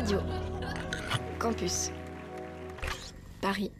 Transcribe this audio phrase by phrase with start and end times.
[0.00, 0.22] Radio
[1.38, 1.92] Campus
[3.42, 3.70] Paris.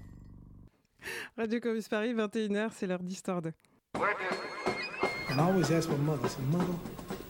[1.39, 3.51] Radio Campus Paris, 21h, c'est l'heure d'Histoire 2.
[5.31, 6.75] And I always ask my mother, I said, Mother,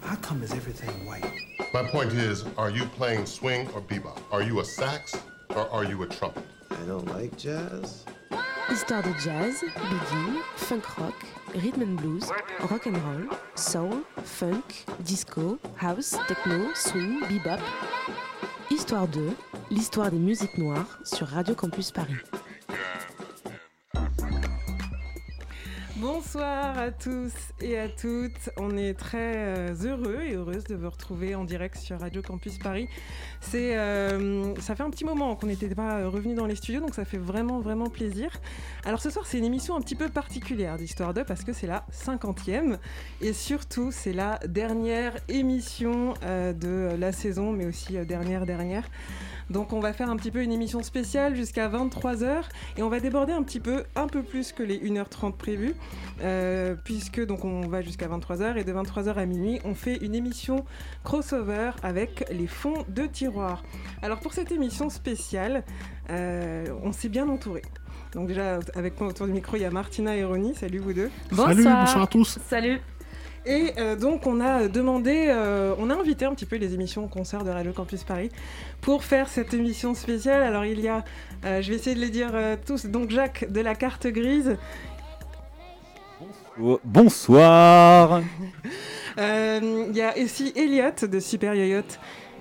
[0.03, 1.25] how come is everything white?
[1.73, 4.19] My point is, are you playing swing or bebop?
[4.33, 5.17] Are you a sax
[5.51, 6.43] or are you a trumpet?
[6.73, 8.05] I don't like jazz.
[8.69, 12.29] Histoire de jazz, boogie, funk rock, rhythm and blues,
[12.69, 17.61] rock and roll, soul, funk, disco, house, techno, swing, bebop.
[18.91, 19.21] Histoire 2,
[19.71, 22.17] l'histoire des musiques noires sur Radio Campus Paris.
[26.33, 28.51] Bonsoir à tous et à toutes.
[28.57, 32.57] On est très euh, heureux et heureuse de vous retrouver en direct sur Radio Campus
[32.57, 32.89] Paris.
[33.41, 36.95] C'est, euh, ça fait un petit moment qu'on n'était pas revenu dans les studios, donc
[36.95, 38.31] ça fait vraiment vraiment plaisir.
[38.85, 41.67] Alors ce soir, c'est une émission un petit peu particulière d'Histoire 2 parce que c'est
[41.67, 42.79] la 50e
[43.21, 48.85] et surtout c'est la dernière émission euh, de la saison, mais aussi dernière dernière.
[49.51, 52.45] Donc on va faire un petit peu une émission spéciale jusqu'à 23h
[52.77, 55.75] et on va déborder un petit peu, un peu plus que les 1h30 prévues,
[56.23, 60.15] euh, puisque donc on va jusqu'à 23h et de 23h à minuit, on fait une
[60.15, 60.65] émission
[61.03, 63.65] crossover avec les fonds de tiroir.
[64.03, 65.65] Alors pour cette émission spéciale,
[66.11, 67.63] euh, on s'est bien entouré.
[68.15, 70.55] Donc déjà avec moi autour du micro, il y a Martina et Ronnie.
[70.55, 71.11] Salut vous deux.
[71.33, 72.39] Salut, bonsoir à tous.
[72.49, 72.81] Salut.
[73.47, 77.09] Et euh, donc on a demandé, euh, on a invité un petit peu les émissions
[77.09, 78.31] concerts de Radio Campus Paris
[78.83, 80.43] pour faire cette émission spéciale.
[80.43, 81.05] Alors il y a,
[81.47, 84.57] euh, je vais essayer de les dire euh, tous, donc Jacques de la carte grise,
[86.85, 88.21] Bonsoir.
[89.19, 91.83] Euh, il y a aussi Elliot de Super Yoyot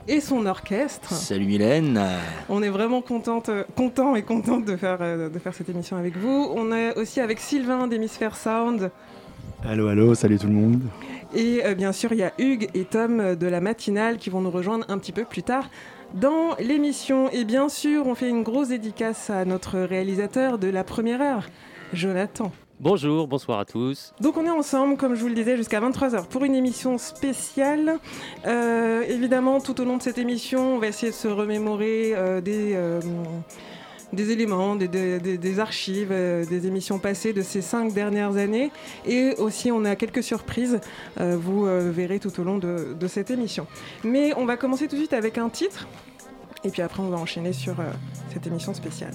[0.10, 1.14] et son orchestre.
[1.14, 2.02] Salut Mylène.
[2.50, 6.52] On est vraiment contente, content et contente de faire, de faire cette émission avec vous.
[6.54, 8.92] On est aussi avec Sylvain d'Hémisphère Sound.
[9.66, 10.82] Allô, allô, salut tout le monde.
[11.36, 14.42] Et euh, bien sûr, il y a Hugues et Tom de la matinale qui vont
[14.42, 15.70] nous rejoindre un petit peu plus tard
[16.14, 17.30] dans l'émission.
[17.32, 21.50] Et bien sûr, on fait une grosse dédicace à notre réalisateur de la première heure,
[21.94, 22.52] Jonathan.
[22.80, 24.14] Bonjour, bonsoir à tous.
[24.22, 28.00] Donc on est ensemble, comme je vous le disais, jusqu'à 23h pour une émission spéciale.
[28.48, 32.40] Euh, évidemment, tout au long de cette émission, on va essayer de se remémorer euh,
[32.40, 33.02] des, euh,
[34.14, 38.72] des éléments, des, archives, euh, des émissions passées de ces cinq dernières années.
[39.06, 40.80] Et aussi, on a quelques surprises,
[41.20, 43.68] euh, vous euh, verrez tout au long de, de cette émission.
[44.04, 45.88] Mais on va commencer tout de suite avec un titre.
[46.64, 47.76] Et puis après, on va enchaîner sur
[48.34, 49.14] cette émission spéciale.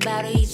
[0.00, 0.47] about it.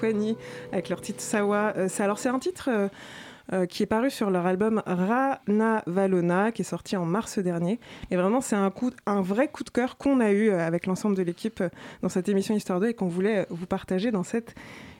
[0.00, 0.36] 20
[0.72, 1.74] avec leur titre Sawa.
[1.76, 2.68] Euh, alors, c'est un titre.
[2.70, 2.88] Euh,
[3.52, 7.80] euh, qui est paru sur leur album Rana Valona, qui est sorti en mars dernier.
[8.12, 8.72] Et vraiment, c'est un,
[9.06, 11.62] un vrai coup de cœur qu'on a eu avec l'ensemble de l'équipe
[12.02, 14.54] dans cette émission Histoire 2 et qu'on voulait vous partager dans cette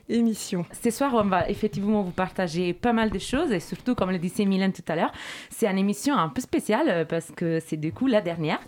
[0.09, 0.65] émission.
[0.83, 4.17] Ce soir, on va effectivement vous partager pas mal de choses et surtout, comme le
[4.19, 5.11] disait Mylène tout à l'heure,
[5.49, 8.59] c'est une émission un peu spéciale euh, parce que c'est du coup la dernière.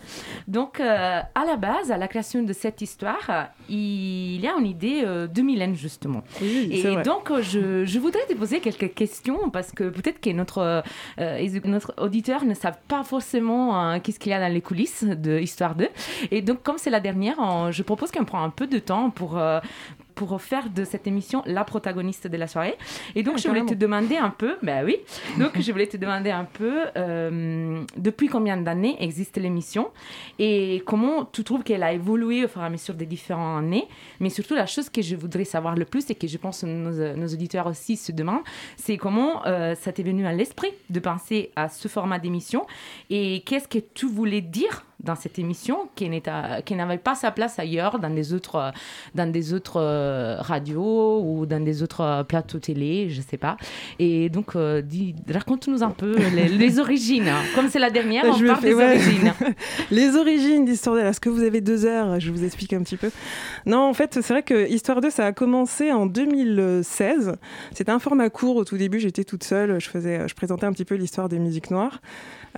[0.48, 4.66] Donc, euh, à la base, à la création de cette histoire, il y a une
[4.66, 6.22] idée euh, de Mylène justement.
[6.40, 7.02] Oui, Et vrai.
[7.02, 10.82] donc, je, je voudrais te poser quelques questions parce que peut-être que notre,
[11.20, 15.04] euh, notre auditeur ne savent pas forcément euh, qu'est-ce qu'il y a dans les coulisses
[15.04, 15.88] de Histoire 2.
[16.30, 19.10] Et donc, comme c'est la dernière, on- je propose qu'on prend un peu de temps
[19.10, 19.38] pour,
[20.16, 22.74] pour faire de cette émission la protagoniste de la soirée.
[23.14, 24.96] Et donc, Ah, je voulais te demander un peu, ben oui,
[25.38, 29.90] donc je voulais te demander un peu euh, depuis combien d'années existe l'émission
[30.38, 33.86] et comment tu trouves qu'elle a évolué au fur et à mesure des différentes années?
[34.18, 37.14] Mais surtout, la chose que je voudrais savoir le plus et que je pense nos,
[37.14, 38.42] nos auditeurs aussi se demandent,
[38.76, 42.66] c'est comment euh, ça t'est venu à l'esprit de penser à ce format d'émission
[43.10, 47.98] et qu'est-ce que tu voulais dire dans cette émission qui n'avait pas sa place ailleurs
[47.98, 48.70] dans des autres, euh,
[49.14, 53.56] dans des autres euh, radios ou dans des autres euh, plateaux télé, je sais pas.
[53.98, 54.82] Et donc, euh,
[55.30, 57.30] raconte-nous un peu les, les origines.
[57.54, 58.84] Comme c'est la dernière, on Je parle fais- des ouais.
[58.96, 59.32] origines.
[59.90, 61.02] Les origines d'Histoire 2.
[61.02, 62.18] Est-ce que vous avez deux heures?
[62.18, 63.10] Je vous explique un petit peu.
[63.66, 67.36] Non, en fait, c'est vrai que Histoire 2, ça a commencé en 2016.
[67.72, 68.98] C'était un format court au tout début.
[68.98, 69.80] J'étais toute seule.
[69.80, 72.00] Je, faisais, je présentais un petit peu l'histoire des musiques noires.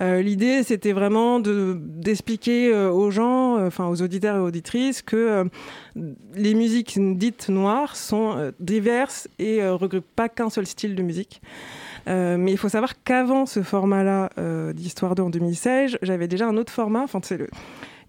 [0.01, 5.01] Euh, L'idée, c'était vraiment de- d'expliquer euh, aux gens, euh, enfin aux auditeurs et auditrices,
[5.01, 5.45] que
[6.35, 11.41] les musiques dites noires sont diverses et euh, regroupent pas qu'un seul style de musique.
[12.07, 14.29] Mais il faut savoir qu'avant ce format-là
[14.73, 17.03] d'Histoire 2 en 2016, j'avais déjà un autre format.
[17.03, 17.47] Enfin, c'est le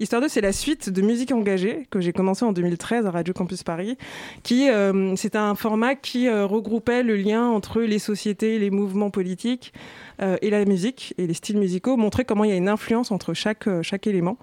[0.01, 3.35] Histoire 2, c'est la suite de Musique engagée que j'ai commencé en 2013 à Radio
[3.35, 3.99] Campus Paris,
[4.43, 9.11] qui euh, c'était un format qui euh, regroupait le lien entre les sociétés, les mouvements
[9.11, 9.75] politiques
[10.23, 13.11] euh, et la musique et les styles musicaux, montrer comment il y a une influence
[13.11, 14.39] entre chaque euh, chaque élément.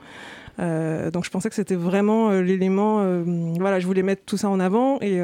[0.60, 3.06] Donc je pensais que c'était vraiment l'élément.
[3.60, 5.00] voilà, je voulais mettre tout ça en avant.
[5.02, 5.20] Et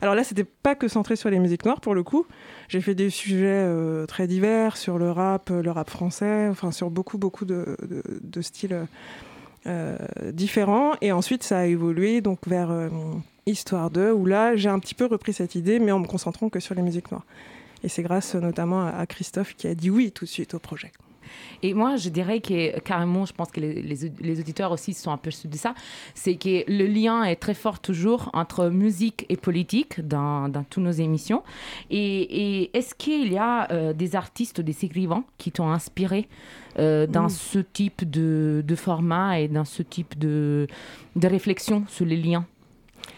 [0.00, 2.24] alors là, c'était pas que centré sur les musiques noires pour le coup.
[2.68, 3.62] J'ai fait des sujets
[4.08, 7.76] très divers sur le rap, le rap français, enfin sur beaucoup beaucoup de,
[8.40, 8.86] styles
[10.32, 10.92] différents.
[11.00, 12.88] Et ensuite, ça a évolué donc vers euh,
[13.46, 16.48] Histoire 2, où là, j'ai un petit peu repris cette idée, mais en me concentrant
[16.48, 17.26] que sur les musiques noires.
[17.82, 20.58] Et c'est grâce euh, notamment à Christophe qui a dit oui tout de suite au
[20.58, 20.92] projet.
[21.62, 25.12] Et moi, je dirais que carrément, je pense que les, les- les auditeurs aussi sont
[25.12, 25.74] aperçus de ça,
[26.14, 30.84] c'est que le lien est très fort toujours entre musique et politique dans, dans toutes
[30.84, 31.42] nos émissions.
[31.90, 32.22] Et,
[32.62, 36.28] et est-ce qu'il y a euh, des artistes, des écrivains qui t'ont inspiré
[36.78, 40.66] euh, dans ce type de, de format et dans ce type de,
[41.16, 42.46] de réflexion sur les liens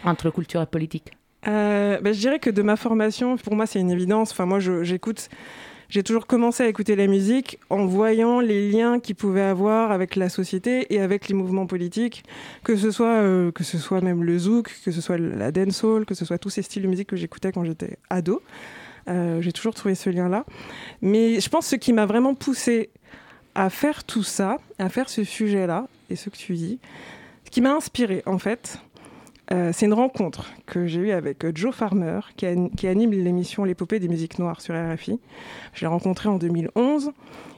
[0.04, 1.12] entre culture et politique?
[1.48, 4.30] Euh, ben, je dirais que de ma formation, pour moi, c'est une évidence.
[4.32, 5.28] Enfin, moi, j'écoute.
[5.92, 10.16] J'ai toujours commencé à écouter la musique en voyant les liens qu'il pouvait avoir avec
[10.16, 12.24] la société et avec les mouvements politiques,
[12.64, 16.06] que ce soit euh, que ce soit même le zouk, que ce soit la dancehall,
[16.06, 18.40] que ce soit tous ces styles de musique que j'écoutais quand j'étais ado.
[19.08, 20.46] Euh, j'ai toujours trouvé ce lien-là.
[21.02, 22.88] Mais je pense ce qui m'a vraiment poussé
[23.54, 26.78] à faire tout ça, à faire ce sujet-là et ce que tu dis,
[27.44, 28.78] ce qui m'a inspiré en fait,
[29.50, 33.10] euh, c'est une rencontre que j'ai eue avec euh, Joe Farmer, qui, an- qui anime
[33.10, 35.18] l'émission L'épopée des musiques noires sur RFI.
[35.74, 37.10] Je l'ai rencontré en 2011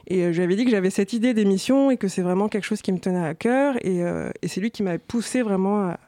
[0.07, 2.49] et euh, je lui avais dit que j'avais cette idée d'émission et que c'est vraiment
[2.49, 3.75] quelque chose qui me tenait à cœur.
[3.85, 4.01] Et,
[4.47, 5.99] c'est lui qui m'a poussé vraiment à,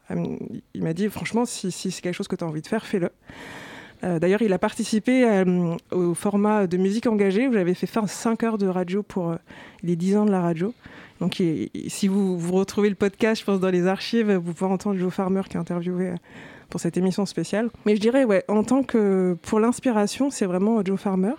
[0.74, 3.10] Il m'a dit, franchement, si, c'est quelque chose que tu as envie de faire, fais-le.
[4.02, 5.42] D'ailleurs, il a participé
[5.90, 9.34] au format de musique engagée où j'avais fait faire 5 heures de radio pour
[9.82, 10.72] les 10 ans de la radio.
[11.20, 11.42] Donc,
[11.88, 15.12] si vous, vous retrouvez le podcast, je pense, dans les archives, vous pouvez entendre Joe
[15.12, 16.14] Farmer qui a interviewé euh,
[16.70, 17.70] pour cette émission spéciale.
[17.86, 19.36] Mais je dirais, ouais, en tant que.
[19.42, 21.32] Pour l'inspiration, c'est vraiment Joe Farmer.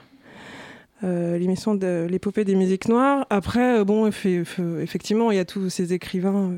[1.06, 3.26] Euh, l'émission de l'épopée des musiques noires.
[3.30, 6.58] Après, euh, bon, effe- eff- effectivement, il y a tous ces écrivains euh,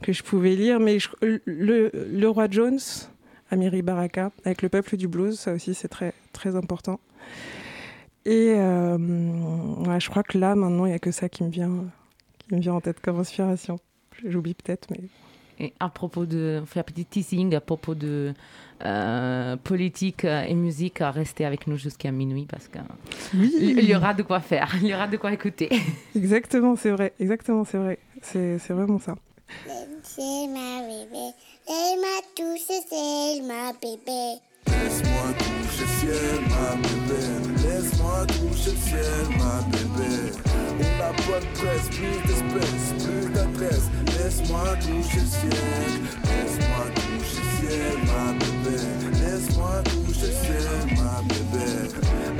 [0.00, 2.78] que je pouvais lire, mais le, le roi Jones,
[3.50, 7.00] Amiri Baraka, avec le peuple du blues, ça aussi c'est très très important.
[8.26, 8.96] Et euh,
[9.98, 11.70] je crois que là, maintenant, il n'y a que ça qui me vient,
[12.48, 13.78] qui me vient en tête comme inspiration.
[14.24, 15.00] J'oublie peut-être, mais
[15.58, 18.32] Et à propos de, on fait un petit teasing à propos de
[18.84, 24.14] euh, politique euh, et musique, à rester avec nous jusqu'à minuit parce qu'il y aura
[24.14, 25.70] de quoi faire, il y aura de quoi écouter.
[26.16, 29.14] exactement, c'est vrai, exactement, c'est vrai, c'est c'est vraiment ça.
[30.02, 31.32] C'est ma bébé,
[31.66, 34.40] c'est ma touche, c'est ma bébé.
[34.82, 37.22] Laisse-moi toucher le ciel, ma bébé.
[37.62, 40.14] Laisse-moi toucher le ciel, ma bébé.
[40.74, 43.86] On n'a pas de presse, plus d'espèces, plus d'adresse.
[44.16, 48.76] Laisse-moi toucher le ciel, laisse-moi toucher le ciel, ma bébé.
[49.20, 50.66] Laisse-moi toucher le ciel,
[50.96, 51.68] ma bébé.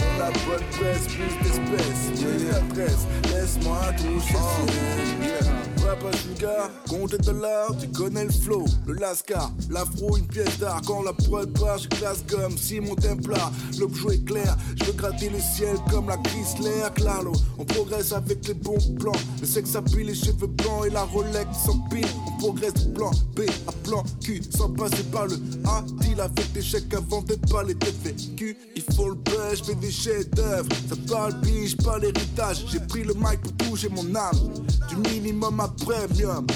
[0.01, 3.03] On n'a pas de presse, plus d'espèces, plus d'adresse.
[3.33, 5.74] Laisse-moi toucher le ciel.
[6.13, 10.81] Sugar, compte de dollars, tu connais le flow, le lascar, l'afro, une pièce d'art.
[10.87, 13.53] Quand la prod part, je classe comme si mon templar.
[13.79, 17.33] L'objet est clair, je veux gratter le ciel comme la Chrysler Claro.
[17.59, 21.49] On progresse avec les bons plans, le sexe appuie les cheveux blancs et la Rolex
[21.67, 22.07] s'empile.
[22.27, 25.37] On progresse du plan B à plan Q sans passer par le
[25.67, 25.83] A.
[26.01, 28.57] Deal avec des chèques avant d'être pas les vécues.
[28.75, 29.17] Il faut le
[29.55, 30.69] je fais des chefs d'œuvre.
[30.89, 32.65] Ça parle biche, pas l'héritage.
[32.71, 34.53] J'ai pris le mic pour toucher mon âme.
[34.89, 36.47] Du minimum à premium.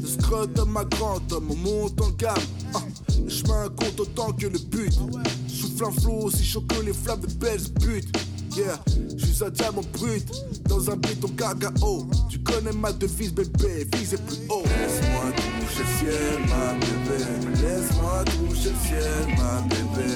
[0.00, 2.36] Le scrotum à grand homme, on monte en gamme.
[2.74, 2.82] Ah,
[3.22, 4.92] le chemin compte autant que le but.
[5.48, 8.02] Souffle un flot aussi chaud que les flammes de belles buts.
[8.54, 8.78] Yeah,
[9.16, 10.26] je suis un diamant brut
[10.68, 12.06] dans un béton cacao.
[12.28, 14.62] Tu connais ma devise, bébé, visez plus haut.
[14.64, 17.18] Laisse-moi toucher le ciel, ma bébé.
[17.62, 20.10] Laisse-moi toucher le ciel, ma bébé.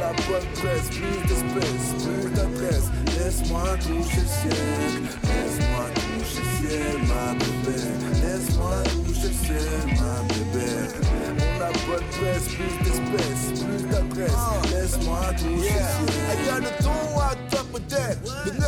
[0.00, 2.88] N'a pas de presse, plus d'espèces, plus d'adresse.
[3.18, 4.92] Laisse-moi toucher le ciel,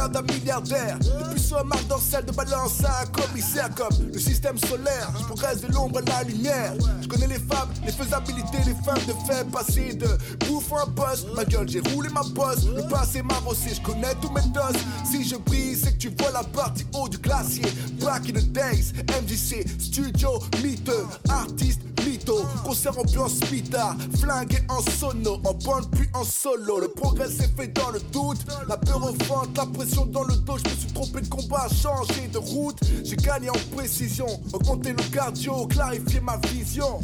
[0.09, 0.99] d'un milliardaire.
[0.99, 5.11] Depuis ce marque dans celle de balance à un commissaire comme le système solaire.
[5.19, 6.75] Je progresse de l'ombre à la lumière.
[7.01, 10.09] Je connais les femmes, les faisabilités, les femmes de fait passer de
[10.47, 11.27] bouffe un boss.
[11.35, 12.67] Ma gueule, j'ai roulé ma bosse.
[12.67, 14.81] Le passé m'a je connais tous mes doses.
[15.05, 17.65] Si je brise, c'est que tu vois la partie haut du glacier.
[18.01, 22.45] Back in the days, MJC, studio, mytheux, artiste, mytho.
[22.65, 26.81] Concert ambiance mitard, flingué en sono, en bande puis en solo.
[26.81, 28.39] Le progrès s'est fait dans le doute.
[28.69, 30.57] La peur au ventre, la pression dans le dos.
[30.59, 32.79] Je me suis trompé de combat, changé de route.
[33.05, 37.01] J'ai gagné en précision, augmenté le cardio, clarifier ma vision.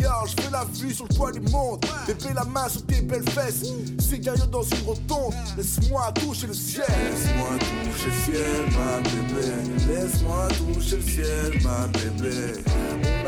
[0.00, 1.84] Car je fais la vue sur le toit du monde.
[2.06, 3.62] Bébé la main sur tes belles fesses.
[3.98, 5.34] Cigario dans une rotonde.
[5.56, 6.86] Laisse-moi toucher le ciel.
[6.88, 9.46] Laisse-moi toucher le ciel, ma bébé.
[9.88, 12.62] Laisse-moi toucher le ciel, ma bébé.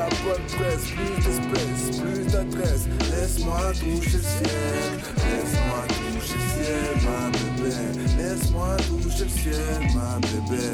[0.01, 2.85] On de presse, d'espèces, plus d'adresse.
[3.11, 4.91] Laisse-moi toucher le ciel.
[5.29, 7.75] Laisse-moi toucher le ciel, ma bébé.
[8.19, 10.67] Laisse-moi toucher le ciel, ma bébé.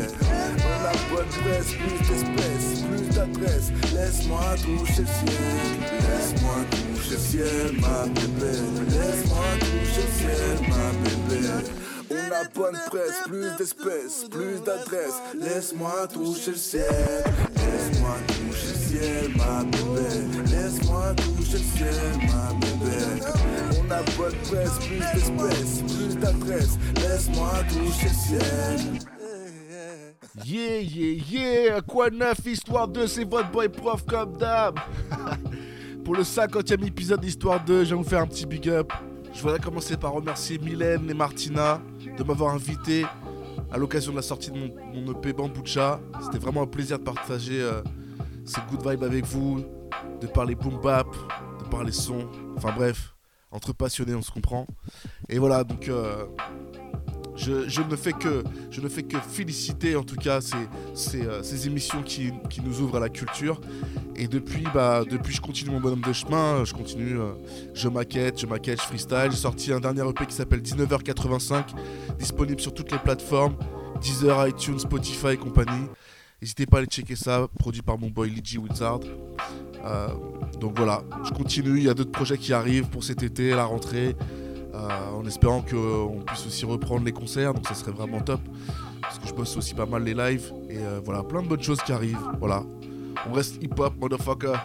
[0.82, 3.68] N'a pas de presse, plus d'espèces, plus d'adresse.
[3.94, 5.68] Laisse-moi toucher le ciel.
[6.08, 8.54] Laisse-moi toucher le ciel, ma bébé.
[8.88, 11.74] Laisse-moi toucher le ciel, ma bébé.
[12.10, 12.14] On
[12.60, 15.14] pas de presse, plus d'espèces, plus d'adresse.
[15.40, 16.82] Laisse-moi toucher le ciel.
[17.56, 18.83] Laisse-moi toucher le ciel,
[20.46, 21.94] Laisse-moi toucher le ciel,
[22.28, 22.50] ma.
[23.76, 24.02] On
[24.48, 26.78] presse, plus d'espèces, plus d'adresse.
[26.96, 28.80] Laisse-moi toucher le ciel.
[30.44, 34.78] Yeah, yeah, yeah, quoi neuf, histoire 2, c'est votre boy prof comme d'hab.
[36.04, 38.92] Pour le 50e épisode d'Histoire 2, je vais vous faire un petit big up.
[39.32, 41.80] Je voudrais commencer par remercier Mylène et Martina
[42.16, 43.06] de m'avoir invité
[43.72, 46.00] à l'occasion de la sortie de mon, mon EP Bambucha.
[46.22, 47.82] C'était vraiment un plaisir de partager euh,
[48.44, 49.64] ces good vibes avec vous,
[50.20, 51.06] de parler boom bap,
[51.60, 52.28] de parler son.
[52.56, 53.14] Enfin bref,
[53.50, 54.66] entre passionnés, on se comprend.
[55.28, 56.26] Et voilà, donc euh,
[57.36, 60.56] je, ne fais que, je ne fais que féliciter en tout cas ces,
[60.94, 63.60] ces, euh, ces émissions qui, qui nous ouvrent à la culture.
[64.16, 67.32] Et depuis, bah, depuis je continue mon bonhomme de chemin, je continue, euh,
[67.74, 69.28] je maquette, je maquette, je freestyle.
[69.30, 71.64] J'ai sorti un dernier EP qui s'appelle 19h85,
[72.18, 73.56] disponible sur toutes les plateformes,
[74.00, 75.88] Deezer, iTunes, Spotify et compagnie.
[76.44, 79.00] N'hésitez pas à aller checker ça, produit par mon boy Ligi Wizard.
[79.82, 80.08] Euh,
[80.60, 83.64] donc voilà, je continue, il y a d'autres projets qui arrivent pour cet été, la
[83.64, 84.14] rentrée,
[84.74, 88.42] euh, en espérant qu'on puisse aussi reprendre les concerts, donc ça serait vraiment top.
[89.00, 91.62] Parce que je bosse aussi pas mal les lives, et euh, voilà, plein de bonnes
[91.62, 92.62] choses qui arrivent, voilà.
[93.26, 94.58] On reste hip-hop, motherfucker.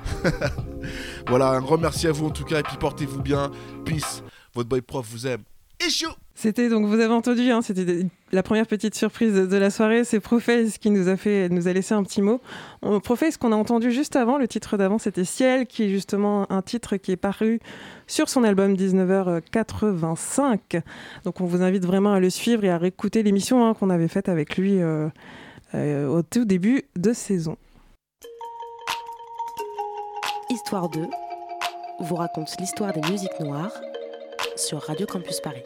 [1.30, 3.52] voilà, un grand merci à vous en tout cas, et puis portez-vous bien.
[3.86, 4.22] Peace,
[4.54, 5.44] votre boy prof vous aime.
[5.88, 6.08] Issue
[6.42, 10.06] C'était donc, vous avez entendu, hein, c'était la première petite surprise de, la soirée.
[10.06, 12.40] C'est Prophèse qui nous a, fait, nous a laissé un petit mot.
[12.82, 16.50] On, Prophèse qu'on a entendu juste avant, le titre d'avant, c'était Ciel, qui est justement
[16.50, 17.60] un titre qui est paru
[18.08, 20.82] sur son album 19h85.
[21.26, 24.08] Donc on vous invite vraiment à le suivre et à réécouter l'émission hein, qu'on avait
[24.08, 25.10] faite avec lui euh,
[25.76, 27.58] euh, au tout début de saison.
[30.50, 31.02] Histoire 2
[32.00, 33.74] vous raconte l'histoire des musiques noires
[34.56, 35.64] sur Radio Campus Paris.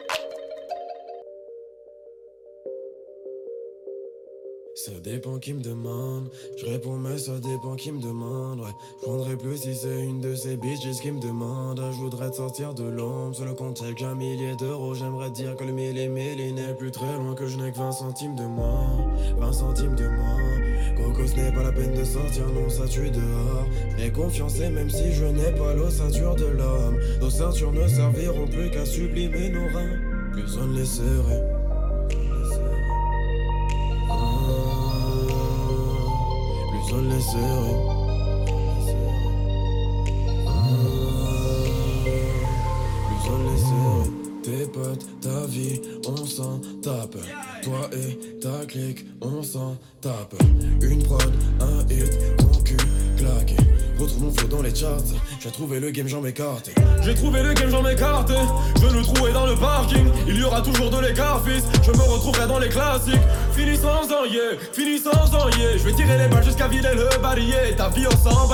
[4.76, 6.28] Ça dépend qui me demande.
[6.56, 8.58] Je réponds, mais ça dépend qui me demande.
[8.58, 11.80] Ouais, je prendrais plus si c'est une de ces bitches qui me demande.
[11.92, 13.36] Je voudrais te sortir de l'ombre.
[13.36, 14.94] Sur le compte, chèque un millier d'euros.
[14.94, 17.36] J'aimerais dire que le mille et mille n'est plus très loin.
[17.36, 19.14] Que je n'ai que 20 centimes de moins.
[19.38, 20.54] 20 centimes de moins.
[20.96, 23.66] Coco, ce n'est pas la peine de sortir, non, ça tue dehors.
[23.96, 28.46] J'ai confiance, et même si je n'ai pas l'ossature de l'homme, nos ceintures ne serviront
[28.46, 30.00] plus qu'à sublimer nos reins.
[30.32, 31.63] Plus on on les serrait.
[36.96, 37.94] On les serrait.
[44.44, 47.16] Tes potes, ta vie, on s'en tape.
[47.62, 50.34] Toi et ta clique, on s'en tape.
[50.82, 52.76] Une prod, un hit, ton cul
[53.16, 53.56] claqué.
[53.98, 55.00] Retrouve mon flow dans les charts.
[55.40, 56.70] J'ai trouvé le game, j'en m'écarte.
[57.02, 58.32] J'ai trouvé le game, j'en m'écarte.
[58.82, 60.06] Je le trouver dans le parking.
[60.28, 61.64] Il y aura toujours de l'écart, fils.
[61.82, 63.14] Je me retrouverai dans les classiques.
[63.56, 65.78] Fini sans en yeah, fini sans en yeah.
[65.78, 67.74] Je vais tirer les balles jusqu'à vider le barillet.
[67.76, 68.48] Ta vie, on s'en.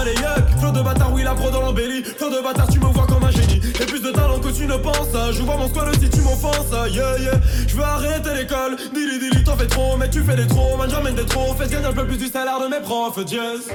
[0.58, 2.02] Flow de bâtard, oui, la pro dans l'embellie.
[2.02, 3.60] Flow de bâtard, tu me vois comme un génie.
[3.78, 5.32] J'ai plus de talent que tu ne penses.
[5.32, 6.70] Je vois mon squad si tu m'offenses.
[6.92, 7.40] Yeah, yeah.
[7.66, 8.76] Je veux arrêter l'école.
[8.94, 9.96] Dili, dili, t'en fais trop.
[9.96, 10.76] Mais tu fais des trop.
[10.76, 11.54] Man, j'emmène des trop.
[11.54, 13.26] Fais gagner un peu plus du salaire de mes profs.
[13.26, 13.70] Jazz.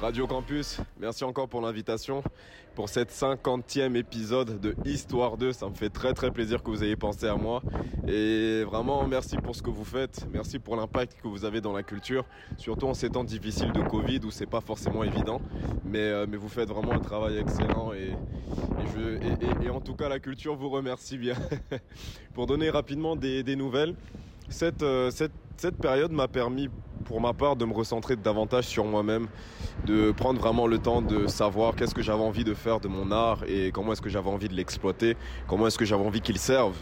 [0.00, 2.22] Radio Campus, merci encore pour l'invitation
[2.76, 5.52] pour cette 50e épisode de Histoire 2.
[5.52, 7.60] Ça me fait très très plaisir que vous ayez pensé à moi.
[8.06, 10.24] Et vraiment, merci pour ce que vous faites.
[10.32, 12.24] Merci pour l'impact que vous avez dans la culture.
[12.56, 15.40] Surtout en ces temps difficiles de Covid où c'est pas forcément évident.
[15.84, 17.92] Mais, euh, mais vous faites vraiment un travail excellent.
[17.92, 18.12] Et,
[19.68, 21.34] en tout cas, la culture vous remercie bien.
[22.34, 23.96] pour donner rapidement des, nouvelles,
[24.48, 26.68] cette, euh, cette, cette période m'a permis
[27.04, 29.26] pour ma part de me recentrer davantage sur moi-même,
[29.86, 33.10] de prendre vraiment le temps de savoir qu'est-ce que j'avais envie de faire de mon
[33.10, 35.16] art et comment est-ce que j'avais envie de l'exploiter,
[35.48, 36.76] comment est-ce que j'avais envie qu'il serve.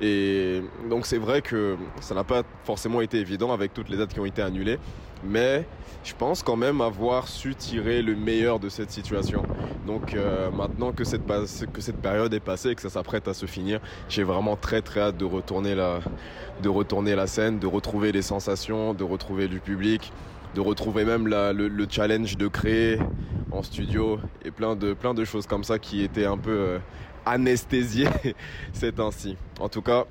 [0.00, 4.12] Et donc c'est vrai que ça n'a pas forcément été évident avec toutes les dates
[4.12, 4.78] qui ont été annulées,
[5.24, 5.66] mais
[6.04, 9.42] je pense quand même avoir su tirer le meilleur de cette situation.
[9.86, 11.26] Donc euh, maintenant que cette,
[11.72, 14.82] que cette période est passée et que ça s'apprête à se finir, j'ai vraiment très
[14.82, 16.00] très hâte de retourner la,
[16.62, 20.12] de retourner la scène, de retrouver les sensations, de retrouver du public,
[20.54, 22.98] de retrouver même le challenge de créer
[23.50, 26.78] en studio et plein de, plein de choses comme ça qui étaient un peu euh,
[27.26, 28.08] anesthésiées
[28.72, 29.36] ces temps-ci.
[29.60, 30.04] En tout cas,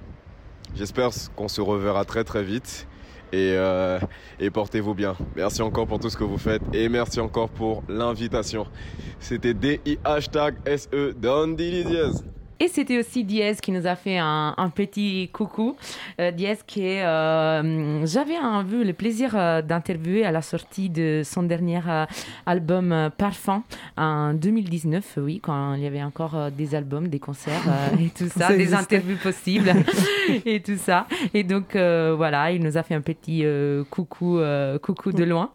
[0.76, 2.88] j'espère qu'on se reverra très très vite.
[3.34, 4.00] Et, euh,
[4.40, 5.16] et portez-vous bien.
[5.36, 8.66] Merci encore pour tout ce que vous faites et merci encore pour l'invitation.
[9.20, 11.56] C'était DI hashtag SE Don.
[12.60, 15.76] Et c'était aussi Diez qui nous a fait un, un petit coucou.
[16.20, 17.04] Euh, Diez qui est...
[17.06, 22.06] euh, J'avais vu le plaisir euh, d'interviewer à la sortie de son dernier euh,
[22.46, 23.64] album euh, Parfum
[23.98, 27.62] en 2019, oui, quand il y avait encore des albums, des concerts
[28.00, 29.72] et tout ça, Ça des interviews possibles
[30.46, 31.08] et tout ça.
[31.34, 33.44] Et donc voilà, il nous a fait un petit
[33.90, 34.40] coucou,
[34.82, 35.52] coucou de loin.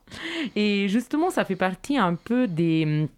[0.56, 3.08] Et justement, ça fait partie un peu des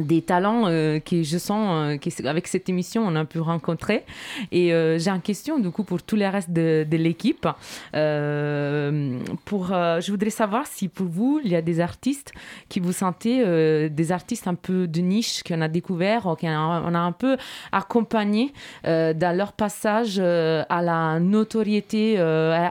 [0.00, 4.04] des talents euh, que je sens euh, qu'avec cette émission on a pu rencontrer.
[4.50, 7.46] Et euh, j'ai une question du coup pour tous les restes de, de l'équipe.
[7.94, 12.32] Euh, pour euh, je voudrais savoir si pour vous il y a des artistes
[12.68, 16.48] qui vous sentez euh, des artistes un peu de niche qu'on a découvert ou qu'on
[16.48, 17.36] a, a un peu
[17.70, 18.52] accompagné
[18.84, 22.16] dans leur passage à la notoriété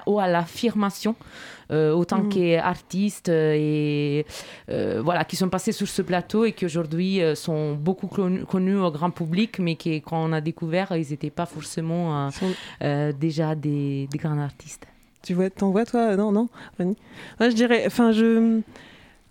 [0.06, 1.16] ou à l'affirmation
[1.72, 2.30] autant Mhm.
[2.30, 4.26] qu'artistes euh, et
[4.70, 8.78] euh, voilà, qui sont passés sur ce plateau et qui aujourd'hui euh, sont beaucoup connus,
[8.78, 12.30] au grand public, mais qui, quand on a découvert, ils n'étaient pas forcément euh,
[12.84, 14.86] euh, déjà des, des grands artistes.
[15.24, 16.16] Tu vois, t'en vois toi?
[16.16, 16.96] Non, non, Moi,
[17.50, 18.62] je dirais, enfin, je.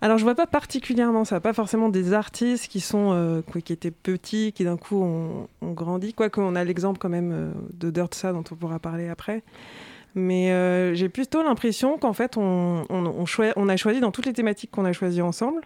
[0.03, 3.91] Alors, je vois pas particulièrement ça, pas forcément des artistes qui sont, euh, qui étaient
[3.91, 6.13] petits, qui d'un coup ont, ont grandi.
[6.15, 9.43] Quoique, on a l'exemple quand même euh, de Dirtsa dont on pourra parler après.
[10.15, 14.85] Mais euh, j'ai plutôt l'impression qu'en fait, on, a choisi dans toutes les thématiques qu'on
[14.85, 15.61] a choisies ensemble,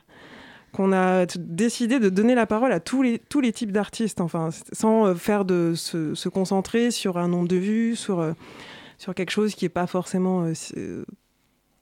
[0.72, 4.50] qu'on a décidé de donner la parole à tous les, tous les types d'artistes, enfin,
[4.72, 8.34] sans euh, faire de se, concentrer sur un nombre de vues, sur, euh,
[8.98, 10.46] sur quelque chose qui n'est pas forcément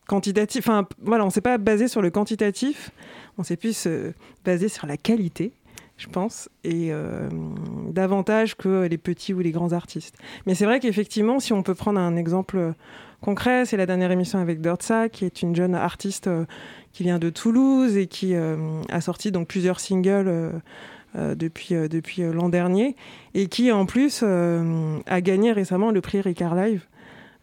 [0.08, 0.67] quantitatif.
[0.67, 2.91] Enfin, voilà, on s'est pas basé sur le quantitatif,
[3.38, 4.13] on s'est plus euh,
[4.45, 5.54] basé sur la qualité,
[6.03, 7.29] je pense, et euh,
[7.89, 10.17] davantage que les petits ou les grands artistes.
[10.45, 12.71] Mais c'est vrai qu'effectivement, si on peut prendre un exemple euh,
[13.21, 16.43] concret, c'est la dernière émission avec Dirtsa, qui est une jeune artiste euh,
[16.91, 20.51] qui vient de Toulouse et qui a sorti donc plusieurs singles.
[21.15, 22.95] depuis, depuis l'an dernier
[23.33, 26.85] et qui en plus a gagné récemment le prix Ricard Live.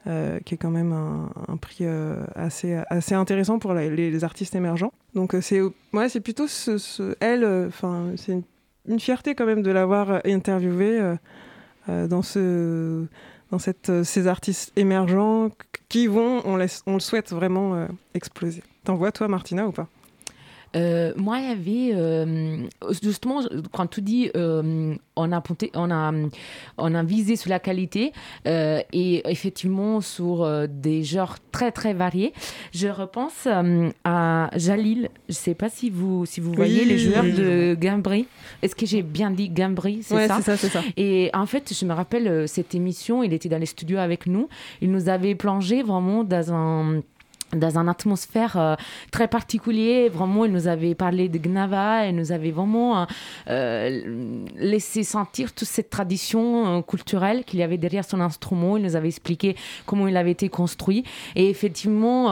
[0.04, 1.86] Qui est quand même un, prix
[2.34, 4.92] assez, assez intéressant pour les, artistes émergents.
[5.14, 5.60] Donc c'est
[5.92, 8.42] ouais, plutôt ce, elle, enfin c'est une,
[8.88, 11.16] une, fierté quand même de l'avoir interviewée
[11.86, 13.04] dans ce
[13.50, 15.50] dans cette, ces artistes émergents
[15.88, 18.62] qui vont, on, laisse, on le souhaite vraiment exploser.
[18.84, 19.88] T'en vois toi Martina ou pas?
[20.76, 22.68] Euh, moi, il y avait euh,
[23.02, 23.40] justement
[23.72, 25.42] quand tu dis euh, on a
[25.74, 26.12] on a
[26.78, 28.12] on a visé sur la qualité
[28.44, 32.33] et effectivement sur des genres très très variés.
[32.72, 33.48] Je repense
[34.04, 35.09] à Jalil.
[35.28, 38.26] Je sais pas si vous si vous voyez les joueurs de Gimbry.
[38.62, 39.52] Est-ce que j'ai bien dit
[40.02, 40.83] C'est ça, c'est ça, ça.
[40.96, 43.22] Et en fait, je me rappelle cette émission.
[43.22, 44.48] Il était dans les studios avec nous.
[44.80, 47.02] Il nous avait plongé vraiment dans un
[47.54, 48.74] dans une atmosphère euh,
[49.10, 50.10] très particulière.
[50.10, 53.04] Vraiment, il nous avait parlé de Gnava, et nous avait vraiment euh,
[53.48, 58.76] euh, laissé sentir toute cette tradition culturelle qu'il y avait derrière son instrument.
[58.76, 61.04] Il nous avait expliqué comment il avait été construit.
[61.36, 62.26] Et effectivement,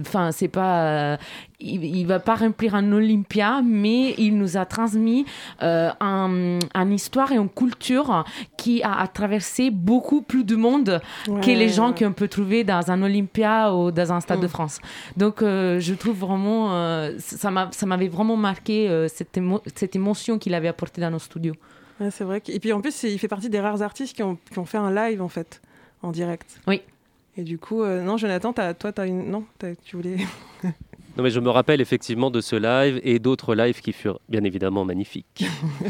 [0.00, 1.18] enfin, c'est pas
[1.60, 5.26] il, ne va pas remplir un Olympia, mais il nous a transmis
[5.62, 8.24] euh, un, une histoire et une culture
[8.56, 13.02] qui a, traversé beaucoup plus de monde que les gens qu'on peut trouver dans un
[13.02, 14.50] Olympia ou dans un Stade de mm.
[14.50, 14.80] France.
[15.16, 19.38] Donc, euh, je trouve vraiment, euh, ça m'avait vraiment marqué cette,
[19.74, 21.54] cette, émotion qu'il avait apportée dans nos studios.
[22.10, 22.40] c'est vrai.
[22.46, 24.78] Et puis en plus, il fait partie des rares artistes qui ont, qui ont fait
[24.78, 25.60] un live en fait,
[26.02, 26.60] en direct.
[26.68, 26.82] Oui.
[27.36, 29.30] Et du coup, non, Jonathan, as, toi, as une...
[29.30, 29.44] non,
[29.84, 30.18] tu voulais.
[31.18, 34.44] Non, mais je me rappelle effectivement de ce live et d'autres lives qui furent bien
[34.44, 35.44] évidemment magnifiques.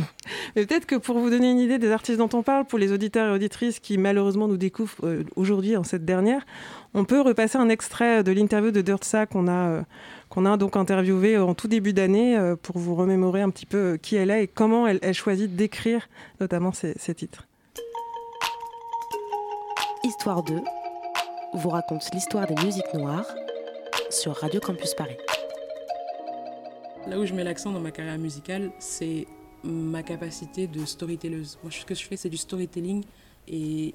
[0.56, 2.92] mais peut-être que pour vous donner une idée des artistes dont on parle, pour les
[2.92, 6.46] auditeurs et auditrices qui malheureusement nous découvrent euh, aujourd'hui en cette dernière,
[6.94, 9.82] on peut repasser un extrait de l'interview de Dirtsa qu'on a, euh,
[10.30, 13.98] qu'on a donc interviewé en tout début d'année euh, pour vous remémorer un petit peu
[14.00, 16.08] qui elle est et comment elle, elle choisit d'écrire
[16.40, 17.46] notamment ces, ces titres.
[20.04, 20.54] Histoire 2
[21.52, 23.26] vous raconte l'histoire des musiques noires
[24.10, 25.16] sur Radio Campus Paris.
[27.06, 29.26] Là où je mets l'accent dans ma carrière musicale, c'est
[29.62, 31.58] ma capacité de storytelleuse.
[31.62, 33.04] Moi, ce que je fais, c'est du storytelling
[33.46, 33.94] et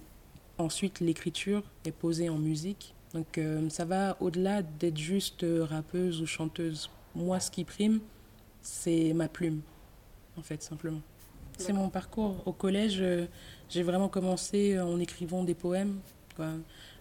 [0.58, 2.94] ensuite l'écriture est posée en musique.
[3.14, 6.90] Donc euh, ça va au-delà d'être juste rappeuse ou chanteuse.
[7.16, 8.00] Moi, ce qui prime,
[8.62, 9.62] c'est ma plume,
[10.38, 11.02] en fait, simplement.
[11.58, 12.36] C'est mon parcours.
[12.46, 13.26] Au collège, euh,
[13.70, 16.00] j'ai vraiment commencé en écrivant des poèmes.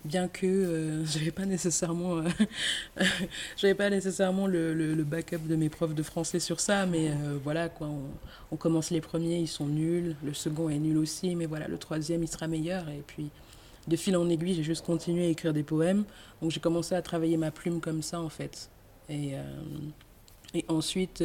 [0.05, 5.95] Bien que euh, j'avais pas nécessairement euh, pas nécessairement le, le, backup de mes profs
[5.95, 8.03] de français sur ça mais euh, voilà quoi on,
[8.51, 11.79] on, commence les premiers ils sont nuls le second est nul aussi mais voilà le
[11.79, 13.31] troisième il sera meilleur et puis
[13.89, 16.05] de fil en aiguille j'ai juste continué à écrire des poèmes
[16.41, 18.69] donc j'ai commencé à travailler ma plume comme ça en fait.
[19.09, 19.33] Et,
[20.55, 21.23] et ensuite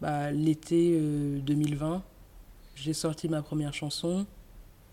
[0.00, 2.02] bah, l'été 2020
[2.76, 4.26] j'ai sorti ma première chanson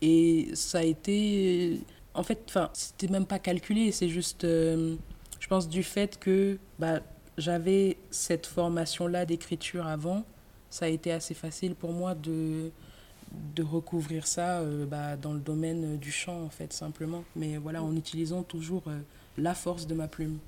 [0.02, 1.82] et ça a été
[2.18, 4.96] en fait, enfin, c'était même pas calculé, c'est juste, euh,
[5.40, 7.00] je pense, du fait que bah,
[7.38, 10.24] j'avais cette formation-là d'écriture avant,
[10.70, 12.72] ça a été assez facile pour moi de,
[13.56, 17.24] de recouvrir ça euh, bah, dans le domaine du chant, en fait, simplement.
[17.36, 19.00] Mais voilà, en utilisant toujours euh,
[19.38, 20.40] la force de ma plume.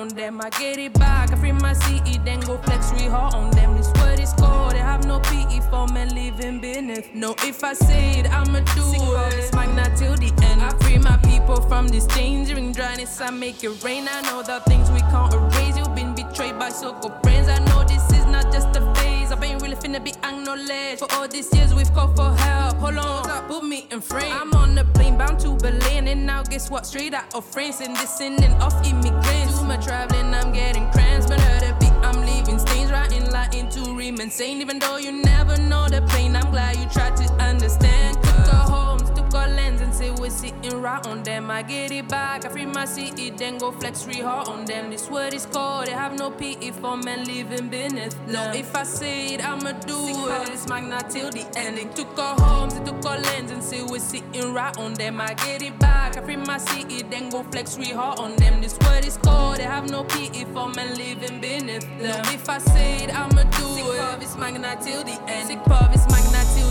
[0.00, 0.40] On them.
[0.40, 3.76] I get it back, I free my city, then go flex real hard on them.
[3.76, 7.14] This word is called, they have no pity for men living beneath.
[7.14, 9.30] No, if I say it, I'ma do Sing it.
[9.30, 10.62] This magna till the end.
[10.62, 13.20] I free my people from this danger and dryness.
[13.20, 14.08] I make it rain.
[14.10, 15.76] I know the things we can't erase.
[15.76, 17.48] You've been betrayed by so-called friends.
[17.48, 19.30] I know this is not just a phase.
[19.32, 21.00] I ain't really finna be acknowledged.
[21.00, 22.76] For all these years we've called for help.
[22.76, 24.32] Hold on, put me in frame.
[24.32, 26.86] I'm on the plane bound to Berlin, and now guess what?
[26.86, 29.29] Straight out of France and descending off immigrants.
[29.80, 31.26] Traveling, I'm getting cramps.
[31.26, 34.60] But heard a beat, I'm leaving stains, writing like into remain insane.
[34.60, 37.89] Even though you never know the pain, I'm glad you tried to understand.
[40.30, 41.50] Lens, and say we're sitting right on them.
[41.50, 44.90] I get it back, I free my city, then go flex free hard on them.
[44.90, 48.16] This word is called, they have no pity for men living beneath.
[48.26, 50.48] No, if I say it, I'ma do it.
[50.48, 51.78] It's magna till the end.
[51.78, 55.20] They took our homes, they took our lands, and say we're sitting right on them.
[55.20, 58.60] I get it back, I free my city, then go flex free hard on them.
[58.60, 61.86] This word is called, they have no pity for men living beneath.
[62.00, 64.00] No, if I say it, I'ma do Sick it.
[64.00, 65.48] Sick it's magna till the end.
[65.48, 66.70] Sick pub, it's magna till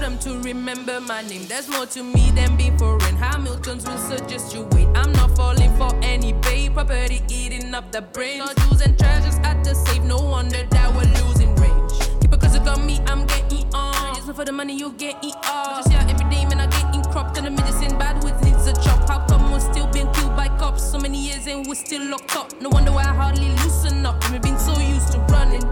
[0.00, 1.46] to remember my name.
[1.48, 3.14] There's more to me than being foreign.
[3.16, 4.88] Hamilton's will suggest you wait.
[4.94, 6.72] I'm not falling for any bait.
[6.72, 8.38] Property eating up the brain.
[8.38, 10.02] No jewels and treasures at the safe.
[10.04, 11.92] No wonder that we're losing range.
[12.22, 14.14] People cause it got me, I'm getting on.
[14.14, 15.76] Just for the money, you get it all.
[15.76, 17.36] Just yeah, every day, man, I getting cropped.
[17.36, 19.06] And the medicine bad with needs a chop.
[19.08, 20.82] How come we're still being killed by cops?
[20.82, 22.58] So many years and we're still locked up.
[22.62, 24.16] No wonder why I hardly loosen up.
[24.30, 25.62] We've been so used to running.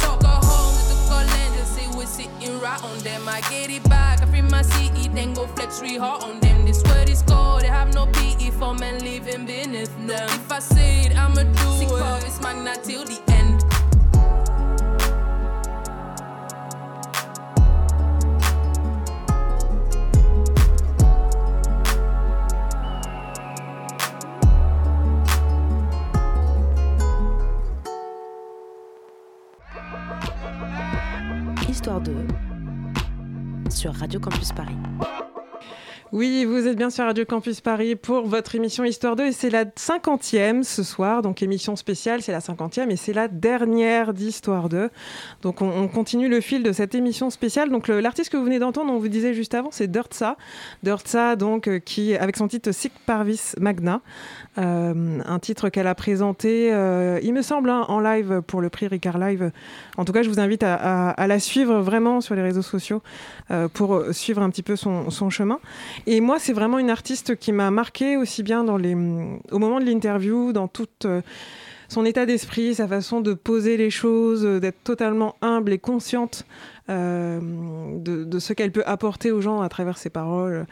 [2.20, 3.28] Sitting right on them.
[3.28, 4.22] I get it back.
[4.22, 6.64] I free my city, then go flex re hard on them.
[6.66, 7.62] This word is cold.
[7.62, 10.28] They have no pity for men living beneath them.
[10.28, 12.32] If I say it, I'ma do Sick it.
[12.32, 13.39] Sick magna till the end.
[31.80, 32.12] Histoire 2
[33.70, 34.76] sur Radio Campus Paris.
[36.12, 39.48] Oui, vous êtes bien sur Radio Campus Paris pour votre émission Histoire 2 et c'est
[39.48, 44.68] la cinquantième ce soir, donc émission spéciale, c'est la cinquantième et c'est la dernière d'Histoire
[44.68, 44.90] 2.
[45.42, 47.70] Donc on, on, continue le fil de cette émission spéciale.
[47.70, 50.36] Donc l'artiste que vous venez d'entendre, on vous disait juste avant, c'est Dirtsa.
[50.82, 54.02] Dirtsa, donc euh, qui avec son titre Sic Parvis Magna,
[54.60, 58.68] euh, un titre qu'elle a présenté, euh, il me semble, hein, en live pour le
[58.68, 59.50] prix Ricard Live.
[59.96, 63.02] En tout cas, je vous invite à, la suivre vraiment sur les réseaux sociaux
[63.50, 65.60] euh, pour suivre un petit peu son, chemin.
[66.06, 69.80] Et moi, c'est vraiment une artiste qui m'a marqué aussi bien dans les, au moment
[69.80, 71.06] de l'interview, dans toute
[71.88, 76.44] son état d'esprit, sa façon de poser les choses, d'être totalement humble et consciente
[76.88, 80.66] de, ce qu'elle peut apporter aux gens à travers ses paroles.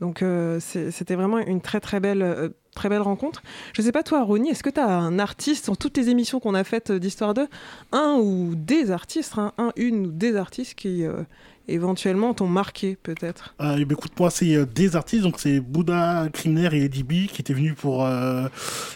[0.00, 0.24] Donc
[0.60, 3.42] c'était vraiment une très très belle, très belle rencontre.
[3.72, 6.40] Je sais pas toi, Ronnie, est-ce que tu as un artiste dans toutes les émissions
[6.40, 7.46] qu'on a faites d'Histoire 2,
[7.92, 11.22] un ou des artistes, hein, un, une ou des artistes qui euh,
[11.68, 13.54] éventuellement t'ont marqué peut-être?
[13.60, 17.02] Euh, eh ben, Écoute, moi c'est euh, des artistes, donc c'est Bouddha Criminaire et Eddie
[17.04, 18.48] B qui étaient venus pour euh,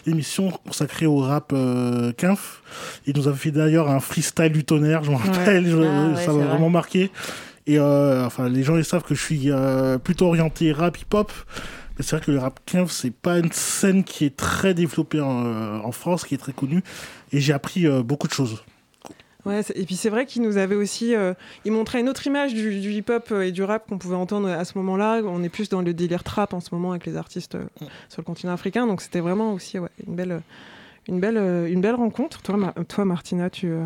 [0.05, 2.61] l'émission consacrée au rap euh, Quinf.
[3.07, 5.71] Ils nous avaient fait d'ailleurs un freestyle du tonnerre, je me rappelle, Ouais.
[5.71, 7.09] je- Ah ouais, ça m'a vraiment marqué.
[7.67, 11.31] Et euh, enfin, les gens ils savent que je suis euh, plutôt orienté rap hip-hop.
[12.01, 15.45] C'est vrai que le rap Quinf, c'est pas une scène qui est très développée en,
[15.45, 16.81] euh, en France, qui est très connue.
[17.33, 18.63] Et j'ai appris euh, beaucoup de choses.
[19.45, 21.33] Ouais, et puis c'est vrai qu'il nous avait aussi, euh,
[21.65, 24.49] il montrait une autre image du, du hip-hop euh, et du rap qu'on pouvait entendre
[24.49, 25.21] à ce moment-là.
[25.23, 27.65] On est plus dans le délire trap en ce moment avec les artistes euh,
[28.09, 30.41] sur le continent africain, donc c'était vraiment aussi ouais, une belle,
[31.07, 31.37] une belle,
[31.69, 32.41] une belle rencontre.
[32.41, 33.85] Toi, Ma- toi Martina, tu, euh,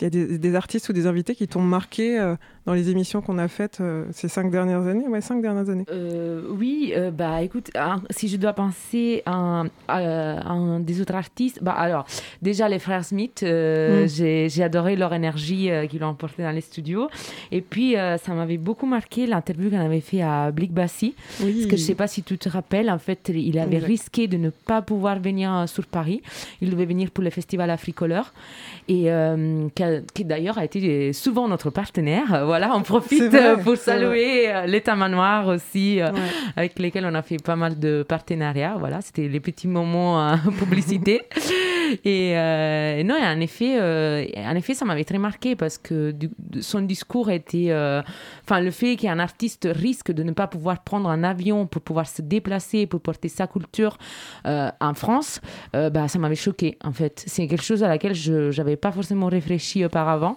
[0.00, 2.34] il y a des, des artistes ou des invités qui t'ont marqué
[2.66, 5.84] dans les émissions qu'on a faites euh, ces cinq dernières années, ouais, cinq dernières années.
[5.90, 11.00] Euh, oui, euh, bah écoute, hein, si je dois penser à un, à un des
[11.00, 12.06] autres artistes, bah alors
[12.42, 14.06] déjà les frères Smith, Mm.
[14.08, 17.08] j'ai adoré leur énergie qu'ils ont emporté dans les studios.
[17.52, 21.76] Et puis ça m'avait beaucoup marqué l'interview qu'on avait fait à Blick Bassi, parce que
[21.76, 23.86] je sais pas si tu te rappelles, en fait, il avait Exact.
[23.86, 26.22] risqué de ne pas pouvoir venir sur Paris.
[26.60, 28.32] Il devait venir pour le festival Africolor
[28.88, 32.44] et euh, qui, qui d'ailleurs a été souvent notre partenaire.
[32.46, 36.10] Voilà, on profite vrai, euh, pour saluer euh, l'État Manoir aussi, euh,
[36.56, 38.76] avec lesquels on a fait pas mal de partenariats.
[38.78, 41.22] Voilà, c'était les petits moments euh, publicité.
[42.04, 46.30] Et euh, non, en effet, euh, en effet, ça m'avait très marqué parce que du-
[46.60, 48.02] son discours était, euh,
[48.44, 52.08] enfin, le fait qu'un artiste risque de ne pas pouvoir prendre un avion pour pouvoir
[52.08, 53.98] se déplacer, pour porter sa culture
[54.44, 55.40] en France,
[55.72, 57.22] bah, ça m'avait choqué en fait.
[57.26, 60.36] C'est quelque chose à laquelle je n'avais pas forcément réfléchi auparavant.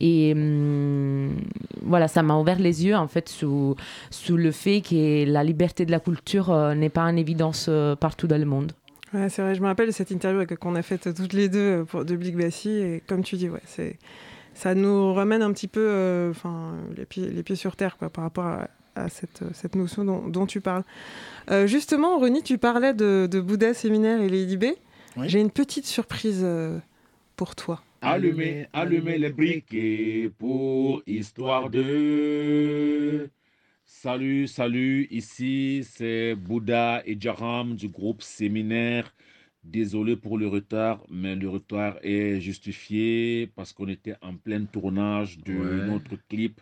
[0.00, 1.36] Et hum,
[1.82, 3.76] voilà, ça m'a ouvert les yeux en fait sous,
[4.10, 7.96] sous le fait que la liberté de la culture euh, n'est pas en évidence euh,
[7.96, 8.72] partout dans le monde.
[9.12, 11.84] Ouais, c'est vrai, je me rappelle cette interview qu'on a faite toutes les deux euh,
[11.84, 12.70] pour, de Blick Bassi.
[12.70, 13.98] Et comme tu dis, ouais, c'est,
[14.54, 18.08] ça nous ramène un petit peu euh, enfin, les, pieds, les pieds sur terre quoi,
[18.08, 20.84] par rapport à, à cette, cette notion dont, dont tu parles.
[21.50, 24.66] Euh, justement, Ronnie, tu parlais de, de Bouddha Séminaire et Lady B.
[25.24, 26.78] J'ai une petite surprise euh,
[27.36, 27.82] pour toi.
[28.02, 33.30] Allumez, allumez les briquets pour Histoire 2.
[33.84, 39.14] Salut, salut, ici c'est Bouddha et Jaram du groupe Séminaire.
[39.64, 45.38] Désolé pour le retard, mais le retard est justifié parce qu'on était en plein tournage
[45.38, 45.76] de Ouais.
[45.78, 46.60] notre clip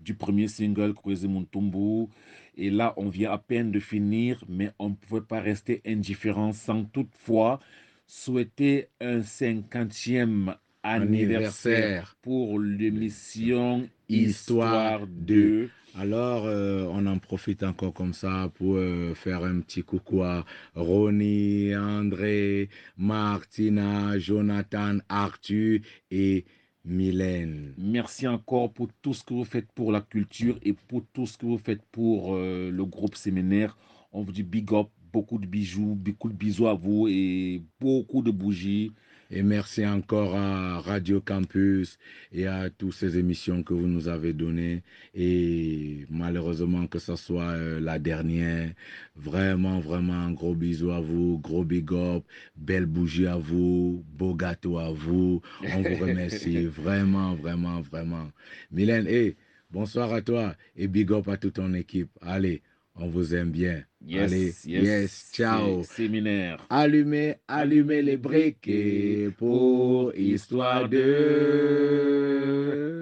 [0.00, 2.08] du premier single Croisé Montumbu.
[2.56, 6.52] Et là, on vient à peine de finir, mais on ne pouvait pas rester indifférent
[6.52, 7.60] sans toutefois
[8.06, 10.54] souhaiter un cinquantième
[10.88, 15.70] anniversaire pour l'émission Histoire Histoire 2.
[15.98, 20.44] Alors, euh, on en profite encore comme ça pour euh, faire un petit coucou à
[20.74, 26.44] Ronnie, André, Martina, Jonathan, Arthur et
[26.84, 27.74] Mylène.
[27.78, 31.36] Merci encore pour tout ce que vous faites pour la culture et pour tout ce
[31.36, 33.76] que vous faites pour euh, le groupe séminaire.
[34.12, 38.22] On vous dit big up, beaucoup de bijoux, beaucoup de bisous à vous et beaucoup
[38.22, 38.92] de bougies.
[39.30, 41.98] Et merci encore à Radio Campus
[42.32, 44.82] et à toutes ces émissions que vous nous avez données.
[45.14, 48.72] Et malheureusement que ce soit euh, la dernière.
[49.16, 52.24] Vraiment, vraiment, un gros bisou à vous, gros big up,
[52.56, 55.42] belle bougie à vous, beau gâteau à vous.
[55.62, 58.30] On vous remercie vraiment, vraiment, vraiment.
[58.70, 59.36] Mylène, hey,
[59.70, 62.10] bonsoir à toi et big up à toute ton équipe.
[62.22, 62.62] Allez,
[62.94, 63.87] on vous aime bien.
[64.00, 65.82] Yes, Allez, yes, yes, ciao.
[65.82, 66.64] Séminaire.
[66.70, 71.44] Allumez, allumez les briquets pour histoire de.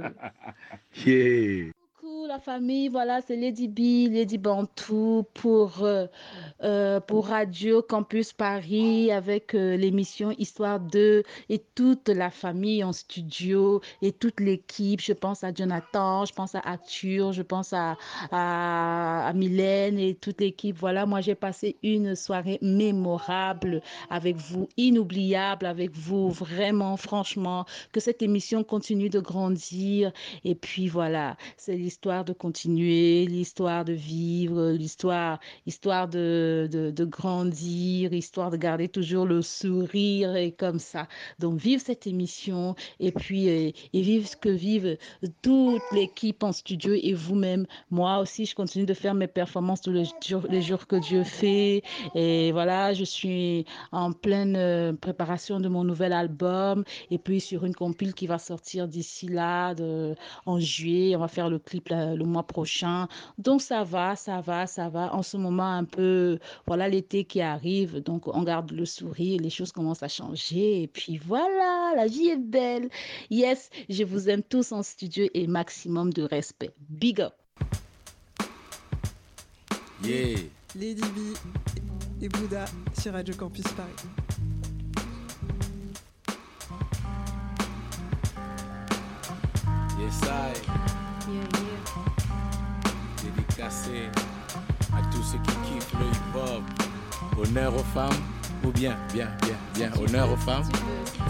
[1.05, 1.76] Yeah.
[2.27, 6.07] La famille, voilà, c'est Lady B, Lady Bantou pour, euh,
[6.65, 12.93] euh, pour Radio Campus Paris avec euh, l'émission Histoire 2 et toute la famille en
[12.93, 15.01] studio et toute l'équipe.
[15.01, 17.97] Je pense à Jonathan, je pense à Arthur, je pense à,
[18.33, 20.77] à, à Mylène et toute l'équipe.
[20.77, 28.01] Voilà, moi j'ai passé une soirée mémorable avec vous, inoubliable avec vous, vraiment, franchement, que
[28.01, 30.13] cette émission continue de grandir.
[30.45, 38.13] Et puis voilà, c'est l'histoire de continuer, l'histoire de vivre, l'histoire, histoire de, de, grandir,
[38.13, 41.09] histoire de garder toujours le sourire et comme ça.
[41.39, 44.97] Donc vive cette émission et puis euh, et vive ce que vivent
[45.43, 47.67] toute l'équipe en studio et vous-même.
[47.91, 51.25] Moi aussi, je continue de faire mes performances tous les jours, les jours que Dieu
[51.25, 51.83] fait.
[52.15, 57.65] Et voilà, je suis en pleine euh, préparation de mon nouvel album et puis sur
[57.65, 59.75] une compile qui va sortir d'ici là
[60.47, 61.17] en juillet.
[61.17, 63.09] On va faire le clip là, le mois prochain.
[63.39, 65.15] Donc ça va, ça va, ça va.
[65.15, 68.01] En ce moment un peu, voilà l'été qui arrive.
[68.03, 70.83] Donc on garde le sourire, les choses commencent à changer.
[70.83, 72.89] Et puis voilà, la vie est belle.
[73.31, 76.71] Yes, je vous aime tous en studio et maximum de respect.
[76.89, 77.35] Big up.
[80.05, 80.39] Yeah.
[80.75, 81.35] Lady B
[82.23, 82.67] et Bouddha
[83.01, 83.91] sur Radio Campus Paris.
[89.99, 91.06] Yes, I.
[93.59, 93.71] À
[95.11, 96.63] tous ceux qui kiffent le hip-hop.
[97.39, 98.11] Honneur aux femmes,
[98.63, 99.91] ou bien, bien, bien, bien.
[99.99, 100.65] Honneur aux femmes,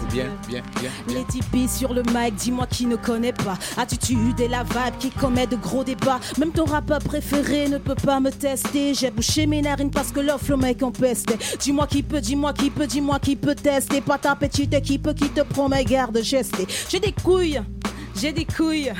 [0.01, 1.15] ou bien, bien, bien, bien.
[1.15, 3.57] Lady B sur le mic, dis-moi qui ne connaît pas.
[3.77, 6.19] Attitude et la vibe qui commet de gros débats.
[6.37, 8.93] Même ton rappeur préféré ne peut pas me tester.
[8.93, 11.33] J'ai bouché mes narines parce que l'offre le mec en peste.
[11.59, 14.01] Dis-moi qui peut, dis-moi qui peut, dis-moi qui peut tester.
[14.01, 16.57] Pas ta petite équipe qui te promet garde geste.
[16.89, 17.61] J'ai des couilles.
[18.19, 18.91] J'ai des couilles,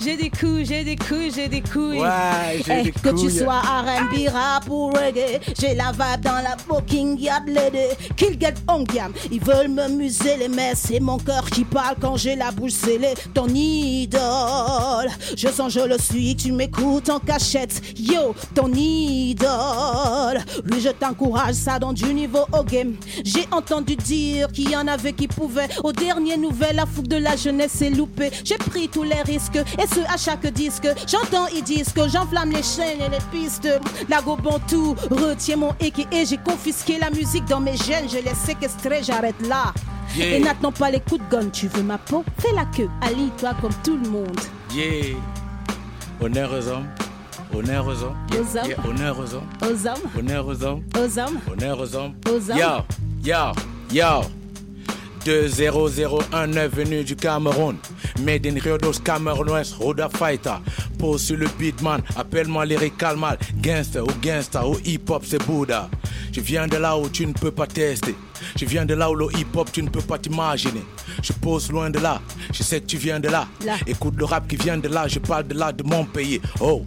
[0.00, 2.00] j'ai des couilles, j'ai des couilles, j'ai des couilles.
[2.00, 6.40] Ouais, j'ai Eh, des Que tu sois R&B, rap ou reggae, j'ai la vibe dans
[6.42, 7.88] la booking yard lady.
[8.16, 12.16] Kill get on gamme, ils veulent me museler, mais c'est mon cœur qui parle quand
[12.16, 13.14] j'ai la bouche scellée.
[13.34, 17.80] Ton idole, je sens je le suis, tu m'écoutes en cachette.
[17.98, 22.94] Yo, ton idole, lui je t'encourage, ça donne du niveau au game.
[23.24, 25.68] J'ai entendu dire qu'il y en avait qui pouvaient.
[25.82, 28.30] Aux dernières nouvelles, la fougue de la jeunesse est loupée.
[28.44, 30.88] J'ai pris tous les risques, et ce à chaque disque.
[31.06, 33.68] J'entends, ils disent que j'enflamme les chaînes et les pistes.
[34.08, 34.20] La
[34.68, 38.08] tout retient mon équipe et j'ai confisqué la musique dans mes gènes.
[38.08, 39.72] Je l'ai séquestré, j'arrête là.
[40.16, 40.36] Yeah.
[40.36, 42.24] Et n'attends pas les coups de gun, tu veux ma peau?
[42.38, 44.40] Fais la queue, allie-toi comme tout le monde.
[44.74, 45.16] Yeah.
[46.20, 46.86] Honneur aux hommes.
[47.54, 48.16] Honneur aux hommes.
[48.30, 48.68] Yeah, Aux hommes.
[48.68, 49.48] yeah, Honneur aux hommes.
[49.62, 50.82] Aux hommes, Honneur aux hommes.
[50.96, 52.14] aux hommes, Honneur aux hommes.
[52.28, 52.58] Aux hommes.
[52.58, 52.84] Yo,
[53.24, 53.52] yo,
[53.92, 54.22] yo.
[55.24, 57.76] 2001 venu du Cameroun.
[58.20, 60.56] Made in Rio dos Camerounais, Roda Fighter.
[60.98, 63.38] Pose sur le beatman, appelle-moi lyrical mal.
[63.62, 65.88] Gangster ou gangsta ou hip-hop, c'est Bouddha.
[66.32, 68.14] Je viens de là où tu ne peux pas tester.
[68.56, 70.84] Je viens de là où le hip-hop, tu ne peux pas t'imaginer.
[71.22, 72.20] Je pose loin de là,
[72.52, 73.46] je sais que tu viens de là.
[73.64, 73.76] Là.
[73.86, 76.40] Écoute le rap qui vient de là, je parle de là, de mon pays.
[76.60, 76.84] Oh.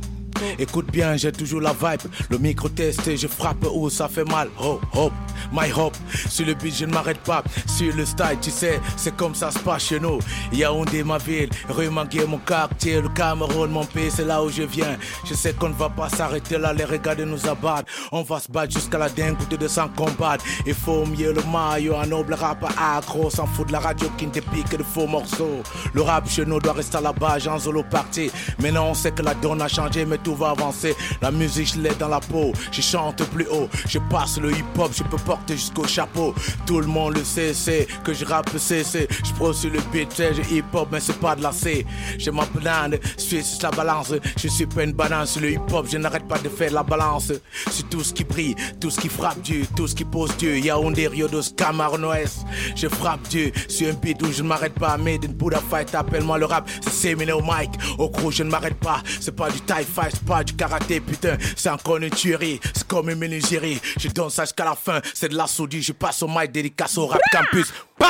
[0.59, 2.01] Écoute bien, j'ai toujours la vibe.
[2.29, 4.49] Le micro testé, je frappe où ça fait mal.
[4.61, 5.13] Oh, hop,
[5.51, 5.95] my hop.
[6.29, 7.43] Sur le beat, je ne m'arrête pas.
[7.67, 10.19] Sur le style, tu sais, c'est comme ça se passe chez nous.
[10.51, 11.49] Yaoundé, ma ville.
[11.69, 13.01] Rue Manguier, mon quartier.
[13.01, 14.97] Le Cameroun, mon pays, c'est là où je viens.
[15.25, 16.73] Je sais qu'on ne va pas s'arrêter là.
[16.73, 17.87] Les regarder nous abattent.
[18.11, 20.43] On va se battre jusqu'à la dingue de sang combattre.
[20.65, 21.95] Il faut mieux le maillot.
[21.95, 23.29] Un noble rap accro.
[23.29, 25.61] S'en fout de la radio qui ne dépique de faux morceaux.
[25.93, 27.47] Le rap chez nous doit rester à la base.
[27.47, 28.31] En solo party.
[28.61, 30.05] Maintenant, on sait que la donne a changé.
[30.05, 30.95] Mais tout va avancer.
[31.21, 33.69] La musique, je l'ai dans la peau, je chante plus haut.
[33.87, 36.33] Je passe le hip-hop, je peux porter jusqu'au chapeau.
[36.65, 39.07] Tout le monde le sait, c'est que je rappe, c'est, c'est.
[39.23, 41.85] Je pro sur le beat, je hip-hop, mais c'est pas de la C.
[42.17, 44.13] J'ai ma banane, suis sur la balance.
[44.37, 47.31] Je suis pas une banane sur le hip-hop, je n'arrête pas de faire la balance.
[47.69, 50.57] Sur tout ce qui brille, tout ce qui frappe Dieu, tout ce qui pose Dieu.
[50.57, 52.39] Yaoundé, Rio dos Cameroun Ouest.
[52.75, 54.97] Je frappe Dieu sur un beat où je ne m'arrête pas.
[54.97, 56.69] Made in Buddha Fight, appelle-moi le rap.
[56.81, 57.71] C'est séminé au mic.
[57.97, 59.01] Au crew, je ne m'arrête pas.
[59.19, 61.37] C'est pas du tie fight, c'est pas du karaté, putain.
[61.55, 62.59] C'est encore une tuerie.
[62.73, 63.79] C'est comme une menuiserie.
[63.97, 65.01] Je donne ça jusqu'à la fin.
[65.13, 65.81] C'est de la soudie.
[65.81, 67.73] Je passe au mic, dédicace au rap campus.
[67.99, 68.07] Bah!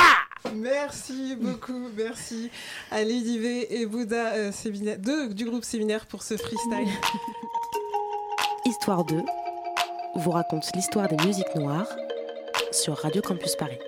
[0.54, 2.50] Merci beaucoup, merci
[2.90, 4.98] à Lady V et Bouddha euh, Séminaire,
[5.30, 6.86] du groupe Séminaire pour ce freestyle.
[8.66, 9.22] Histoire 2
[10.16, 11.88] vous raconte l'histoire des musiques noires
[12.70, 13.78] sur Radio Campus Paris.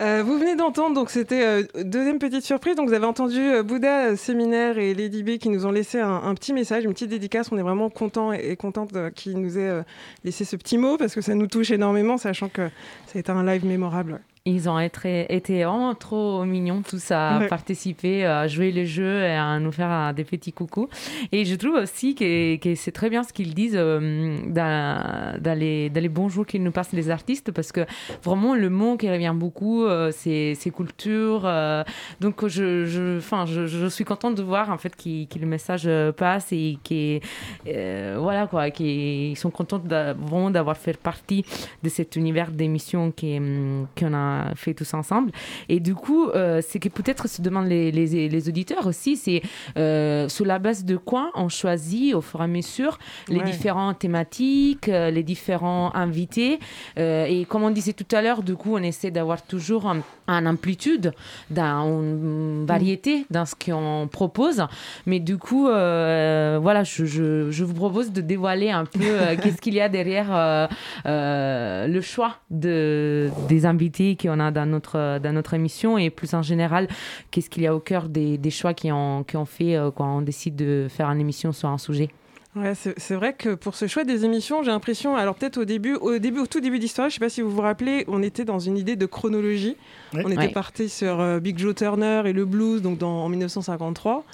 [0.00, 2.74] Euh, vous venez d'entendre, donc c'était euh, deuxième petite surprise.
[2.74, 6.34] Donc vous avez entendu euh, Bouddha Séminaire et Lady B qui nous ont laissé un,
[6.34, 7.52] petit message, une petite dédicace.
[7.52, 9.84] On est vraiment content et, et contente qu'ils nous aient
[10.24, 12.68] laissé ce petit mot parce que ça nous touche énormément, sachant que
[13.06, 14.20] ça a été un live mémorable.
[14.46, 17.48] Ils ont été, été vraiment trop mignons tous à Ouais.
[17.48, 20.86] participer, à jouer le jeu et à nous faire euh, des petits coucous.
[21.32, 25.58] Et je trouve aussi que, que c'est très bien ce qu'ils disent euh, dans, dans
[25.58, 27.86] les, dans les bons jours qu'ils nous passent les artistes parce que
[28.22, 31.44] vraiment le mot qui revient beaucoup, euh, c'est culture.
[31.46, 31.82] euh,
[32.20, 35.88] donc je, je, enfin, je, je suis contente de voir en fait que le message
[36.18, 37.18] passe et qui
[37.64, 41.46] voilà quoi, qu'ils sont contents vraiment d'avoir fait partie
[41.82, 43.86] de cet univers d'émissions qu'on
[44.34, 45.30] a fait tous ensemble.
[45.68, 49.42] Et du coup, euh, c'est que peut-être se demandent les, les, les auditeurs aussi, c'est
[49.76, 53.44] euh, sur la base de quoi on choisit au fur et à mesure les Ouais.
[53.44, 56.58] différentes thématiques, euh, les différents invités.
[56.98, 59.98] Euh, et comme on disait tout à l'heure, du coup, on essaie d'avoir toujours un,
[60.26, 61.12] un amplitude,
[61.50, 64.64] dans une variété dans ce qu'on propose.
[65.06, 69.36] Mais du coup, euh, voilà, je, je, je vous propose de dévoiler un peu euh,
[69.42, 75.18] qu'est-ce qu'il y a derrière euh, le choix de, des invités qu'on a dans notre,
[75.18, 76.88] dans notre émission et plus en général,
[77.30, 80.18] qu'est-ce qu'il y a au cœur des, des choix qui ont, qui ont fait quand
[80.18, 82.10] on décide de faire une émission sur un sujet.
[82.56, 85.94] Ouais, c'est vrai que pour ce choix des émissions, j'ai l'impression, alors peut-être au début,
[85.96, 88.44] au début, au tout début d'histoire, je sais pas si vous vous rappelez, on était
[88.44, 89.76] dans une idée de chronologie.
[90.12, 90.48] On était Ouais.
[90.52, 94.24] parti sur euh, Big Joe Turner et le blues, donc dans, en 1953.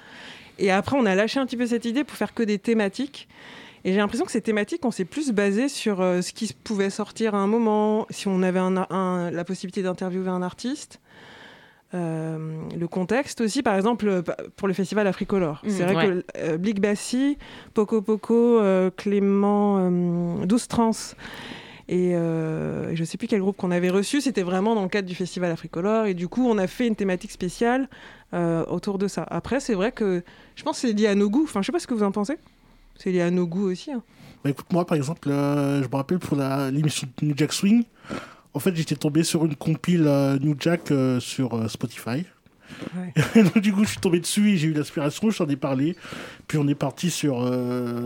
[0.59, 3.27] Et après, on a lâché un petit peu cette idée pour faire que des thématiques.
[3.85, 6.91] Et j'ai l'impression que ces thématiques, on s'est plus basé sur euh, ce qui pouvait
[6.91, 11.01] sortir à un moment, si on avait un, un- la possibilité d'interviewer un artiste.
[11.93, 12.39] Euh,
[12.79, 14.23] le contexte aussi, par exemple, euh,
[14.57, 15.61] pour le festival Africolor.
[15.65, 16.23] Mm, C'est vrai ouais.
[16.23, 17.37] que euh, Bassi,
[17.75, 20.93] Poco Poco, euh, Clément, euh, 12 Trans
[21.89, 25.09] et euh, je sais plus quel groupe qu'on avait reçu, c'était vraiment dans le cadre
[25.09, 27.89] du festival Africolor et du coup on a fait une thématique spéciale
[28.33, 29.27] euh, autour de ça.
[29.29, 30.23] Après c'est vrai que
[30.55, 32.05] je pense que c'est lié à nos goûts, enfin je sais pas ce que vous
[32.05, 32.37] en pensez.
[32.95, 33.91] C'est lié à nos goûts aussi.
[33.91, 34.03] hein.
[34.45, 37.53] Bah, écoute, moi, par exemple, euh, je me rappelle pour la- l'émission de New Jack
[37.53, 37.83] Swing,
[38.55, 42.25] en fait, j'étais tombé sur une compile euh, New Jack euh, sur euh, Spotify.
[43.35, 45.97] Donc, du coup, je suis tombé dessus et j'ai eu l'inspiration, je t'en ai parlé.
[46.47, 47.39] Puis on est parti sur,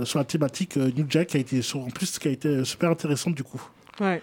[0.04, 2.90] sur la thématique New Jack, qui a été, sur, en plus, qui a été super
[2.90, 3.62] intéressante du coup.
[4.00, 4.22] Ouais.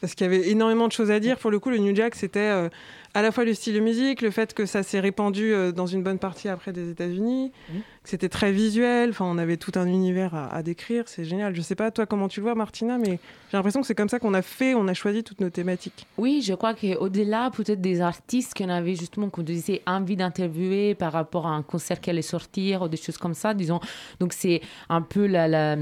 [0.00, 1.38] Parce qu'il y avait énormément de choses à dire.
[1.38, 2.68] Pour le coup, le New Jack, c'était
[3.14, 6.04] à la fois le style de musique, le fait que ça s'est répandu dans une
[6.04, 7.50] bonne partie après des États-Unis,
[7.99, 9.10] que c'était très visuel.
[9.10, 11.04] Enfin, on avait tout un univers à, décrire.
[11.06, 11.54] C'est génial.
[11.54, 13.18] Je sais pas toi comment tu le vois, Martina, mais
[13.50, 16.06] j'ai l'impression que c'est comme ça qu'on a fait, on a choisi toutes nos thématiques.
[16.16, 21.12] Oui, je crois qu'au-delà peut-être des artistes qu'on avait justement, qu'on disait, envie d'interviewer par
[21.12, 23.80] rapport à un concert qui allait sortir ou des choses comme ça, disons.
[24.18, 25.76] Donc c'est un peu le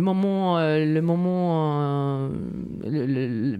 [0.00, 2.28] moment, euh, le moment, euh,
[2.84, 3.58] le-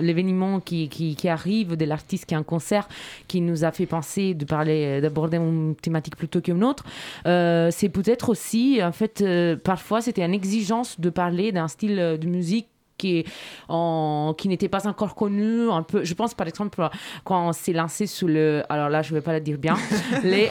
[0.00, 2.88] l'événement qui, arrive de l'artiste qui a un concert
[3.28, 6.84] qui nous a fait penser de parler, d'aborder une thématique plutôt qu'une autre.
[7.26, 11.98] Euh, c'est peut-être aussi, en fait, euh, parfois c'était une exigence de parler d'un style
[11.98, 12.68] euh, de musique
[13.02, 13.24] qui,
[13.68, 16.78] en- qui n'était pas encore connu un peu je pense par exemple
[17.24, 19.76] quand on s'est lancé sous le alors là je vais pas le dire bien
[20.32, 20.50] les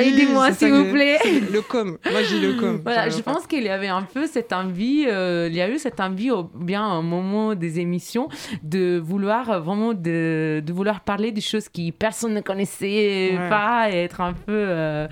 [0.00, 1.18] aidez-moi c'est ça s'il vous plaît
[1.52, 1.98] le com.
[2.10, 2.80] Moi, j'ai le com.
[2.82, 5.78] voilà, je pense qu'il y avait un peu cette envie, euh, il y a eu
[5.78, 8.28] cette envie au bien un moment des émissions
[8.62, 13.48] de vouloir vraiment de, de vouloir parler des choses qui personne ne connaissait Ouais.
[13.48, 15.06] pas et être un peu euh,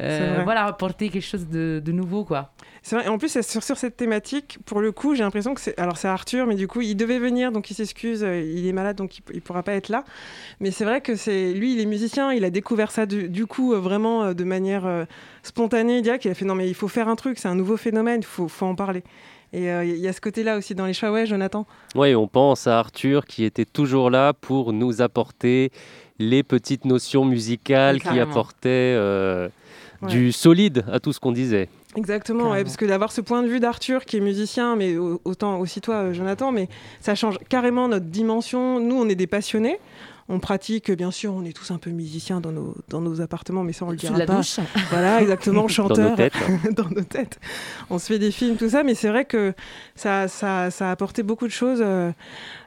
[0.00, 2.52] euh, voilà apporter quelque chose de, de nouveau quoi.
[2.88, 3.06] C'est vrai.
[3.06, 5.76] Et en plus, sur, sur cette thématique, pour le coup, j'ai l'impression que c'est.
[5.76, 8.22] Alors, c'est Arthur, mais du coup, il devait venir, donc il s'excuse.
[8.22, 10.04] euh, Il est malade, donc il, il pourra pas être là.
[10.60, 12.32] Mais c'est vrai que c'est lui, il est musicien.
[12.32, 15.04] Il a découvert ça du, du coup euh, vraiment euh, de manière euh,
[15.42, 16.24] spontanée, direct.
[16.26, 17.38] Il a fait non, mais il faut faire un truc.
[17.40, 18.20] C'est un nouveau phénomène.
[18.20, 19.02] Il faut, faut en parler.
[19.52, 21.10] Et euh, il y a ce côté-là aussi dans les choix.
[21.10, 21.66] Ouais, Jonathan.
[21.96, 25.72] Oui, on pense à Arthur qui était toujours là pour nous apporter
[26.20, 29.48] les petites notions musicales qui apportaient euh,
[30.02, 30.10] Ouais.
[30.10, 31.70] du solide à tout ce qu'on disait.
[31.96, 35.20] Exactement, ouais, parce que d'avoir ce point de vue d'Arthur qui est musicien, mais au-
[35.24, 36.68] autant aussi toi, euh, Jonathan, mais
[37.00, 38.80] ça change carrément notre dimension.
[38.80, 39.78] Nous, on est des passionnés.
[40.28, 43.62] On pratique, bien sûr, on est tous un peu musiciens dans nos, dans nos appartements,
[43.62, 44.36] mais ça, on le dira la pas.
[44.38, 44.58] douche.
[44.90, 46.10] Voilà, exactement, Dans chanteur.
[46.10, 46.32] nos têtes.
[46.76, 47.38] dans nos têtes.
[47.90, 49.54] On se fait des films, tout ça, mais c'est vrai que
[49.94, 52.10] ça, ça, ça a apporté beaucoup de choses euh,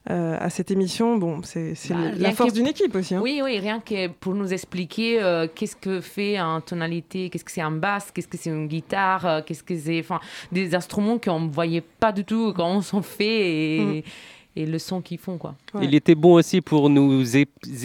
[0.10, 1.18] euh, à cette émission.
[1.18, 3.14] Bon, c'est c'est Bah, la force que- d'une équipe aussi.
[3.16, 3.20] hein.
[3.22, 7.52] Oui, oui, rien que pour nous expliquer euh, qu'est-ce que fait en tonalité, qu'est-ce que
[7.52, 10.00] c'est un basse, qu'est-ce que c'est une guitare, euh, qu'est-ce que c'est.
[10.00, 10.22] Enfin,
[10.54, 14.04] des instruments qu'on ne voyait pas du tout quand on s'en fait et,
[14.60, 15.56] et le son qu'ils font, quoi.
[15.82, 17.24] Il était bon aussi pour nous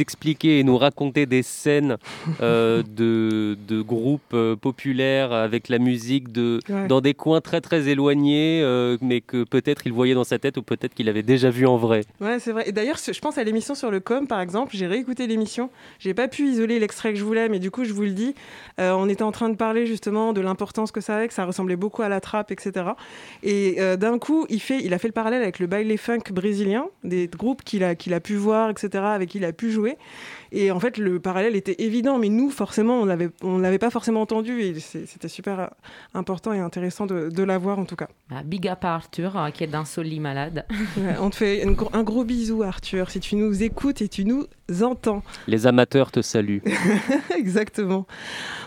[0.00, 1.96] expliquer et nous raconter des scènes
[2.40, 6.86] euh, de, de groupes euh, populaires avec la musique de, Ouais.
[6.88, 10.56] dans des coins très très éloignés, euh, mais que peut-être il voyait dans sa tête
[10.56, 12.02] ou peut-être qu'il avait déjà vu en vrai.
[12.20, 12.64] Ouais, c'est vrai.
[12.68, 14.74] Et d'ailleurs, je pense à l'émission sur le com, par exemple.
[14.76, 15.70] J'ai réécouté l'émission.
[15.98, 18.34] J'ai pas pu isoler l'extrait que je voulais, mais du coup, je vous le dis.
[18.80, 21.44] euh, on était en train de parler justement de l'importance que ça avait, que ça
[21.44, 22.86] ressemblait beaucoup à la trappe, etc.
[23.42, 26.20] Et euh, d'un coup, il, fait, il a fait le parallèle avec le baile funk
[26.32, 26.63] brésilien,
[27.02, 29.96] des groupes qu'il a, qu'il a pu voir, etc., avec qui il a pu jouer.
[30.52, 33.90] Et en fait, le parallèle était évident, mais nous, forcément, on l'avait, on l'avait pas
[33.90, 34.60] forcément entendu.
[34.62, 35.70] Et c'est- c'était super
[36.14, 38.08] important et intéressant de, de l'avoir, en tout cas.
[38.30, 40.64] Ah, big up à Arthur, euh, qui est d'un soli malade.
[40.96, 44.24] Ouais, on te fait une un gros bisou, Arthur, si tu nous écoutes et tu
[44.24, 44.46] nous
[44.82, 45.22] entends.
[45.48, 46.62] Les amateurs te saluent.
[47.36, 48.06] Exactement.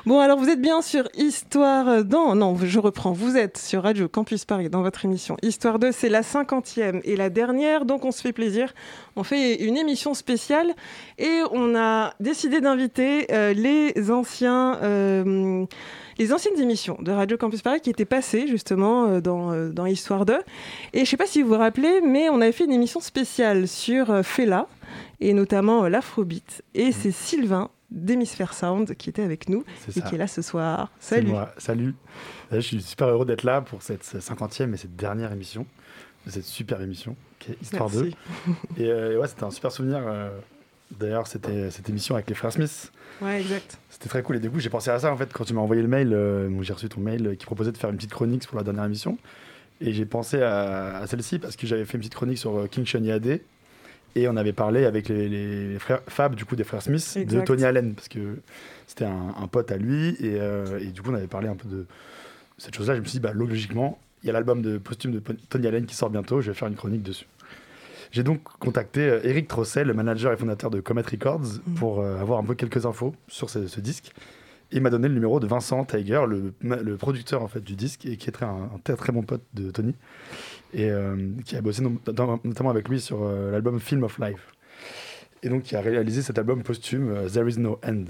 [0.06, 2.36] Bon, alors vous êtes bien sur Histoire dans...
[2.36, 3.12] Non, je reprends.
[3.14, 5.92] Vous êtes sur Radio Campus Paris dans votre émission Histoire 2.
[5.92, 8.74] C'est la cinquantième et la dernière, donc on se fait plaisir.
[9.18, 10.76] On fait une émission spéciale
[11.18, 14.78] et on a décidé d'inviter euh, les anciens...
[14.84, 15.66] euh,
[16.20, 20.26] les anciennes émissions de Radio Campus Paris qui étaient passées justement euh, dans, dans Histoire
[20.26, 20.34] 2.
[20.34, 20.40] Et
[20.94, 23.68] je ne sais pas si vous vous rappelez, mais on avait fait une émission spéciale
[23.68, 24.68] sur Fela
[25.20, 26.64] et notamment l'Afrobeat.
[26.76, 29.64] Et c'est Sylvain d'Hémisphère Sound qui était avec nous
[29.96, 30.92] et qui est là ce soir.
[31.00, 31.30] Salut.
[31.30, 31.50] moi.
[31.58, 31.96] Salut.
[32.52, 35.66] Je suis super heureux d'être là pour cette 50e et cette dernière émission,
[36.32, 38.16] cette super émission qui est Histoire Merci.
[38.78, 38.84] 2.
[38.84, 40.00] Et, euh, et ouais, c'était un super souvenir.
[40.06, 40.30] euh,
[41.00, 42.92] D'ailleurs, c'était cette émission avec les frères Smith.
[43.22, 43.78] Ouais, exact.
[43.90, 44.38] C'était très cool.
[44.38, 46.14] Et du coup, j'ai pensé à ça en fait quand tu m'as envoyé le mail.
[46.14, 48.64] euh, j'ai reçu ton mail euh, qui proposait de faire une petite chronique pour la
[48.64, 49.18] dernière émission.
[49.82, 52.86] Et j'ai pensé à, à celle-ci parce que j'avais fait une petite chronique sur King
[52.86, 53.42] Shani AD.
[54.16, 57.42] Et on avait parlé avec les, frères Fab, du coup, des frères Smith, de.
[57.42, 58.38] Tony Allen, parce que
[58.88, 60.16] c'était un, un pote à lui.
[60.22, 60.38] Et,
[60.82, 61.86] et du coup, on avait parlé un peu de
[62.58, 62.96] cette chose-là.
[62.96, 65.20] Je me suis dit, bah, logiquement, il y a l'album de posthume de
[65.50, 66.42] Tony Allen qui sort bientôt.
[66.42, 67.26] Je vais faire une chronique dessus.
[68.12, 72.20] J'ai donc contacté euh, Eric Trossel, le manager et fondateur de Comet Records, pour euh,
[72.20, 74.12] avoir un peu quelques infos sur ce, ce disque.
[74.72, 78.18] Il m'a donné le numéro de Vincent Tiger, le, producteur en fait du disque, et
[78.18, 79.96] qui est très, un, un très très bon pote de Tony,
[80.74, 81.16] et euh,
[81.46, 84.52] qui a bossé dans- notamment avec lui sur euh, l'album Film of Life.
[85.44, 88.04] Et donc qui a réalisé cet album posthume There Is No End.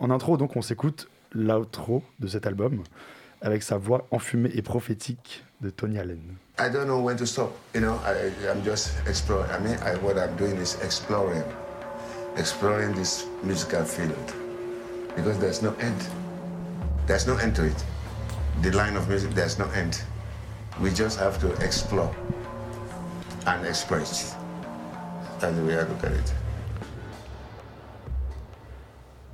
[0.00, 2.82] En intro, donc, on s'écoute l'outro de cet album
[3.42, 6.36] avec sa voix enfumée et prophétique de Tony Allen.
[6.58, 7.52] I don't know when to stop.
[7.74, 9.50] You know, I, I'm just exploring.
[9.50, 11.42] I mean, I, what I'm doing is exploring,
[12.36, 14.34] exploring this musical field
[15.16, 16.08] because there's no end.
[17.06, 17.84] There's no end to it.
[18.62, 20.02] The line of music, there's no end.
[20.80, 22.14] We just have to explore
[23.46, 24.36] and express.
[25.40, 26.34] That's the way I look at it.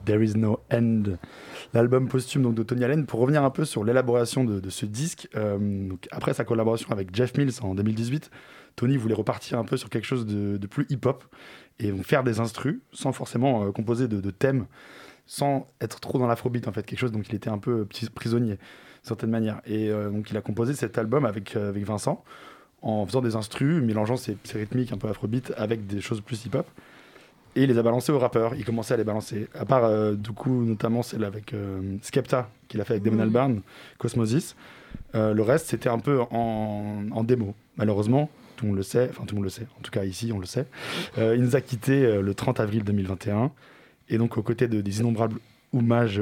[0.05, 1.19] There is no end.
[1.75, 3.07] L'album posthume donc, de Tony Allen.
[3.07, 7.37] Pour revenir un peu sur l'élaboration de, ce disque, euh, après sa collaboration avec Jeff
[7.37, 8.31] Mills en 2018,
[8.79, 11.25] Tony voulait repartir un peu sur quelque chose de, plus hip-hop
[11.81, 14.67] et faire des instrus sans forcément euh, composer de, de thèmes,
[15.27, 18.09] sans être trop dans l'afrobeat en fait, quelque chose donc il était un peu petit
[18.09, 18.59] prisonnier d'une
[19.03, 19.61] certaine manière.
[19.67, 22.25] Et euh, donc il a composé cet album avec, euh, avec Vincent
[22.81, 26.47] en faisant des instrus, mélangeant ses, ses rythmiques un peu afrobeat avec des choses plus
[26.47, 26.67] hip-hop
[27.59, 28.55] et il les a balancés aux rappeurs.
[28.55, 29.49] Il commençait à les balancer.
[29.55, 33.17] À part, euh, du coup, notamment celle avec euh, Skepta, qu'il a fait avec Damon
[33.17, 33.23] Mhm.
[33.23, 33.61] Albarn,
[33.99, 34.55] Cosmosis.
[35.15, 37.55] Euh, le reste, c'était un peu en, en démo.
[37.77, 40.05] Malheureusement, tout le monde le sait, enfin tout le monde le sait, en tout cas
[40.05, 40.67] ici, on le sait.
[41.17, 43.51] Il nous a quittés le 30 avril 2021.
[44.09, 45.39] Et donc, aux côtés de, des innombrables
[45.75, 46.21] hommages,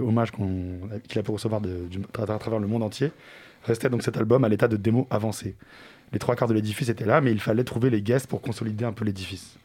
[1.08, 1.86] qu'il a pu recevoir de-
[2.18, 3.10] à, à travers le monde entier,
[3.64, 5.54] restait donc cet album à l'état de démo avancé.
[6.12, 8.84] Les trois quarts de l'édifice étaient là, mais il fallait trouver les guests pour consolider
[8.84, 9.56] un peu l'édifice.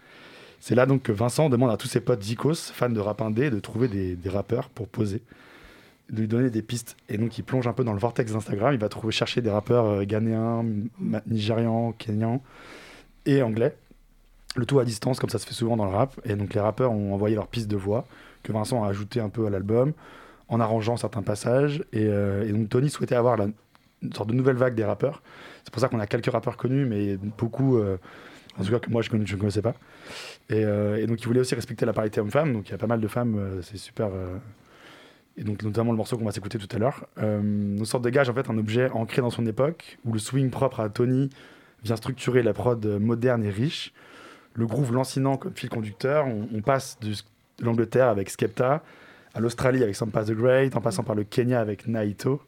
[0.62, 3.49] C'est là donc que Vincent demande à tous ses potes Zikos, fans de rap indé,
[3.49, 5.24] de trouver des, rappeurs pour poser,
[6.12, 6.95] de lui donner des pistes.
[7.09, 9.49] Et donc il plonge un peu dans le vortex d'Instagram, il va trouver chercher des
[9.49, 10.64] rappeurs euh, ghanéens,
[11.26, 12.43] nigérians, kenyans
[13.26, 13.76] et anglais.
[14.55, 16.20] Le tout à distance, comme ça se fait souvent dans le rap.
[16.26, 18.05] Et donc les rappeurs ont envoyé leurs pistes de voix,
[18.43, 19.93] que Vincent a ajoutées un peu à l'album,
[20.47, 21.84] en arrangeant certains passages.
[21.91, 25.24] Et, euh, donc Tony souhaitait avoir une sorte de nouvelle vague des rappeurs.
[25.64, 27.97] C'est pour ça qu'on a quelques rappeurs connus, mais beaucoup, euh,
[28.59, 29.74] en tout cas que moi je ne connaissais pas.
[30.49, 32.53] Et, euh, et donc il voulait aussi respecter la parité homme-femme.
[32.53, 34.37] Donc il y a pas mal de femmes, euh, c'est super, euh,
[35.37, 38.09] et donc notamment le morceau qu'on va s'écouter tout à l'heure, euh, nous sort de
[38.09, 41.29] gage en fait un objet ancré dans son époque, où le swing propre à Tony
[41.83, 43.93] vient structurer la prod moderne et riche,
[44.53, 47.13] le groove lancinant comme fil conducteur, on, passe de
[47.63, 48.83] l'Angleterre avec Skepta,
[49.33, 52.41] à l'Australie avec Sampa the Great, en passant par le Kenya avec Naito,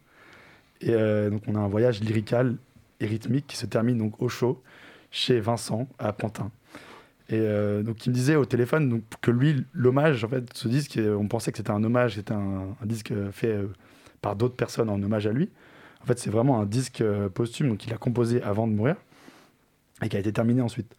[0.81, 2.57] et donc on a un voyage lyrical
[2.99, 4.61] et rythmique qui se termine donc au show
[5.09, 6.51] chez Vincent à Pantin.
[7.34, 10.67] Et euh, donc il me disait au téléphone donc, que lui, l'hommage, en fait, ce
[10.67, 13.67] disque, euh, on pensait que c'était un hommage, c'était un, un disque fait euh,
[14.21, 15.49] par d'autres personnes en hommage à lui.
[16.03, 17.03] En fait, c'est vraiment un disque
[17.34, 18.97] posthume, donc il a composé avant de mourir
[20.03, 20.93] et qui a été terminé ensuite.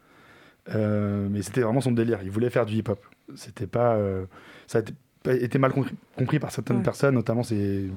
[0.74, 2.18] Euh, mais c'était vraiment son délire.
[2.24, 2.98] Il voulait faire du hip-hop.
[3.36, 4.24] C'était pas, euh,
[4.66, 6.82] ça a été, été mal compris, compris par certaines Ouais.
[6.82, 7.90] personnes, notamment ces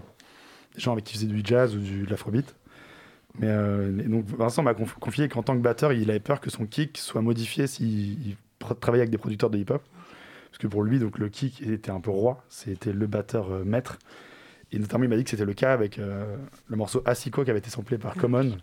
[0.75, 2.55] des gens avec qui il faisait du jazz ou du, de l'afrobeat.
[3.39, 6.49] Mais euh, donc Vincent m'a conf- confié qu'en tant que batteur, il avait peur que
[6.49, 8.35] son kick soit modifié s'il
[8.79, 9.83] travaillait avec des producteurs de hip-hop.
[10.49, 13.63] Parce que pour lui, donc, le kick était un peu roi, c'était le batteur euh,
[13.63, 13.99] maître.
[14.71, 16.35] Et notamment, il m'a dit que c'était le cas avec euh,
[16.67, 18.57] le morceau Asiko qui avait été samplé par Common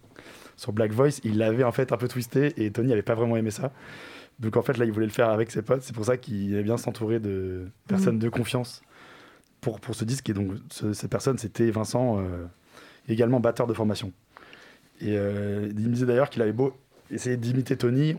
[0.57, 1.20] sur Black Voice.
[1.25, 3.72] Il l'avait en fait un peu twisté et Tony n'avait pas vraiment aimé ça.
[4.41, 5.83] Donc en fait, là, il voulait le faire avec ses potes.
[5.83, 8.20] C'est pour ça qu'il aimait bien s'entourer de personnes Mhm.
[8.22, 8.83] de confiance
[9.61, 10.29] pour, pour ce disque.
[10.29, 12.20] Et donc, ce- cette personne, c'était Vincent,
[13.09, 14.12] également batteur de formation.
[15.05, 16.75] Et euh, il me disait d'ailleurs qu'il avait beau
[17.11, 18.17] essayer d'imiter Tony,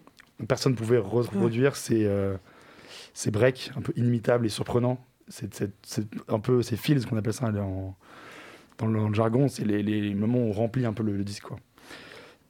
[0.48, 2.36] personne ne pouvait reproduire ses, euh,
[3.14, 5.04] ses breaks un peu inimitables et surprenants.
[5.28, 5.50] C'est
[6.28, 7.96] un peu ces feels qu'on appelle ça en-
[8.78, 11.18] dans, le, dans le jargon, c'est les, les moments où on remplit un peu le,
[11.18, 11.44] le disque.
[11.44, 11.58] Quoi.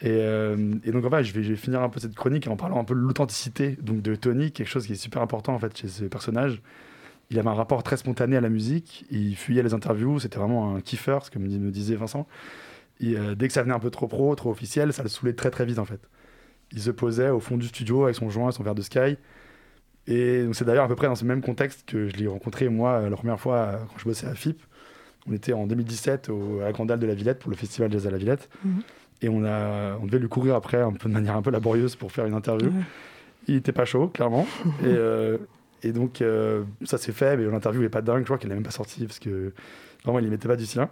[0.02, 2.48] Et, euh, et donc en fait, je vais, je vais finir un peu cette chronique
[2.48, 5.54] en parlant un peu de l'authenticité donc de Tony, quelque chose qui est super important
[5.54, 6.62] en fait chez ce personnage.
[7.32, 10.76] Il avait un rapport très spontané à la musique, il fuyait les interviews, c'était vraiment
[10.76, 12.28] un kiffer, ce que me, dis- me disait Vincent.
[13.00, 15.34] Et euh, dès que ça venait un peu trop pro, trop officiel, ça le saoulait
[15.34, 16.00] très très vite en fait.
[16.72, 19.18] Il se posait au fond du studio avec son joint, son verre de Sky.
[20.08, 22.91] Et c'est d'ailleurs à peu près dans ce même contexte que je l'ai rencontré moi
[22.91, 24.62] euh, la première fois euh, quand je bossais à FIP.
[25.28, 28.12] On était en 2017 au, à la de la Villette pour le festival Jazz à
[28.12, 28.50] la Villette.
[28.64, 28.82] Mhm.
[29.22, 31.96] Et on, a, on devait lui courir après un peu de manière un peu laborieuse
[31.96, 32.72] pour faire une interview.
[33.48, 34.46] Il était pas chaud, clairement.
[34.84, 35.38] et, euh,
[35.84, 38.20] et donc, euh, ça s'est fait, mais l'interview est pas dingue.
[38.20, 39.54] Je crois qu'elle n'est même pas sortie parce que
[40.04, 40.89] vraiment, il ne mettait pas du sien.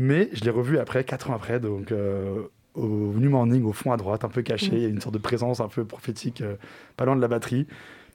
[0.00, 3.92] Mais je l'ai revu après, 4 ans après, donc euh, au New Morning, au fond
[3.92, 4.70] à droite, un peu caché.
[4.72, 6.56] Il y a une sorte de présence un peu prophétique, euh,
[6.96, 7.66] pas loin de la batterie.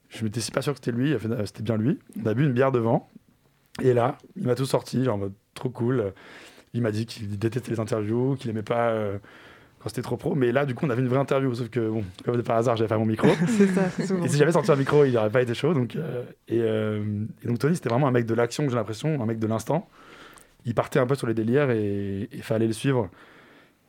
[0.10, 2.00] Je m'étais si pas sûr que c'était lui, euh, c'était bien lui.
[2.20, 3.08] On a bu une bière devant.
[3.84, 6.12] Et là, il m'a tout sorti, genre en mode trop cool.
[6.74, 9.20] Il m'a dit qu'il détestait les interviews, qu'il aimait pas euh,
[9.80, 10.34] quand c'était trop pro.
[10.34, 11.54] Mais là, du coup, on avait une vraie interview.
[11.54, 13.28] Sauf que, bon, comme par hasard, j'avais pas mon micro.
[14.00, 15.74] Ça, Et si j'avais sorti un micro, il n'aurait pas été chaud.
[15.74, 19.22] Donc, euh, et, euh, et donc, Tony, c'était vraiment un mec de l'action, j'ai l'impression,
[19.22, 19.88] un mec de l'instant.
[20.66, 23.10] Il partait un peu sur les délires et il fallait le suivre.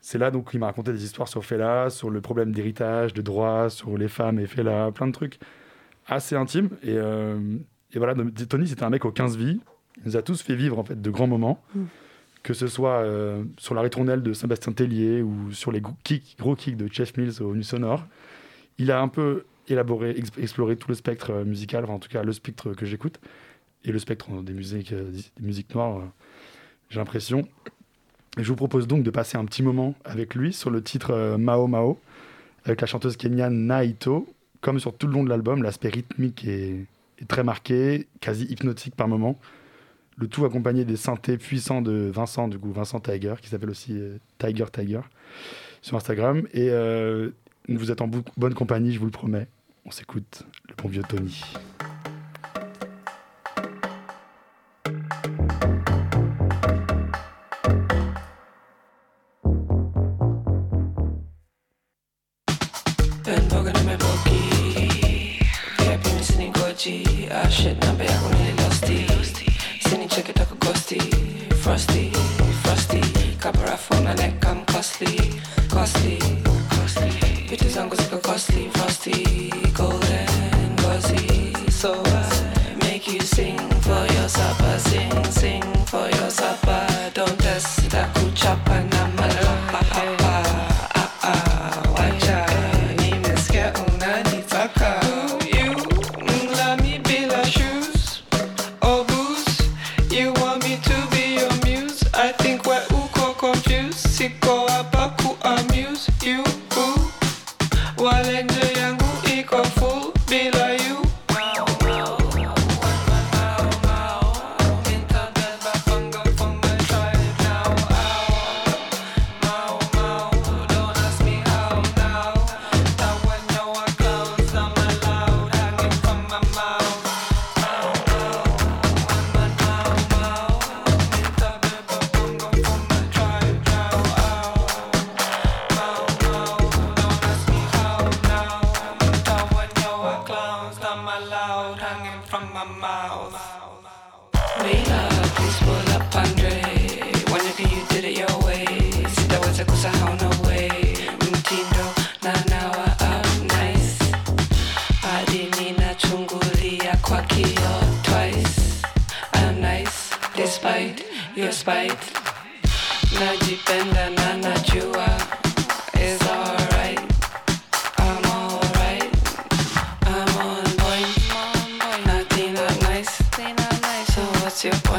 [0.00, 3.22] C'est là donc qu'il m'a raconté des histoires sur Fela, sur le problème d'héritage, de
[3.22, 5.38] droit, sur les femmes et Fela, plein de trucs
[6.06, 6.68] assez intimes.
[6.82, 7.38] Et, euh,
[7.92, 8.14] et voilà,
[8.48, 9.60] Tony, c'était un mec aux 15 vies.
[9.98, 11.84] Il nous a tous fait vivre en fait de grands moments, Mm.
[12.42, 16.36] que ce soit euh, sur la ritournelle de Sébastien Tellier ou sur les gros kicks,
[16.38, 18.06] gros kicks de Jeff Mills au Nu Sonore.
[18.78, 22.10] Il a un peu élaboré, ex- exploré tout le spectre euh, musical, enfin, en tout
[22.10, 23.18] cas le spectre que j'écoute,
[23.84, 26.02] et le spectre des musiques, des musiques noires,
[26.90, 27.46] j'ai l'impression.
[28.36, 31.38] Je vous propose donc de passer un petit moment avec lui sur le titre euh,
[31.38, 31.98] Mao Mao,
[32.64, 34.28] avec la chanteuse kenyane Naito.
[34.60, 36.86] Comme sur tout le long de l'album, l'aspect rythmique est,
[37.28, 39.38] très marqué, quasi hypnotique par moments.
[40.16, 43.92] Le tout accompagné des synthés puissants de Vincent, du coup Vincent Tiger, qui s'appelle aussi
[43.92, 45.00] euh, Tiger Tiger
[45.82, 46.46] sur Instagram.
[46.52, 47.30] Et euh,
[47.68, 49.46] vous êtes en bonne compagnie, je vous le promets.
[49.84, 51.42] On s'écoute le bon vieux Tony.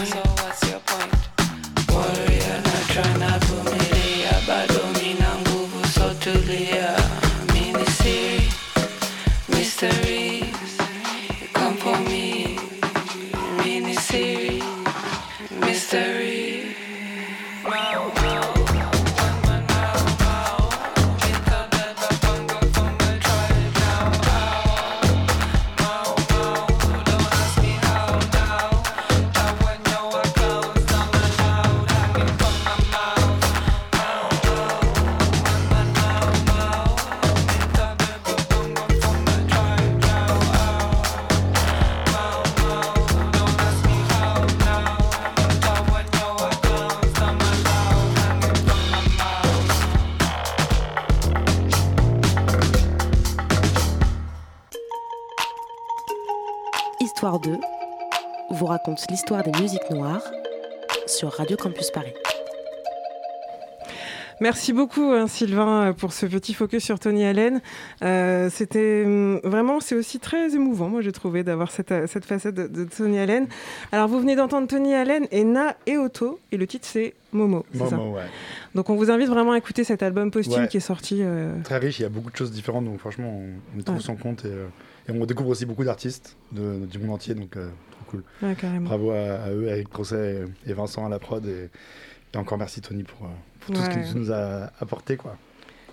[0.08, 0.67] So what's
[58.98, 60.24] raconte l'histoire des musiques noires
[61.06, 62.14] sur Radio Campus Paris.
[64.40, 67.60] Merci beaucoup hein, Sylvain pour ce petit focus sur Tony Allen.
[68.04, 72.24] Euh, C'était hum, vraiment, c'est aussi très émouvant, moi j'ai trouvé, d'avoir cette, euh, cette
[72.26, 73.48] facette de, de Tony Allen.
[73.92, 77.66] Alors vous venez d'entendre Tony Allen, Ena et Otto, et le titre c'est Momo.
[77.74, 78.24] c'est ça Momo, ouais.
[78.76, 80.68] Donc on vous invite vraiment à écouter cet album posthume Ouais.
[80.68, 81.18] qui est sorti.
[81.22, 83.98] euh, Très riche, il y a beaucoup de choses différentes, donc franchement, on, on trouve
[83.98, 84.04] Ouais.
[84.04, 84.68] son compte et, euh,
[85.08, 88.24] et on découvre aussi beaucoup d'artistes de- du monde entier, donc euh, trop cool.
[88.42, 88.56] Ouais.
[88.82, 91.70] Bravo à, à eux, Eric Crosset et, et Vincent à la prod, et,
[92.34, 93.30] et encore merci Tony pour, euh,
[93.62, 95.18] pour tout ce qu'il nous a apporté.
[95.18, 95.38] Quoi.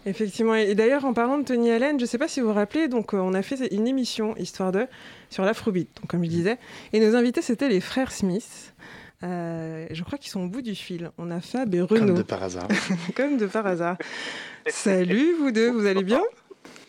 [0.06, 0.54] Effectivement.
[0.54, 2.52] Et et d'ailleurs, en parlant de Tony Allen, je ne sais pas si vous vous
[2.54, 4.86] rappelez, donc euh, on a fait une émission, Histoire de,
[5.30, 6.58] sur l'afrobeat, donc comme je disais.
[6.92, 8.74] Et nos invités, c'était les frères Smith.
[9.22, 11.10] Euh, je crois qu'ils sont au bout du fil.
[11.16, 12.06] On a Fab et Renaud.
[12.08, 12.68] Comme de par hasard.
[13.16, 13.96] Comme de par hasard.
[14.66, 16.20] Salut vous deux, vous allez bien?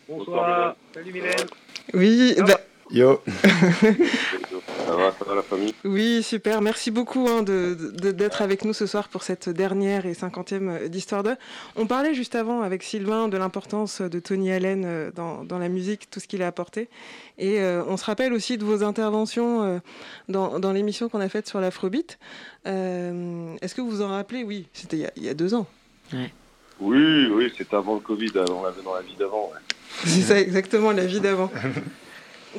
[0.08, 0.76] Bonsoir.
[0.94, 1.34] Salut Mylène.
[1.94, 3.20] Oui, bah, Yo.
[4.86, 5.74] Ça va, ça va la famille?
[5.84, 6.60] Oui, super.
[6.62, 10.88] Merci beaucoup hein, de- de- d'être avec nous ce soir pour cette dernière et cinquantième
[10.88, 11.34] d'Histoire 2.
[11.74, 15.68] On parlait juste avant avec Sylvain de l'importance de Tony Allen euh, dans, dans la
[15.68, 16.88] musique, tout ce qu'il a apporté.
[17.38, 19.78] Et euh, on se rappelle aussi de vos interventions euh,
[20.28, 22.18] dans, dans l'émission qu'on a faite sur l'Afrobeat.
[22.68, 24.44] Euh, Est-ce que vous vous en rappelez?
[24.44, 25.66] Oui, c'était il, y a- il y a deux ans.
[26.78, 29.50] Oui, oui, c'était avant le Covid, on l'avait dans la vie d'avant.
[29.52, 29.60] ouais.
[30.04, 31.50] C'est ça exactement la vie d'avant.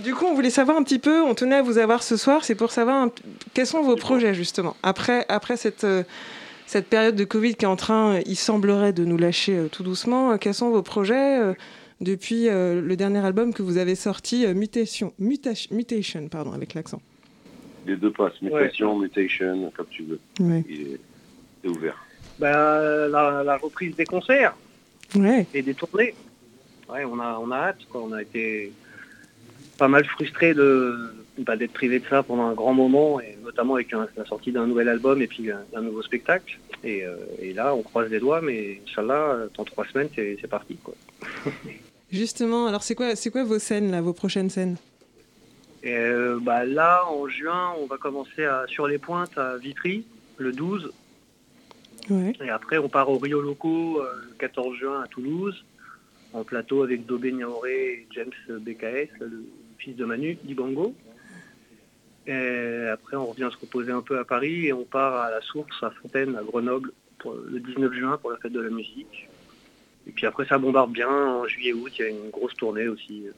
[0.04, 2.46] Du coup, on voulait savoir un petit peu, on tenait à vous avoir ce soir,
[2.46, 3.12] c'est pour savoir un
[3.56, 4.76] quels sont vos projets justement.
[4.84, 6.04] Après, après cette, euh,
[6.68, 9.68] cette période de Covid qui est en train, euh, il semblerait, de nous lâcher euh,
[9.70, 11.40] tout doucement, euh, quels sont vos projets
[12.00, 17.02] depuis le dernier album que vous avez sorti, Mutation, Mutation, Mutation, pardon, avec l'accent?
[17.88, 20.20] Les deux passes, mutation, mutation, comme tu veux.
[20.42, 20.64] Ouais.
[20.70, 21.00] Il est,
[21.64, 22.06] c'est ouvert.
[22.38, 24.56] Bah, la, la reprise des concerts
[25.16, 25.48] Ouais.
[25.56, 26.14] et des tournées.
[26.90, 27.80] Ouais, on a, on a hâte.
[27.92, 28.02] Quoi.
[28.02, 28.72] On a été
[29.78, 30.96] pas mal frustrés de
[31.40, 34.52] bah, d'être privés de ça pendant un grand moment, et notamment avec un- la sortie
[34.52, 36.58] d'un nouvel album et puis un, d'un nouveau spectacle.
[36.84, 40.48] Et, euh, et là, on croise les doigts, mais Inch'Allah, dans trois semaines, c'est, c'est
[40.48, 40.78] parti.
[40.84, 40.96] Quoi.
[42.12, 44.78] Justement, alors c'est quoi, c'est quoi vos scènes là, vos prochaines scènes?
[45.84, 50.06] Et, euh, bah, là, en juin, on va commencer à, sur les pointes à Vitry,
[50.38, 50.92] le 12.
[52.10, 52.34] Ouais.
[52.44, 55.64] Et après, on part au Rio Loco euh, le 14 juin à Toulouse,
[56.38, 59.46] en plateau avec Dobé Niaoré et James BKS, le
[59.78, 60.94] fils de Manu Dibango.
[62.28, 65.42] Et après, on revient se reposer un peu à Paris et on part à la
[65.42, 69.30] source, à Fontaine, à Grenoble, pour le 19 juin pour la fête de la musique.
[70.08, 71.10] Et puis après, ça bombarde bien.
[71.10, 73.32] En juillet-août, il y a une grosse tournée aussi euh,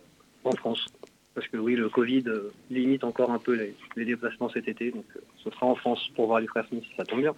[0.43, 0.87] en France.
[1.33, 3.53] Parce que oui, le Covid euh, limite encore un peu
[3.95, 4.91] les, déplacements cet été.
[4.91, 7.35] Donc euh, ce sera en France pour voir les frères Smith, ça tombe bien.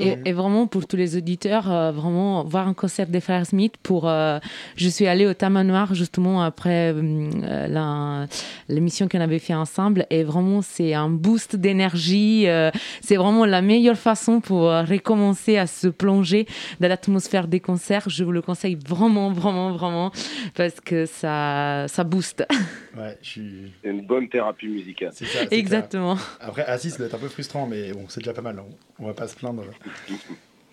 [0.00, 3.74] Et, et vraiment, pour tous les auditeurs, euh, vraiment, voir un concert des Frères Smith.
[3.82, 4.38] Pour, euh,
[4.76, 8.26] je suis allée au Tamanoir justement après euh, la-
[8.68, 10.06] l'émission qu'on avait fait ensemble.
[10.10, 12.44] Et vraiment, c'est un boost d'énergie.
[12.46, 12.70] euh,
[13.00, 16.46] c'est vraiment la meilleure façon pour euh, recommencer à se plonger
[16.80, 18.08] dans l'atmosphère des concerts.
[18.08, 20.12] Je vous le conseille vraiment, vraiment, vraiment,
[20.54, 22.46] parce que ça, ça booste.
[22.94, 23.72] Ouais, je suis.
[23.82, 25.12] C'est une bonne thérapie musicale.
[25.14, 26.14] C'est ça, c'est Exactement.
[26.16, 26.38] clair.
[26.42, 28.58] Après, assis, ça doit être un peu frustrant, mais bon, c'est déjà pas mal.
[28.60, 29.64] On, on va pas se plaindre.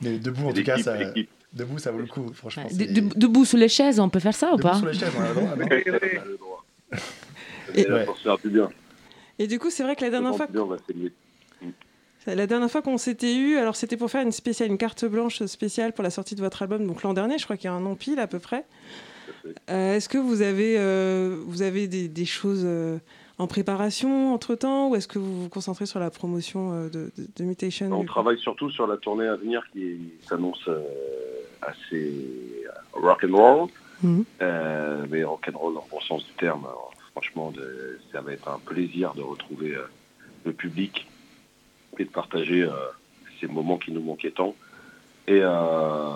[0.01, 0.95] Mais debout, en tout cas, ça,
[1.53, 2.31] debout, ça vaut le coup.
[2.33, 4.75] Franchement, De- c'est- de- debout sous les chaises, on peut faire ça ou Debout pas
[4.77, 6.65] sur les chaises, on a le droit, non On a le droit.
[7.75, 8.69] Et- Et là, pour se faire du bien.
[9.39, 10.77] Et du coup, c'est vrai que la dernière fois, bien, on va.
[12.27, 15.41] La dernière fois qu'on s'était eu, alors c'était pour faire une spéciale, une carte blanche
[15.45, 17.73] spéciale pour la sortie de votre album, donc l'an dernier, je crois qu'il y a
[17.73, 18.65] un an pile à peu près.
[19.69, 22.97] Euh, Est-ce que vous avez, euh, vous avez des, des choses euh,
[23.39, 27.11] en préparation entre temps ou est-ce que vous vous concentrez sur la promotion euh, de,
[27.17, 30.81] de- de Mutation On travaille surtout sur la tournée à venir qui s'annonce euh,
[31.61, 32.13] assez
[32.93, 33.69] rock and roll,
[34.01, 34.23] Mhm.
[34.41, 36.63] Euh, mais rock and roll dans le bon sens du terme.
[36.63, 39.83] Alors, franchement, de- ça va être un plaisir de retrouver euh,
[40.45, 41.05] le public
[41.97, 42.71] et de partager euh,
[43.41, 44.55] ces moments qui nous manquaient tant.
[45.27, 46.13] Et euh,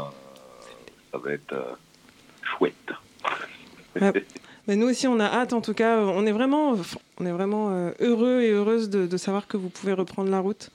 [1.12, 1.74] ça va être euh,
[2.42, 2.92] chouette.
[4.68, 5.54] Mais nous aussi, on a hâte.
[5.54, 6.76] En tout cas, on est vraiment,
[7.20, 10.40] on est vraiment euh, heureux et heureuse de, de savoir que vous pouvez reprendre la
[10.40, 10.70] route.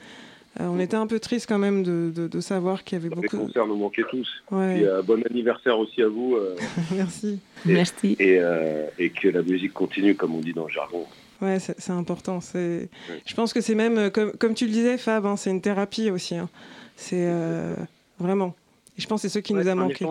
[0.61, 3.09] Euh, on était un peu triste quand même de, de- de savoir qu'il y avait
[3.09, 3.39] Les beaucoup.
[3.39, 4.29] concerts nous manquaient tous.
[4.51, 4.75] Ouais.
[4.77, 6.35] Puis, euh, bon anniversaire aussi à vous.
[6.37, 6.57] euh,
[6.95, 7.39] Merci.
[7.67, 8.17] et, Merci.
[8.19, 11.05] Et, euh, et que la musique continue, comme on dit dans le jargon.
[11.41, 12.41] Ouais, c'est important.
[12.41, 12.89] C'est,
[13.25, 16.11] je pense que c'est même comme, comme tu le disais, Fab, hein, c'est une thérapie
[16.11, 16.35] aussi.
[16.35, 16.49] hein.
[16.97, 17.75] C'est euh,
[18.19, 18.57] vraiment.
[18.99, 20.05] Et je pense que c'est ce qui nous a manqué.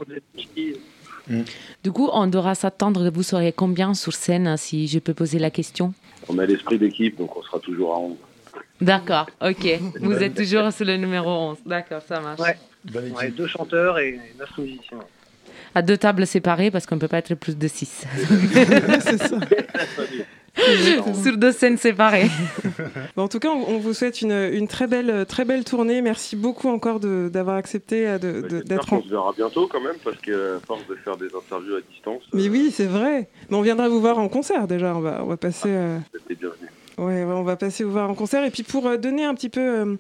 [1.84, 3.10] Du coup, on devra s'attendre.
[3.10, 5.94] Vous serez combien sur scène, si je peux poser la question?
[6.30, 8.18] On a l'esprit d'équipe, donc on sera toujours à 11.
[8.82, 9.80] D'accord, ok.
[10.02, 11.58] Vous êtes toujours sur le numéro 11.
[11.66, 12.40] D'accord, ça marche.
[12.40, 12.58] Ouais.
[12.94, 15.00] Ouais, deux chanteurs et neuf musiciens.
[15.76, 18.06] À deux tables séparées parce qu'on ne peut pas être plus de 6.
[19.02, 19.38] c'est ça.
[21.24, 22.30] sur deux scènes séparées.
[23.16, 26.02] Bon, en tout cas, on, on vous souhaite une, une très, belle, très belle tournée.
[26.02, 29.02] Merci beaucoup encore de- d'avoir accepté euh, d'être en.
[29.02, 32.22] se verra bientôt quand même, parce que à force de faire des interviews à distance,
[32.34, 33.28] Mais oui, c'est vrai.
[33.50, 34.96] Mais on viendra vous voir en concert déjà.
[34.96, 35.70] On va, on va passer.
[35.70, 36.68] euh, c'était bienvenu.
[37.00, 38.44] Ouais, ouais, on va passer vous voir en concert.
[38.44, 39.96] Et puis pour euh, donner un petit peu euh, euh,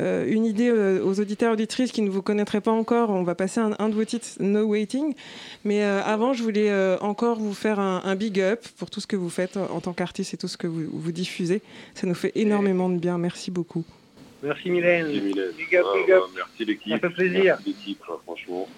[0.00, 3.60] une idée euh, aux auditeurs auditrices qui ne vous connaîtraient pas encore, on va passer
[3.60, 5.14] un, un de vos titres, No Waiting.
[5.64, 9.00] Mais euh, avant, je voulais euh, encore vous faire un, un big up pour tout
[9.00, 11.62] ce que vous faites en, tant qu'artiste et tout ce que vous, vous diffusez.
[11.94, 13.18] Ça nous fait énormément de bien.
[13.18, 13.84] Merci beaucoup.
[14.42, 15.06] Merci Mylène.
[15.06, 15.50] Merci, Mylène.
[15.56, 16.22] Big up, big up.
[16.34, 16.92] merci l'équipe.
[16.92, 17.58] Ça fait plaisir.
[17.64, 18.68] Merci hein, franchement.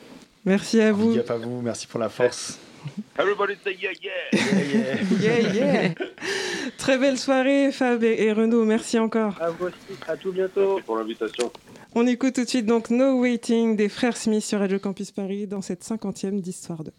[0.44, 1.10] Merci à vous.
[1.10, 2.58] Big up à vous, merci pour la force.
[3.18, 4.40] Everybody say yeah, yeah.
[5.20, 5.94] Yeah, yeah.
[6.78, 8.64] Très belle soirée, Fab et, et Renaud.
[8.64, 9.40] Merci encore.
[9.40, 9.76] À vous aussi.
[10.08, 10.74] À tout bientôt.
[10.74, 11.52] Merci pour l'invitation.
[11.94, 15.46] On écoute tout de suite donc No Waiting des frères Smith sur Radio Campus Paris
[15.46, 16.90] dans cette cinquantième d'Histoire 2.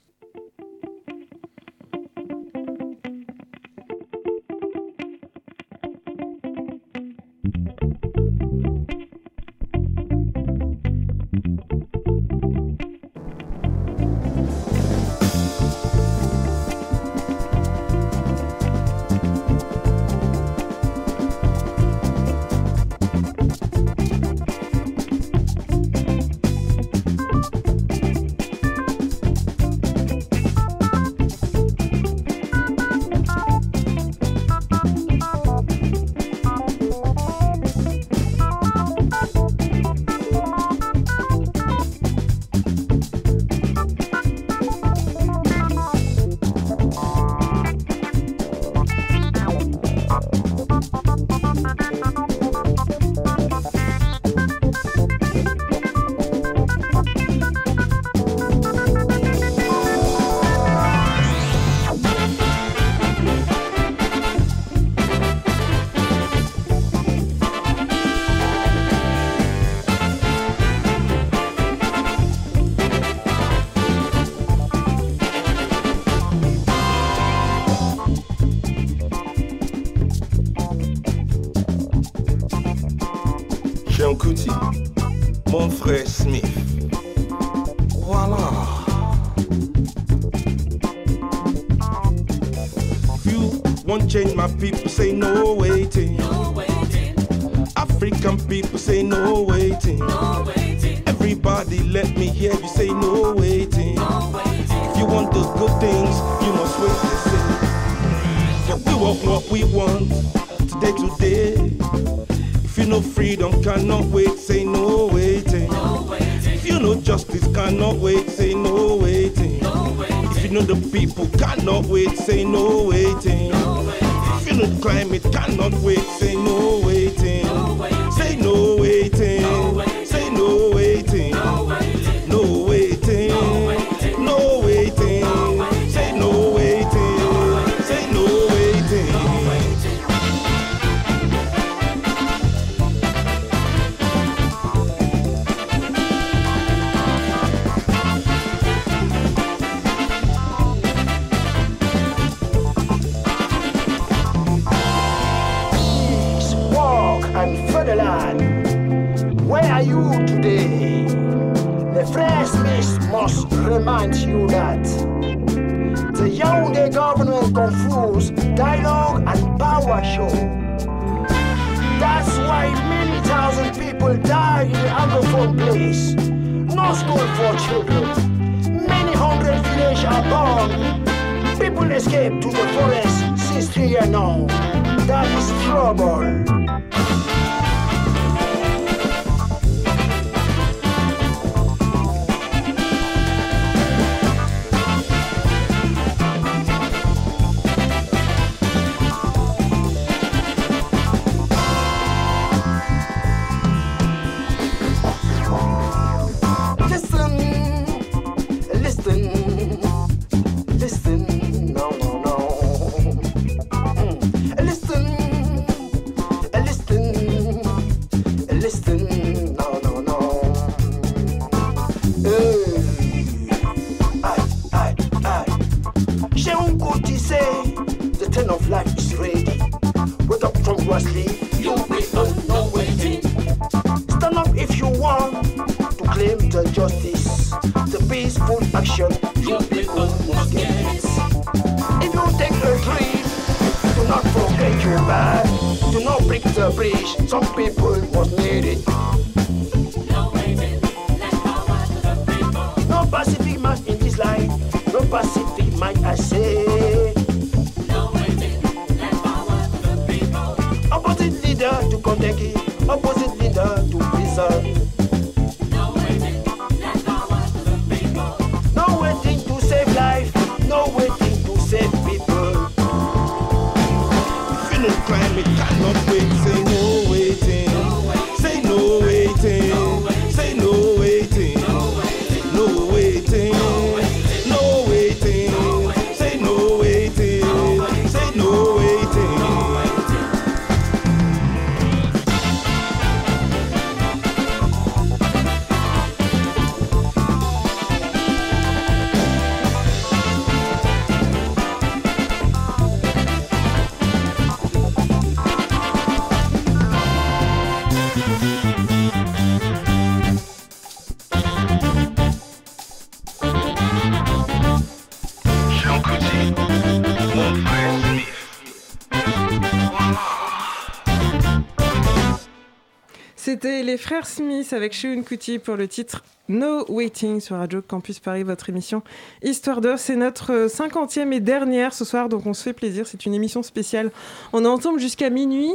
[324.05, 328.69] Frères Smith avec Sheun Kuti pour le titre No Waiting sur Radio Campus Paris, votre
[328.69, 329.01] émission
[329.41, 329.97] Histoire d'eux.
[329.97, 333.07] C'est notre euh, cinquantième et dernière ce soir, donc on se fait plaisir.
[333.07, 334.11] C'est une émission spéciale.
[334.53, 335.71] On est ensemble jusqu'à minuit.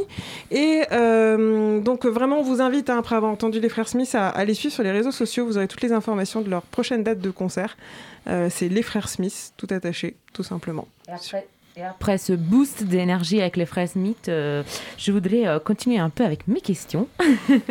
[0.49, 4.29] Et euh, donc vraiment, on vous invite, hein, après avoir entendu les frères Smith, à,
[4.29, 5.45] à les suivre sur les réseaux sociaux.
[5.45, 7.75] Vous aurez toutes les informations de leur prochaine date de concert.
[8.27, 10.87] Euh, C'est les frères Smith, tout attaché, tout simplement.
[11.81, 14.61] Et après ce boost d'énergie avec les frères Smith, euh,
[14.99, 17.07] je voudrais euh, continuer un peu avec mes questions.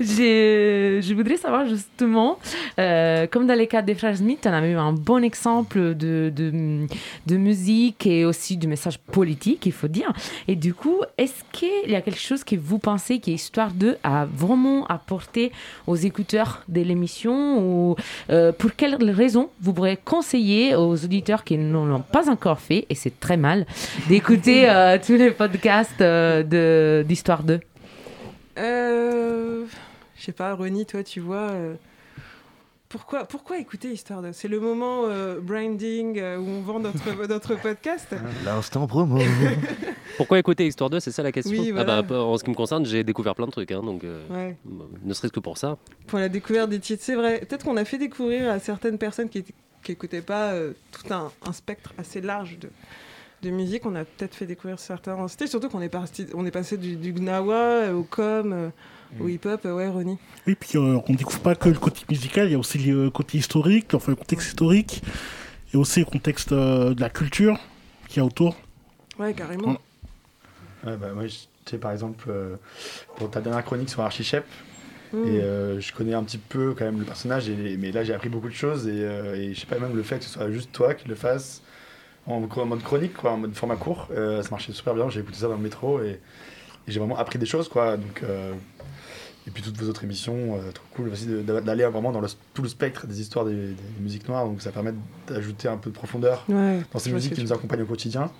[0.00, 2.38] J'ai- je voudrais savoir justement,
[2.78, 6.30] euh, comme dans les cas des frères Smith, on a eu un bon exemple de,
[6.34, 6.86] de,
[7.26, 10.12] de musique et aussi du message politique, il faut dire.
[10.48, 13.70] Et du coup, est-ce qu'il y a quelque chose que vous pensez qui est histoire
[13.72, 15.52] de à vraiment apporter
[15.86, 17.96] aux écouteurs de l'émission ou
[18.30, 22.86] euh, pour quelles raisons vous pourrez conseiller aux auditeurs qui ne l'ont pas encore fait,
[22.90, 23.64] et c'est très mal,
[24.08, 27.60] d'écouter euh, tous les podcasts euh, de- d'Histoire 2
[28.58, 29.64] Euh,
[30.16, 31.50] je sais pas, Ronnie, toi, tu vois.
[31.52, 31.74] euh,
[32.88, 37.26] pourquoi, pourquoi écouter Histoire de C'est le moment euh, branding euh, où on vend notre,
[37.28, 38.14] notre podcast.
[38.44, 39.18] L'instant promo.
[40.18, 42.54] Pourquoi écouter Histoire 2 C'est ça la question Oui, Ah bah, En ce qui me
[42.54, 43.72] concerne, j'ai découvert plein de trucs.
[43.72, 44.56] hein, donc, euh, Ouais.
[44.66, 45.78] bah, ne serait-ce que pour ça.
[46.06, 47.38] Pour la découverte des titres, c'est vrai.
[47.48, 49.42] Peut-être qu'on a fait découvrir à certaines personnes qui
[49.88, 52.68] n'écoutaient pas euh, tout un, un spectre assez large de,
[53.42, 53.84] de musique.
[53.86, 56.96] On a peut-être fait découvrir certains styles, surtout qu'on est, parti, on est passé du,
[56.96, 58.68] du gnawa euh, au com, euh,
[59.20, 59.60] au hip-hop.
[59.66, 60.18] euh, ouais, Ronnie.
[60.46, 63.10] Oui, puis euh, on découvre pas que le côté musical, il y a aussi le
[63.10, 65.02] côté historique, enfin le contexte historique,
[65.74, 67.58] et aussi le contexte euh, de la culture
[68.08, 68.56] qu'il y a autour.
[69.18, 69.76] Ouais, carrément.
[70.84, 71.34] Ouais, bah, moi, je-
[71.64, 72.56] tu sais, par exemple, euh,
[73.16, 74.44] pour ta dernière chronique sur Archichep,
[75.12, 75.26] Mm.
[75.26, 78.14] et euh, je connais un petit peu quand même le personnage, et, mais là j'ai
[78.14, 80.30] appris beaucoup de choses, et, euh, et je sais pas, même le fait que ce
[80.30, 81.60] soit juste toi qui le fasses
[82.26, 85.20] en, en mode chronique, quoi, en mode format court, euh, ça marchait super bien, j'ai
[85.20, 86.20] écouté ça dans le métro, et, et
[86.88, 87.96] j'ai vraiment appris des choses, quoi.
[87.96, 88.52] Donc, euh,
[89.46, 92.62] et puis toutes vos autres émissions, euh, trop cool aussi d'aller vraiment dans le- tout
[92.62, 94.94] le spectre des histoires des, des musiques noires, donc ça permet
[95.26, 98.30] d'ajouter un peu de profondeur Ouais, dans ces musiques qui nous accompagnent au quotidien.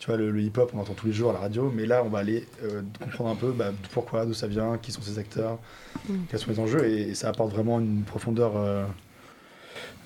[0.00, 2.02] Tu vois, le, le hip-hop, on entend tous les jours à la radio, mais là,
[2.02, 5.18] on va aller euh, comprendre un peu bah, pourquoi, d'où ça vient, qui sont ces
[5.18, 5.58] acteurs,
[6.08, 6.14] Mm.
[6.30, 8.84] quels sont les enjeux, et, et ça apporte vraiment une profondeur euh,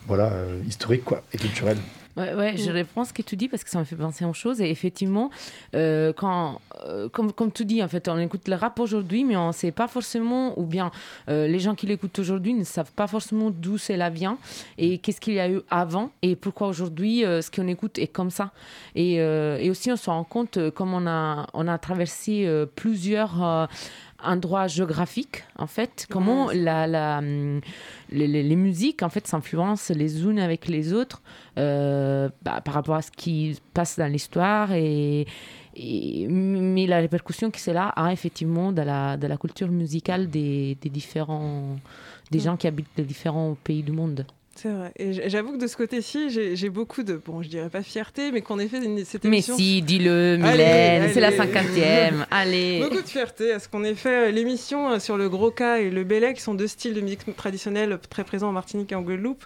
[0.07, 1.79] voilà, euh, historique quoi, et culturel.
[2.17, 4.33] Ouais, ouais, je reprends ce que tu dis parce que ça me fait penser aux
[4.33, 4.61] choses.
[4.61, 5.31] Et effectivement,
[5.75, 9.37] euh, quand, euh, comme, comme tu dis, en fait, on écoute le rap aujourd'hui, mais
[9.37, 10.93] on ne sait pas forcément, ou bien
[11.29, 14.39] euh, les gens qui l'écoutent aujourd'hui ne savent pas forcément d'où cela vient
[14.79, 18.31] et qu'est-ce qu'il y a eu avant et pourquoi aujourd'hui ce qu'on écoute est comme
[18.31, 18.53] ça.
[18.95, 23.69] Et, et aussi, on se rend compte, comme on a, on a traversé plusieurs
[24.23, 27.61] endroits géographiques, en fait, comment la, la, hum,
[28.11, 31.21] les, les- les musiques, en fait, s'influencent les unes avec les autres
[31.59, 35.27] euh, bah, par rapport à ce qui passe dans l'histoire et,
[35.77, 40.77] et- mais la répercussion que cela a effectivement dans la, dans la culture musicale des,
[40.81, 41.77] des différents
[42.31, 44.27] des gens qui habitent les différents pays du monde.
[44.57, 44.93] C'est vrai.
[44.97, 48.41] Et j'avoue que de ce côté-ci, j'ai beaucoup de, bon, je dirais pas fierté, mais
[48.41, 49.57] qu'on ait fait une- cette Mais émission.
[49.57, 52.81] si, dis-le, Mylène, c'est la cinquantième, allez.
[52.81, 55.79] Beaucoup de fierté à ce qu'on ait fait euh, l'émission euh, sur le gros cas
[55.79, 58.95] et le belay, qui sont deux styles de musique traditionnelle très présents en Martinique et
[58.95, 59.45] en Guadeloupe,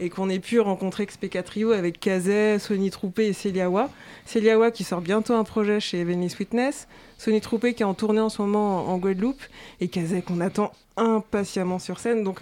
[0.00, 3.90] et qu'on ait pu rencontrer XPK Trio avec Kazet, Sony Troupé et Céliawa.
[4.24, 6.88] Céliawa qui sort bientôt un projet chez Heavenly Sweetness,
[7.18, 9.42] Sony Troupé qui est en tournée en ce moment en, en Guadeloupe,
[9.80, 12.24] et Kazet qu'on attend impatiemment sur scène.
[12.24, 12.40] Donc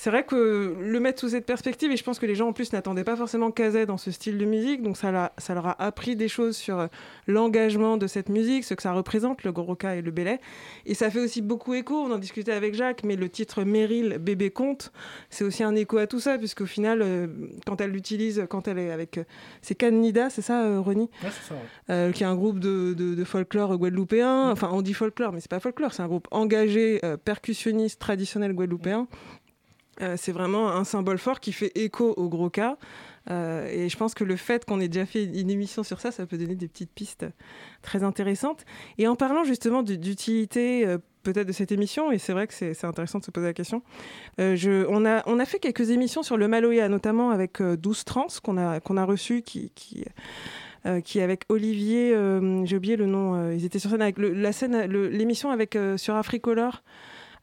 [0.00, 2.52] c'est vrai que le mettre sous cette perspective, et je pense que les gens en
[2.52, 5.82] plus n'attendaient pas forcément Kazet dans ce style de musique, donc ça, ça leur a
[5.82, 6.86] appris des choses sur euh,
[7.26, 10.40] l'engagement de cette musique, ce que ça représente, le Goroka et le Belay.
[10.86, 14.18] Et ça fait aussi beaucoup écho, on en discutait avec Jacques, mais le titre Meryl,
[14.20, 14.92] bébé conte,
[15.30, 17.26] c'est aussi un écho à tout ça, puisqu'au final, euh,
[17.66, 19.18] quand elle l'utilise, quand elle est avec.
[19.18, 19.24] euh,
[19.62, 21.10] c'est Canida, c'est ça, Ronnie?
[21.24, 21.60] Ouais, c'est ça, ouais.
[21.90, 24.50] euh, qui est un groupe de, de- de folklore guadeloupéen.
[24.52, 28.52] Enfin, on dit folklore, mais c'est pas folklore, c'est un groupe engagé, euh, percussionniste, traditionnel
[28.52, 29.08] guadeloupéen.
[30.00, 32.76] Euh, c'est vraiment un symbole fort qui fait écho au gros cas.
[33.30, 36.10] Euh, et je pense que le fait qu'on ait déjà fait une émission sur ça,
[36.12, 37.26] ça peut donner des petites pistes
[37.82, 38.64] très intéressantes.
[38.96, 42.54] Et en parlant justement du- d'utilité euh, peut-être de cette émission, et c'est vrai que
[42.54, 43.82] c'est intéressant de se poser la question,
[44.38, 48.28] on, a, on a fait quelques émissions sur le Maloya, notamment avec euh, 12 Trans
[48.42, 53.66] qu'on a, qu'on a reçu, qui, qui, avec Olivier, euh, j'ai oublié le nom, ils
[53.66, 56.82] étaient sur scène avec la scène, l'émission avec sur Africolor.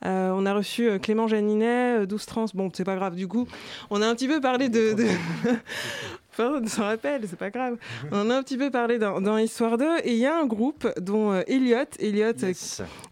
[0.05, 3.27] Euh, on a reçu euh, Clément Janinet, euh, 12 trans, bon, c'est pas grave du
[3.27, 3.47] coup.
[3.89, 4.93] On a un petit peu parlé de.
[4.93, 5.05] de...
[6.67, 7.77] S'en rappelle, c'est pas grave.
[8.11, 9.99] On en a un petit peu parlé dans, dans Histoire 2.
[10.03, 12.53] Et il y a un groupe dont euh, Elliot, Elliot euh,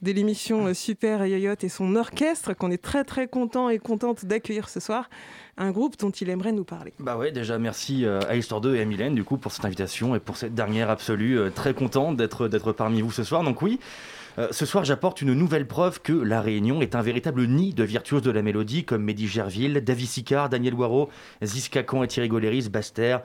[0.02, 4.26] de l'émission euh, Super Yoyot et son orchestre, qu'on est très très content et contente
[4.26, 5.10] d'accueillir ce soir.
[5.56, 6.94] Un groupe dont il aimerait nous parler.
[7.00, 9.64] Bah ouais, déjà merci euh, à Histoire 2 et à Mylène du coup pour cette
[9.66, 11.38] invitation et pour cette dernière absolue.
[11.40, 13.44] euh, très content d'être d'être parmi vous ce soir.
[13.44, 13.80] Donc oui,
[14.40, 17.84] euh, ce soir j'apporte une nouvelle preuve que La Réunion est un véritable nid de
[17.84, 21.10] virtuoses de la mélodie comme Mehdi Gerville, David Sicard, Daniel Waro,
[21.72, 23.18] Cacan et Thierry Goléris, Baster,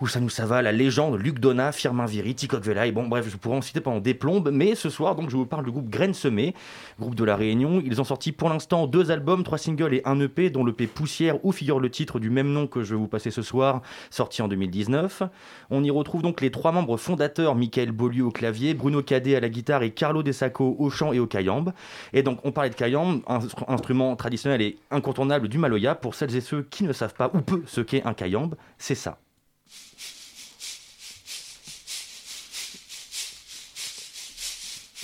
[0.00, 2.90] Oussano Sava, la légende, Luc Donat, Firmin Viry, Ticoc Velaï.
[2.90, 5.46] Bon bref, je pourrais en citer pendant des plombes, mais ce soir donc je vous
[5.46, 6.54] parle du groupe Graines Semées,
[6.98, 7.82] groupe de La Réunion.
[7.84, 11.44] Ils ont sorti pour l'instant deux albums, trois singles et un EP, dont l'EP Poussière
[11.44, 14.40] où figure le titre du même nom que je vais vous passer ce soir, sorti
[14.40, 15.22] en 2019.
[15.70, 19.40] On y retrouve donc les trois membres fondateurs, Michael Beaulieu au clavier, Bruno Cadet à
[19.40, 20.22] la guitare et Carlo
[20.58, 21.72] Au chant et au cayambe.
[22.12, 23.22] Et donc on parlait de cayambe,
[23.68, 25.94] instrument traditionnel et incontournable du Maloya.
[25.94, 28.94] Pour celles et ceux qui ne savent pas ou peu ce qu'est un cayambe, c'est
[28.94, 29.18] ça.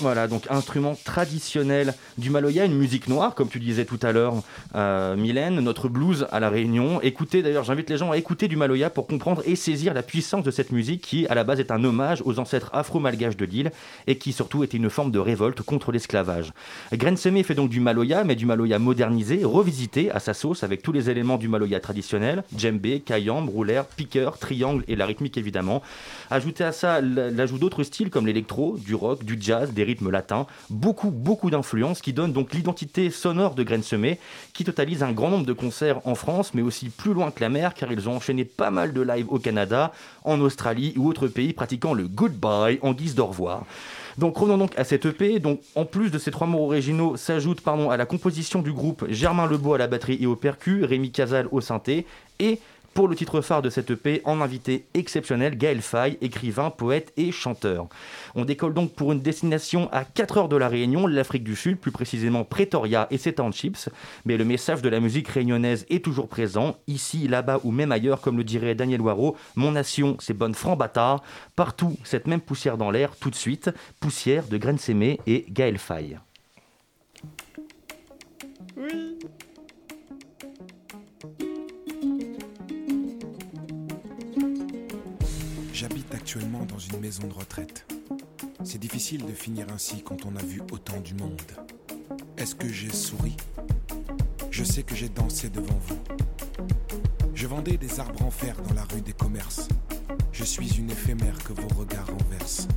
[0.02, 4.34] Voilà, donc instrument traditionnel du Maloya, une musique noire, comme tu disais tout à l'heure,
[4.74, 7.00] euh, Mylène, notre blues à La Réunion.
[7.02, 10.42] Écoutez, d'ailleurs, j'invite les gens à écouter du Maloya pour comprendre et saisir la puissance
[10.42, 13.70] de cette musique qui, à la base, est un hommage aux ancêtres afro-malgaches de l'île
[14.08, 16.52] et qui, surtout, était une forme de révolte contre l'esclavage.
[16.92, 20.90] Grensemé fait donc du Maloya, mais du Maloya modernisé, revisité à sa sauce avec tous
[20.90, 25.80] les éléments du Maloya traditionnel, djembé, kayambe, roulaire, piqueur, triangle et la rythmique évidemment.
[26.28, 31.10] Ajoutez à ça l'ajout d'autres styles comme l'électro, du rock, du jazz, des rythmes beaucoup,
[31.10, 34.18] beaucoup d'influences qui donnent donc l'identité sonore de Graines Semées,
[34.52, 37.48] qui totalise un grand nombre de concerts en France, mais aussi plus loin que la
[37.48, 39.92] mer, car ils ont enchaîné pas mal de lives au Canada,
[40.24, 43.64] en Australie ou autres pays pratiquant le goodbye en guise d'au revoir.
[44.18, 45.38] Donc revenons donc à cette EP.
[45.38, 49.06] Donc en plus de ces trois mots originaux, s'ajoute pardon à la composition du groupe
[49.08, 52.06] Germain Lebeau à la batterie et au percu, Rémi Casal au synthé
[52.38, 52.58] et
[52.94, 57.32] pour le titre phare de cette EP, en invité exceptionnel, Gaël Faye, écrivain, poète et
[57.32, 57.88] chanteur.
[58.34, 61.78] On décolle donc pour une destination à 4 heures de la Réunion, l'Afrique du Sud,
[61.78, 63.88] plus précisément Pretoria et ses townships.
[64.24, 68.20] Mais le message de la musique réunionnaise est toujours présent, ici, là-bas ou même ailleurs,
[68.20, 69.36] comme le dirait Daniel Waro.
[69.56, 71.22] Mon nation, c'est bonne franc bâtard.
[71.56, 73.70] Partout, cette même poussière dans l'air, tout de suite.
[74.00, 76.18] Poussière de Graines Sémé et Gaël Faye.
[85.72, 87.86] J'habite actuellement dans une maison de retraite.
[88.62, 91.40] C'est difficile de finir ainsi quand on a vu autant du monde.
[92.36, 93.36] Est-ce que j'ai souri?
[94.50, 95.98] Je sais que j'ai dansé devant vous.
[97.34, 99.68] Je vendais des arbres en fer dans la rue des commerces.
[100.30, 102.68] Je suis une éphémère que vos regards renversent.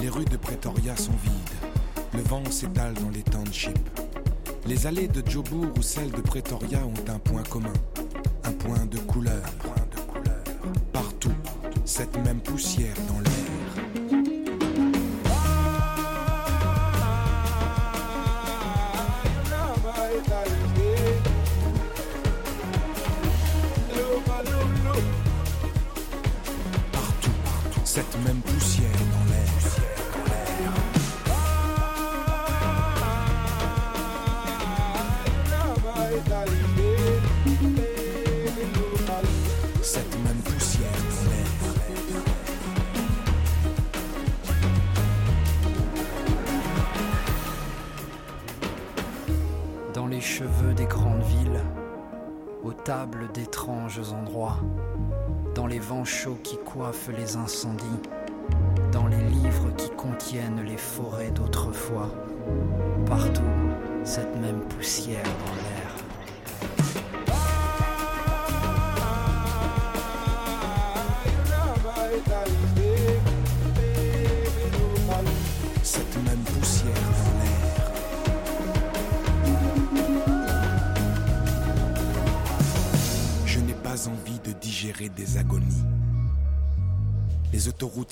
[0.00, 2.12] Les rues de Pretoria sont vides.
[2.12, 3.78] Le vent s'étale dans les townships.
[4.66, 7.72] Les allées de Jobourg ou celles de Pretoria ont un point commun.
[8.44, 9.42] Un point de couleur.
[10.92, 11.32] Partout,
[11.88, 13.57] cette même poussière dans l'air.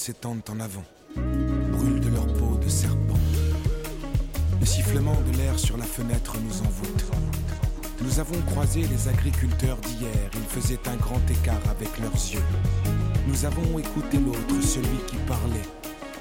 [0.06, 0.84] S'étendent en avant,
[1.16, 3.18] brûlent de leur peau de serpent.
[4.60, 7.04] Le sifflement de l'air sur la fenêtre nous envoûte.
[8.02, 12.46] Nous avons croisé les agriculteurs d'hier, ils faisaient un grand écart avec leurs yeux.
[13.26, 15.68] Nous avons écouté l'autre, celui qui parlait.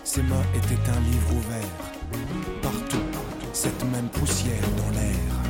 [0.04, 2.62] Ses mains étaient un livre ouvert.
[2.64, 3.06] Partout,
[3.54, 5.45] cette même poussière dans l'air.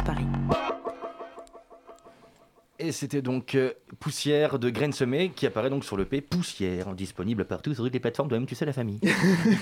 [0.00, 0.26] Campus Paris.
[2.82, 6.94] Et c'était donc euh, Poussière de Graines Semées qui apparaît donc sur le P Poussière,
[6.94, 9.00] disponible partout sur toutes les plateformes de même, tu sais, la famille.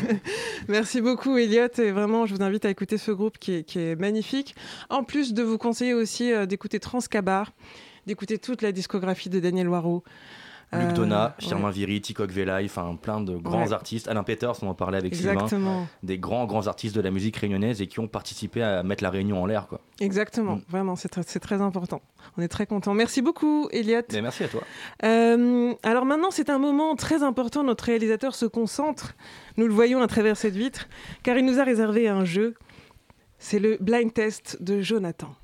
[0.69, 3.81] Merci beaucoup Elliot et vraiment je vous invite à écouter ce groupe qui est, qui
[3.81, 4.55] est magnifique.
[4.89, 7.51] En plus de vous conseiller aussi euh, d'écouter Transcabar,
[8.06, 10.05] d'écouter toute la discographie de Daniel Waro.
[10.73, 11.44] Luc Euh, Donat, ouais.
[11.47, 13.73] Firmin Viry, Tikok Velaï, enfin plein de grands Ouais.
[13.73, 14.06] artistes.
[14.06, 15.48] Alain Peters, on en parlait avec Exactement.
[15.48, 15.86] Sylvain.
[16.05, 19.10] Des grands, grands artistes de la musique réunionnaise et qui ont participé à mettre la
[19.10, 19.66] Réunion en l'air.
[19.66, 19.81] quoi.
[20.00, 20.62] Exactement, Mm.
[20.68, 22.00] vraiment c'est très, important.
[22.36, 22.94] On est très content.
[22.94, 24.02] Merci beaucoup Elliot.
[24.12, 24.62] Mais merci à toi.
[25.04, 27.64] Euh, alors maintenant, c'est un moment très important.
[27.64, 29.14] Notre réalisateur se concentre.
[29.56, 30.88] Nous le voyons à travers cette vitre,
[31.22, 32.54] car il nous a réservé un jeu.
[33.38, 35.34] C'est le blind test de Jonathan.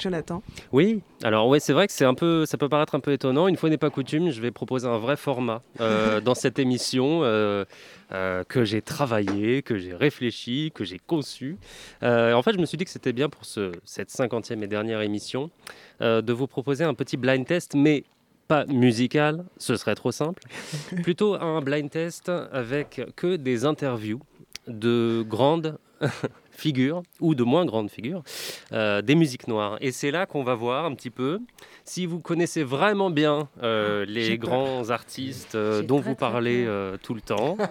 [0.00, 0.42] Jonathan.
[0.72, 3.48] Oui, alors ouais, c'est vrai que c'est un peu, ça peut paraître un peu étonnant.
[3.48, 7.20] Une fois n'est pas coutume, je vais proposer un vrai format euh, dans cette émission
[7.22, 7.64] euh,
[8.12, 11.58] euh, que j'ai travaillé, que j'ai réfléchi, que j'ai conçu.
[12.02, 15.02] En fait, je me suis dit que c'était bien pour ce, cette cinquantième et dernière
[15.02, 15.50] émission
[16.00, 18.04] de vous proposer un petit blind test, mais
[18.48, 20.42] pas musical, ce serait trop simple.
[21.02, 24.20] Plutôt un blind test avec que des interviews
[24.66, 25.78] de grandes
[26.60, 28.22] figures ou de moins grandes figures
[28.72, 29.76] euh, des musiques noires.
[29.80, 31.40] Et c'est là qu'on va voir un petit peu
[31.84, 34.50] si vous connaissez vraiment bien euh, les j'ai peur.
[34.50, 37.56] grands artistes euh, dont vous parlez euh, tout le temps.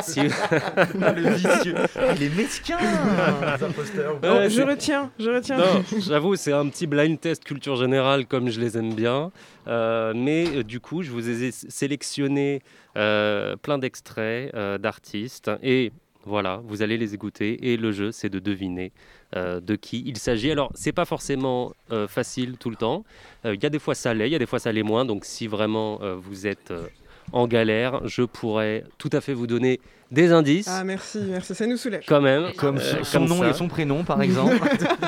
[0.00, 0.20] Si-
[0.94, 1.74] Le vicieux.
[2.16, 4.20] Il est mesquin, les.
[4.22, 5.58] Oh, je c'est- retiens, je retiens.
[5.98, 9.30] j'avoue, c'est un petit blind test culture générale comme je les aime bien.
[9.68, 12.60] Euh, mais euh, du coup, je vous ai sé- sélectionné
[12.96, 15.50] euh, plein d'extraits euh, d'artistes.
[15.62, 15.92] Et
[16.26, 17.70] voilà, vous allez les écouter.
[17.72, 18.92] Et le jeu, c'est de deviner
[19.34, 20.50] euh, de qui il s'agit.
[20.50, 23.04] Alors, c'est pas forcément euh, facile tout le temps.
[23.44, 24.82] Euh, Il y a des fois ça l'est, il y a des fois ça l'est
[24.82, 25.04] moins.
[25.04, 26.70] Donc, si vraiment euh, vous êtes.
[26.70, 26.86] euh,
[27.32, 29.80] en galère, je pourrais tout à fait vous donner
[30.12, 30.68] des indices.
[30.70, 32.04] Ah merci, merci, ça nous soulève.
[32.06, 32.52] Quand même.
[32.56, 33.48] Comme euh, son nom ça.
[33.50, 34.54] et son prénom, par exemple.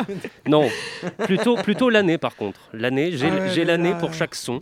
[0.48, 0.68] non,
[1.18, 2.58] plutôt, plutôt l'année par contre.
[2.72, 4.60] L'année, j'ai Ah ouais, l'année pour chaque son.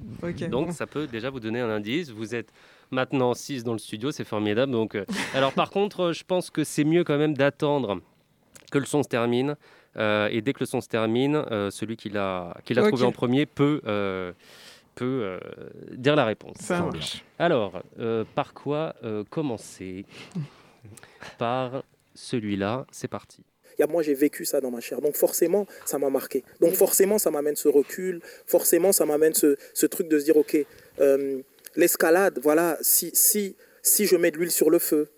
[0.51, 2.11] Donc ça peut déjà vous donner un indice.
[2.11, 2.51] Vous êtes
[2.91, 4.73] maintenant 6 dans le studio, c'est formidable.
[4.73, 5.05] Donc, euh,
[5.35, 8.01] alors par contre, euh, je pense que c'est mieux quand même d'attendre
[8.71, 9.57] que le son se termine.
[9.97, 12.89] Euh, et dès que le son se termine, euh, celui qui l'a qui l'a Ok.
[12.89, 14.33] trouvé en premier peut, euh,
[14.95, 15.39] peut euh,
[15.93, 16.57] dire la réponse.
[16.61, 17.25] Ça marche.
[17.39, 20.05] Alors, euh, par quoi euh, commencer?
[21.39, 21.83] Par
[22.15, 23.43] celui-là, c'est parti.
[23.91, 25.03] Moi, j'ai vécu ça dans ma chair.
[25.03, 26.45] Donc, forcément, ça m'a marqué.
[26.63, 28.21] Donc, forcément, ça m'amène ce recul.
[28.47, 30.57] Forcément, ça m'amène ce, ce truc de se dire, OK,
[31.01, 31.43] euh,
[31.77, 35.09] l'escalade, voilà, si, si, si je mets de l'huile sur le feu,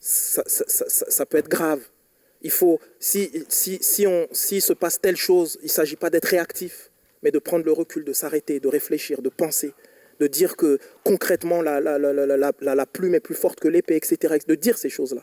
[0.00, 1.80] ça, ça- ça- ça- ça peut être grave.
[2.42, 6.10] Il faut, si, si, si, on, s'il se passe telle chose, il ne s'agit pas
[6.10, 6.90] d'être réactif,
[7.22, 9.72] mais de prendre le recul, de s'arrêter, de réfléchir, de penser,
[10.18, 13.60] de dire que concrètement, la, la, la, la, la, la- la plume est plus forte
[13.60, 14.38] que l'épée, etc.
[14.48, 15.22] De dire ces choses-là.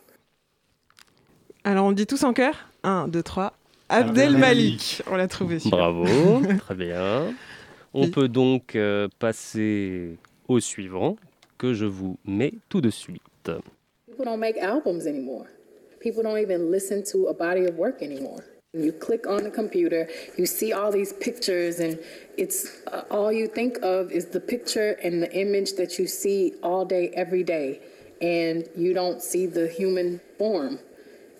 [1.65, 3.53] Alors on dit tous en chœur 1, 2, 3.
[3.89, 5.01] Abdel Malik.
[5.07, 5.57] On l'a trouvé.
[5.65, 6.05] Bravo,
[6.59, 7.33] très bien.
[7.93, 10.15] On peut donc euh, passer
[10.49, 11.15] au suivant
[11.57, 13.21] que je vous mets tout de suite.
[14.07, 15.45] People don't make albums anymore.
[16.01, 18.43] People don't even listen to a body of work anymore.
[18.73, 20.07] You click on the computer,
[20.37, 21.97] you see all these pictures, and
[22.37, 26.53] it's uh, all you think of is the picture and the image that you see
[26.61, 27.79] all day, every day,
[28.21, 30.77] and you don't see the human form.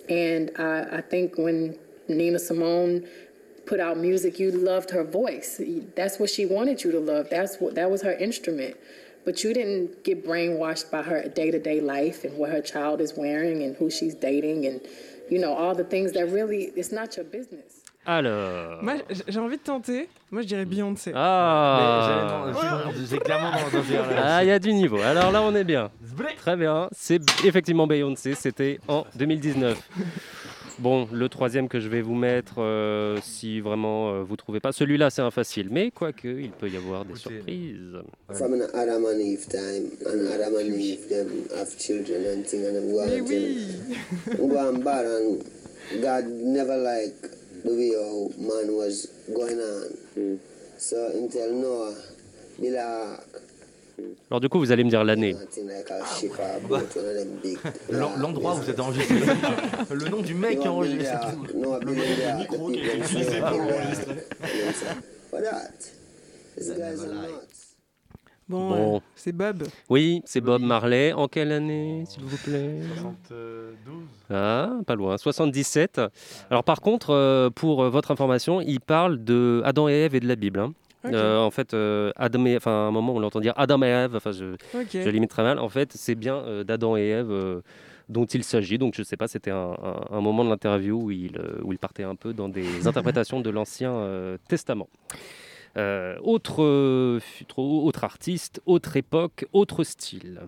[0.09, 1.77] And I, I think when
[2.07, 3.07] Nina Simone
[3.69, 5.61] put out music, you loved her voice.
[5.95, 7.29] That's what she wanted you to love.
[7.29, 8.75] That's what that was her instrument.
[9.25, 13.61] But you didn't get brainwashed by her day-to-day life and what her child is wearing
[13.63, 14.81] and who she's dating and
[15.29, 17.69] you know all the things that really it's not your business.
[18.05, 18.81] Alors.
[18.81, 18.95] Moi,
[19.27, 20.09] j'ai envie de tenter.
[20.31, 21.11] Moi, je dirais Beyoncé.
[21.13, 22.51] Ah
[23.23, 24.23] clairement dans- genre-là.
[24.37, 24.99] Ah, il y a du niveau.
[24.99, 25.91] Alors là, on est bien.
[26.37, 26.89] Très bien.
[26.91, 28.33] C'est effectivement Beyoncé.
[28.35, 29.77] C'était en 2019.
[30.79, 34.71] Bon, le troisième que je vais vous mettre, euh, si vraiment euh, vous trouvez pas,
[34.71, 37.97] celui-là c'est un facile, mais quoique il peut y avoir des surprises.
[38.31, 41.27] From an Adam and Eve time, and Adam and Eve them
[41.57, 43.57] have children and thing, and them go Mais and oui.
[46.01, 47.15] God never like
[47.65, 50.39] the way how man was going on.
[50.77, 51.95] So until Noah,
[52.61, 53.23] a ark,
[54.31, 55.35] Alors du coup, vous allez me dire l'année.
[55.35, 55.41] a
[57.91, 59.15] a L'endroit où c'est enregistré.
[59.91, 61.03] le nom du mec qui nuts.
[68.47, 68.95] Bon, Bon.
[68.95, 69.63] euh, c'est Bob.
[69.89, 71.13] Oui, c'est Bob Marley.
[71.13, 72.79] En quelle année, s'il vous plaît?
[72.99, 74.03] 72.
[74.31, 76.01] Ah, pas loin, 77.
[76.49, 80.19] Alors par contre, euh, pour euh, votre information, il parle de Adam et Ève et
[80.19, 80.59] de la Bible.
[80.59, 80.73] hein.
[81.05, 83.87] Euh, en fait, euh, Adam et, enfin, à un moment, on l'entend dire Adam et
[83.87, 84.15] Ève.
[84.15, 84.89] Enfin, je, Ok.
[84.93, 85.57] je limite très mal.
[85.59, 87.61] En fait, c'est bien euh, d'Adam et Ève euh,
[88.09, 88.77] dont il s'agit.
[88.77, 91.79] Donc, je sais pas, c'était un, un- un moment de l'interview où il, où il
[91.79, 93.93] partait un peu dans des interprétations de l'Ancien
[94.47, 94.89] Testament.
[96.21, 97.19] Autre,
[97.57, 100.41] autre artiste, autre époque, autre style.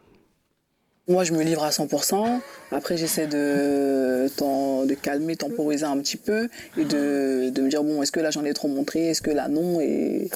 [1.08, 2.40] Moi, je me livre à 100%.
[2.72, 6.48] Après, j'essaie de, de calmer, temporiser un petit peu
[6.78, 9.10] et de, de me dire bon, est-ce que là j'en ai trop montré?
[9.10, 9.82] Est-ce que là non?
[9.82, 10.30] Et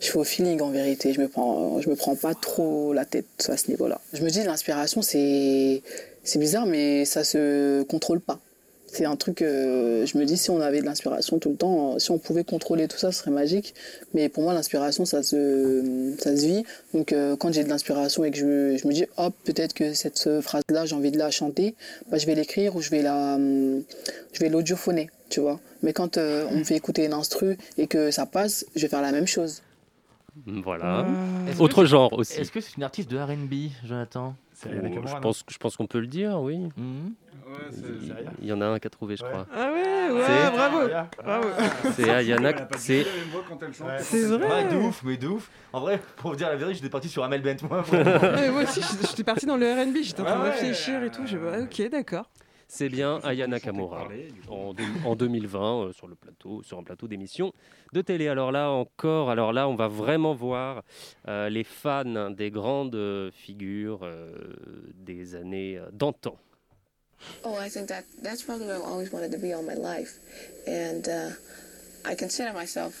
[0.00, 1.12] je fais au feeling en vérité.
[1.12, 4.00] Je me prends, je me prends pas trop la tête à ce niveau-là.
[4.12, 5.82] Je me dis l'inspiration, c'est,
[6.24, 8.40] c'est bizarre, mais ça se contrôle pas.
[8.96, 11.96] C'est un truc, euh, je me dis, si on avait de l'inspiration tout le temps,
[11.96, 13.74] euh, si on pouvait contrôler tout ça, ce serait magique.
[14.14, 16.64] Mais pour moi, l'inspiration, ça se, ça se vit.
[16.94, 19.74] Donc, euh, quand j'ai de l'inspiration et que je me, je me dis, hop, peut-être
[19.74, 21.74] que cette euh, phrase-là, j'ai envie de la chanter,
[22.10, 25.60] bah, je vais l'écrire ou je vais la, je vais l'audiophoner, tu vois.
[25.82, 28.88] Mais quand euh, on me fait écouter une instru et que ça passe, je vais
[28.88, 29.60] faire la même chose.
[30.46, 31.06] Voilà.
[31.54, 32.40] Que Autre genre aussi.
[32.40, 34.34] Est-ce que c'est une artiste de RB, Jonathan?
[34.64, 34.68] Oh,
[35.06, 36.58] je pense, je pense qu'on peut le dire, oui.
[36.76, 37.14] Mhm.
[38.42, 39.46] Il y en a un qui a trouvé, je crois.
[39.54, 40.78] Ah ouais, ouais, C'est- bravo.
[41.22, 41.48] bravo.
[41.94, 42.52] C'est Ayana.
[42.76, 43.06] C'est
[44.00, 44.48] C'est vrai.
[44.48, 45.48] Ouais, de ouf, mais de ouf.
[45.72, 47.84] En vrai, pour vous dire la vérité, j'étais parti sur Amel Bent, moi.
[47.92, 50.50] Ouais, moi aussi, je- j'étais parti dans le RB, j'étais en train de Ah ouais.
[50.50, 51.26] réfléchir et tout.
[51.26, 51.36] Je...
[51.38, 52.28] ah, Ok, d'accord.
[52.68, 54.08] C'est bien Aya Nakamura
[54.48, 54.74] en,
[55.04, 57.52] en 2020 euh, sur le plateau, sur un plateau d'émission
[57.92, 58.26] de télé.
[58.28, 60.82] Alors là encore, alors là, on va vraiment voir
[61.28, 64.32] euh, les fans des grandes euh, figures euh,
[64.94, 66.36] des années euh, d'antan.
[67.44, 70.18] Oh, I think that that's probably where I've always wanted to be all my life,
[70.66, 71.30] and uh,
[72.04, 72.92] I consider myself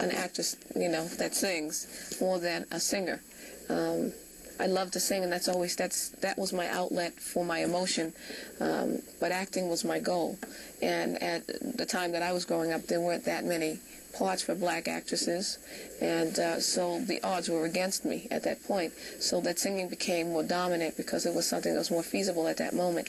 [0.00, 1.86] an actress, you know, that sings
[2.20, 3.20] more than a singer.
[3.68, 4.12] Um,
[4.60, 8.12] I love to sing, and that's always that's that was my outlet for my emotion.
[8.60, 10.38] Um, but acting was my goal,
[10.82, 13.78] and at the time that I was growing up, there weren't that many
[14.16, 15.58] parts for black actresses,
[16.00, 18.92] and uh, so the odds were against me at that point.
[19.18, 22.58] So that singing became more dominant because it was something that was more feasible at
[22.58, 23.08] that moment.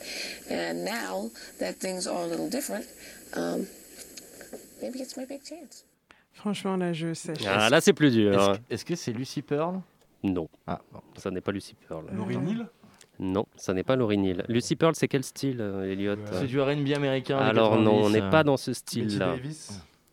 [0.49, 2.87] And now that things are a little different,
[3.35, 3.67] um,
[4.81, 5.83] maybe it's my big chance.
[6.33, 7.45] Franchement, là, je sèche.
[7.47, 8.33] Ah, là, c'est plus dur.
[8.33, 9.81] Est-ce que- Est-ce que c'est Lucy Pearl
[10.23, 10.47] Non.
[10.67, 11.01] Ah, bon.
[11.17, 12.05] Ça n'est pas Lucy Pearl.
[12.13, 12.67] Laurie Neal
[13.19, 14.43] Non, ça n'est pas Laurie Neal.
[14.47, 17.37] Lucy Pearl, c'est quel style, euh, Elliot C'est du R&B américain.
[17.37, 19.35] Alors non, on 90, n'est pas dans ce style-là.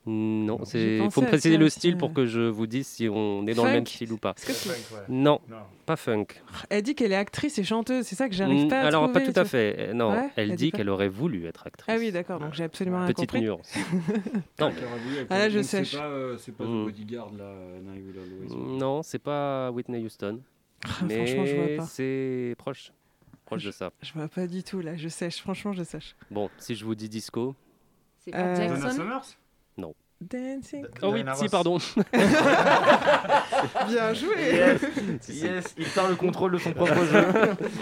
[0.04, 1.98] Non, pensé faut me préciser le style ouais.
[1.98, 4.34] pour que je vous dise si on est dans le même Funk style ou pas.
[4.36, 5.40] Est-ce que c'est- Non,
[5.86, 6.26] pas funk.
[6.70, 9.24] Elle dit qu'elle est actrice et chanteuse, c'est ça que j'arrive pas à Alors trouver,
[9.26, 9.76] pas tout à fait.
[9.78, 11.86] Euh, Non, Ouais, elle elle dit qu'elle aurait voulu être actrice.
[11.88, 13.42] Ah oui, d'accord, donc j'ai absolument rien Petite compris.
[13.42, 13.72] nuance.
[14.58, 14.72] Non.
[15.30, 15.62] Ah là, je.
[15.62, 16.84] C'est pas, euh, pas Mm.
[16.84, 17.78] Bodyguard là, euh.
[18.56, 20.40] Non, c'est pas Whitney Houston.
[21.04, 21.84] mais Ah, franchement, je vois pas.
[21.86, 22.92] c'est proche.
[23.44, 23.92] Proche de ça.
[24.02, 26.16] Je vois pas du tout là, je sèche, franchement je sèche.
[26.30, 27.54] Bon, si je vous dis disco.
[28.18, 29.02] C'est pas Euh, Jackson
[29.76, 29.94] Non.
[30.20, 30.86] Dancing.
[31.02, 31.78] Oh oui, si, pardon.
[33.88, 34.36] Bien joué.
[34.40, 34.80] Yes,
[35.20, 35.44] Si, si.
[35.44, 37.24] yes, il perd le contrôle de son propre jeu.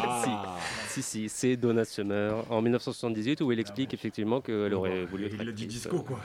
[0.02, 0.56] Ah.
[0.88, 5.36] Si, si, c'est Donna Summer en 1978 où elle explique effectivement qu'elle aurait voulu être
[5.40, 6.18] Il a dit disco quoi.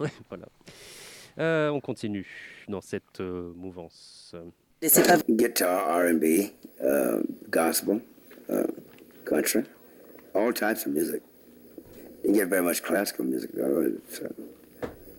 [0.00, 0.46] Ouais, voilà.
[1.38, 2.26] Euh, on continue
[2.68, 4.34] dans cette euh, mouvance.
[5.28, 6.24] Guitar, R&B,
[6.82, 8.00] uh, gospel,
[8.48, 8.64] uh,
[9.24, 9.62] country,
[10.34, 11.22] all types of music.
[12.24, 13.92] You get very much classical music, though.
[14.22, 14.28] Uh,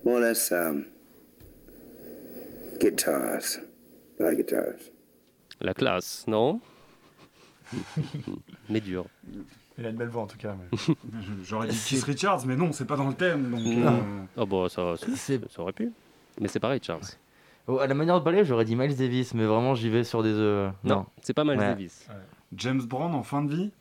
[0.06, 0.86] more or less um,
[2.80, 3.60] guitars,
[4.20, 4.92] I like guitars.
[5.62, 6.60] La classe, non?
[8.70, 9.06] Mais dur.
[9.78, 10.56] Il a une belle voix en tout cas.
[10.56, 10.96] mais-
[11.44, 13.52] J'aurais dit Keith Richards, mais non, c'est pas dans le thème.
[13.52, 13.88] Donc, Non.
[13.98, 15.92] euh, Ah bon, ça, ça, ça aurait pu.
[16.40, 17.02] Mais c'est pareil, Charles.
[17.68, 20.22] Oh, à la manière de parler, j'aurais dit Miles Davis, mais vraiment j'y vais sur
[20.24, 20.72] des œufs.
[20.84, 21.68] Non, c'est pas Miles Ouais.
[21.68, 22.08] Davis.
[22.56, 23.72] James Brown en fin de vie?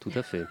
[0.00, 0.44] Tout à fait.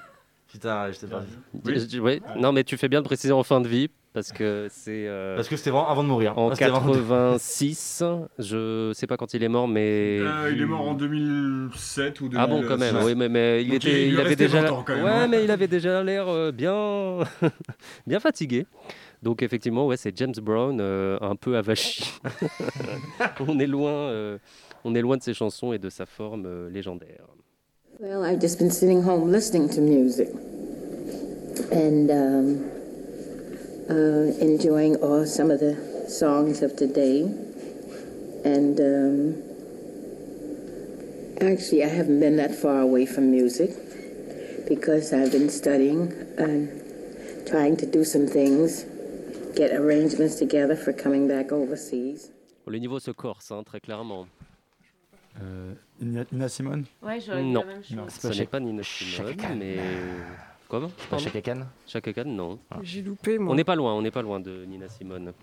[0.47, 1.23] Putain, j'étais pas.
[1.65, 2.21] Je- je- ouais.
[2.37, 5.05] Non, mais tu fais bien de préciser en fin de vie parce que c'est.
[5.07, 6.35] euh, Parce que c'était vraiment avant de mourir.
[6.37, 8.03] En Ah, c'était avant de- 86,
[8.39, 10.17] je sais pas quand il est mort, mais.
[10.19, 12.37] Euh, Il est mort en 2007 ou 2006.
[12.43, 14.83] Ah bon, quand même, oui, mais, mais il, Donc, était, il avait déjà, 20 ans,
[14.87, 15.27] quand même, ouais, hein.
[15.27, 17.19] mais il avait déjà l'air euh, bien,
[18.07, 18.65] bien fatigué.
[19.21, 22.03] Donc effectivement, ouais, c'est James Brown, euh, un peu avachi.
[23.47, 24.37] on est loin, euh,
[24.83, 27.25] on est loin de ses chansons et de sa forme euh, légendaire.
[27.99, 30.29] Well, I've just been sitting home listening to music
[31.71, 32.57] and um,
[33.89, 33.93] uh,
[34.41, 35.75] enjoying all some of the
[36.07, 37.21] songs of today.
[38.43, 39.43] And um,
[41.41, 43.71] actually, I haven't been that far away from music
[44.67, 46.69] because I've been studying and
[47.47, 48.85] trying to do some things,
[49.55, 52.31] get arrangements together for coming back overseas.
[52.67, 54.27] Le niveau se corse, hein, très clairement.
[55.39, 57.97] Euh, Nina, Nina Simone Ouais, j'aurais dit Non, la même chose.
[57.97, 59.55] Non, ce n'est pas Nina Simone, Chaka Khan.
[59.59, 59.75] mais
[60.67, 62.59] comment Pas Chaka Khan Chaka Khan, non.
[62.81, 63.53] J'ai loupé moi.
[63.53, 65.33] On n'est pas loin, on n'est pas loin de Nina Simone.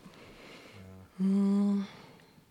[1.18, 1.80] Hmm.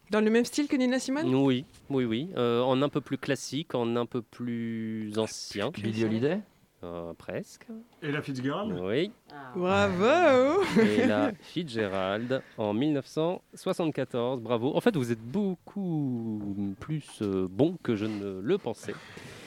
[0.10, 1.34] Dans le même style que Nina Simone?
[1.34, 2.30] Oui, oui, oui.
[2.36, 5.72] Euh, en un peu plus classique, en un peu plus ancien.
[5.72, 6.40] Billie Holiday?
[6.84, 7.68] Euh, Presque.
[8.02, 8.78] Et la Fitzgerald?
[8.82, 9.12] Oui.
[9.56, 14.42] Bravo Et la Fitzgerald en 1974.
[14.42, 14.76] Bravo.
[14.76, 18.96] En fait, vous êtes beaucoup plus euh, bon que je ne le pensais.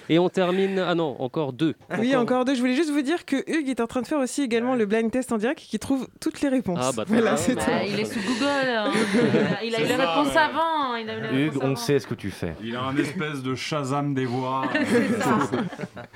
[0.08, 0.78] Et on termine.
[0.78, 1.74] Ah non, encore deux.
[1.98, 2.54] Oui, encore deux.
[2.54, 4.84] Je voulais juste vous dire que Hugues est en train de faire aussi également le
[4.86, 6.78] blind test en direct qui trouve toutes les réponses.
[6.80, 8.44] Ah, bah, voilà, c'est Bah, il est sous Google.
[8.68, 8.90] hein.
[9.64, 10.40] Il a eu les ça, réponses ouais.
[10.40, 10.94] avant.
[10.96, 11.76] Il a eu les Hugues, réponses on avant.
[11.76, 12.54] sait ce que tu fais.
[12.62, 14.62] Il a un espèce de Shazam des voix.
[14.86, 15.38] C'est ça.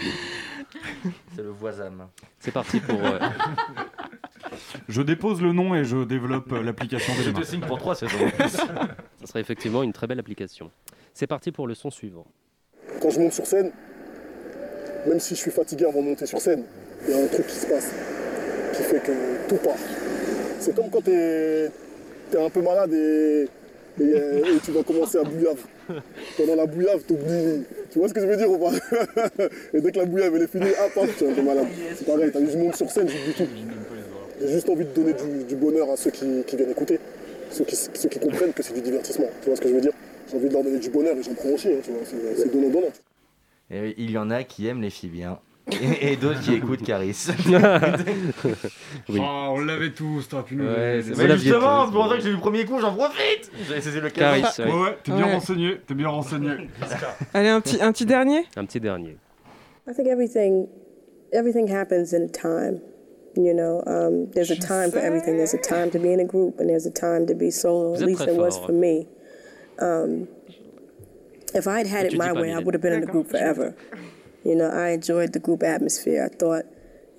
[1.35, 1.91] C'est le voisin.
[2.39, 2.99] C'est parti pour.
[3.03, 3.19] euh,
[4.89, 8.19] Je dépose le nom et je développe euh, l'application Je te signe pour trois saisons.
[8.39, 10.71] ça serait effectivement une très belle application.
[11.15, 12.27] C'est parti pour le son suivant.
[13.01, 13.71] Quand je monte sur scène,
[15.07, 16.65] même si je suis fatigué avant de monter sur scène,
[17.07, 17.91] il y a un truc qui se passe
[18.75, 19.13] qui fait que
[19.49, 19.77] tout part.
[20.61, 21.71] C'est comme quand t'es
[22.33, 23.49] es un peu malade et,
[24.65, 25.59] tu vas commencer à bouillave.
[26.37, 27.65] Pendant la bouillave, t'oublies.
[27.91, 28.71] Tu vois ce que je veux dire ou pas?
[29.75, 31.67] Et dès que la bouillave elle est finie, ah paf, tu es un peu malade.
[31.97, 33.49] C'est pareil, t'as je monte sur scène, j'oublie tout.
[34.41, 35.15] J'ai juste envie de donner
[35.49, 37.01] du, bonheur à ceux qui, viennent écouter,
[37.51, 39.27] ceux qui comprennent que c'est du divertissement.
[39.43, 39.93] Tu vois ce que je veux dire?
[40.31, 42.01] J'ai envie de leur donner du bonheur et j'en prends aussi, hein, tu vois.
[42.05, 42.93] C'est donnant-donnant.
[43.71, 45.39] Et oui, il y en a qui aiment les filles bien.
[45.71, 47.27] Et, et d'autres qui écoutent Caris.
[49.09, 49.21] Oui.
[49.23, 52.31] Ah, on l'avait tous, t'aurais pu nous Ouais, Mais justement, c'est pour ça que j'ai
[52.31, 54.65] eu le premier coup, j'en profite J'ai saisi le Caris, ouais.
[54.65, 55.35] Ouais, ouais, t'es bien Ouais.
[55.35, 56.51] renseigné, t'es bien renseigné.
[57.35, 58.45] Allez, un petit, un petit dernier?
[58.57, 59.17] Un petit dernier.
[59.87, 60.69] I think everything
[61.33, 62.81] everything happens in time.
[63.37, 65.37] You know, um, there's a time for everything.
[65.37, 67.95] There's a time to be in a group, and there's a time to be solo.
[67.95, 69.07] At least it was for me.
[69.81, 70.29] Um,
[71.55, 73.75] if I had had it my way, I would have been in the group forever.
[74.45, 76.29] You know, I enjoyed the group atmosphere.
[76.31, 76.65] I thought,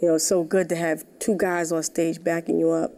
[0.02, 2.91] you know, it's so good to have two guys on stage backing you up.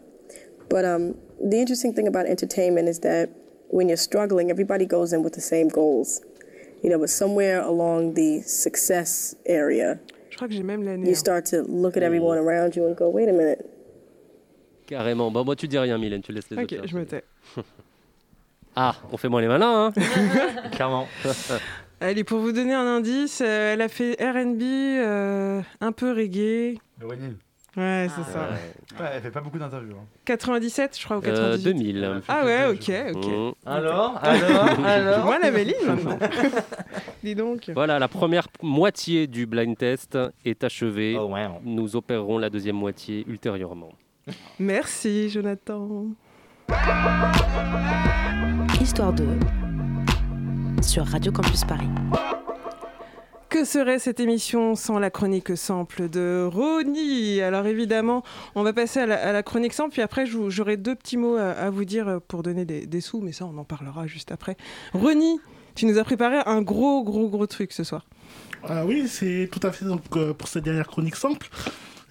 [0.70, 3.30] But um, the interesting thing about entertainment is that
[3.70, 6.22] when you're struggling, everybody goes in with the same goals.
[6.84, 10.00] You know, but somewhere along the success area,
[10.32, 11.08] Je crois que j'ai même l'année.
[11.08, 13.66] you start to look at everyone around you and go, wait a minute.
[14.88, 15.32] Carrément.
[15.32, 16.88] Bon, moi, tu dis rien, Mylène, tu laisses les Ok, autres.
[16.88, 17.24] je me tais.
[18.76, 20.02] Ah, on fait moins les malins, hein
[20.72, 21.08] Clairement.
[22.02, 26.80] Allez, pour vous donner un indice, euh, elle a fait RB, euh, un peu reggae.
[27.00, 27.38] Le Winnie.
[27.78, 28.50] Ouais, c'est ça.
[29.00, 29.94] Ouais, elle fait pas beaucoup d'interviews.
[29.94, 30.06] hein.
[30.26, 32.22] 97, je crois, ou Euh, 98 2000.
[32.28, 33.26] Ah ouais, ok, ok.
[33.26, 33.52] Mmh.
[33.66, 36.20] Alors, alors, alors Moi, la maintenant.
[37.24, 37.70] Dis donc.
[37.74, 41.18] Voilà, la première moitié du blind test est achevée.
[41.18, 41.32] Oh,
[41.64, 43.94] Nous opérerons la deuxième moitié ultérieurement.
[44.60, 46.08] Merci, Jonathan.
[48.82, 49.24] Histoire 2
[50.82, 51.88] sur Radio Campus Paris.
[53.48, 58.24] Que serait cette émission sans la chronique sample de Ronnie Alors évidemment,
[58.56, 61.36] on va passer à la, à la chronique sample, puis après j'aurai deux petits mots
[61.36, 64.32] à, à vous dire pour donner des, des sous, mais ça on en parlera juste
[64.32, 64.58] après.
[64.94, 65.40] Ronnie,
[65.76, 68.08] tu nous as préparé un gros gros gros truc ce soir.
[68.68, 71.50] Ah oui, c'est tout à fait donc, euh, pour cette dernière chronique simple.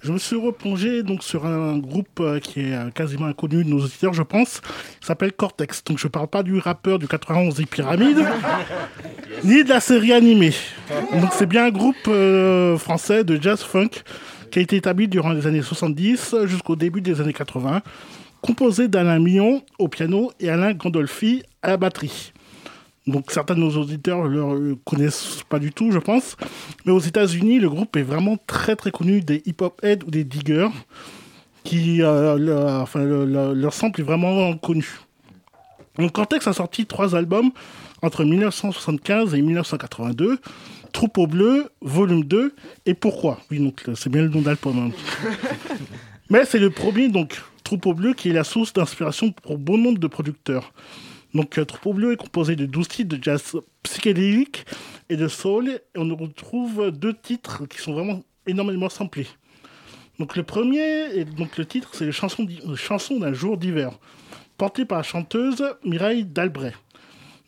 [0.03, 3.69] Je me suis replongé donc sur un groupe euh, qui est euh, quasiment inconnu de
[3.69, 4.63] nos auditeurs, je pense.
[5.03, 5.85] Il s'appelle Cortex.
[5.85, 8.25] Donc je parle pas du rappeur du 91 des Pyramides,
[9.45, 10.55] ni de la série animée.
[11.13, 13.91] Donc c'est bien un groupe euh, français de jazz funk
[14.51, 17.83] qui a été établi durant les années 70 jusqu'au début des années 80,
[18.41, 22.33] composé d'Alain Millon au piano et Alain Gandolfi à la batterie.
[23.07, 26.37] Donc certains de nos auditeurs ne le connaissent pas du tout, je pense.
[26.85, 30.23] Mais aux États-Unis, le groupe est vraiment très très connu des hip-hop heads ou des
[30.25, 30.69] diggers,
[31.65, 34.87] qui euh, le- enfin, le- le- leur sample est vraiment connu.
[35.99, 37.51] Donc Cortex a sorti trois albums
[38.03, 40.39] entre 1975 et 1982.
[40.93, 42.55] Troupeau bleu, volume 2
[42.87, 43.39] et Pourquoi?
[43.51, 44.77] Oui, donc euh, c'est bien le nom d'album.
[44.91, 44.91] hein.
[46.31, 49.99] Mais c'est le premier, donc Troupeau bleu, qui est la source d'inspiration pour bon nombre
[49.99, 50.73] de producteurs.
[51.35, 54.67] Donc, euh, Troupeau Bleu est composé de 12 titres de jazz psychédélique
[55.09, 55.69] et de soul.
[55.69, 59.29] Et on retrouve deux titres qui sont vraiment énormément samplés.
[60.19, 63.93] Donc, le premier, et donc le titre, c'est chanson, chanson d'un jour d'hiver,
[64.59, 66.73] porté par la chanteuse Mireille Dalbray.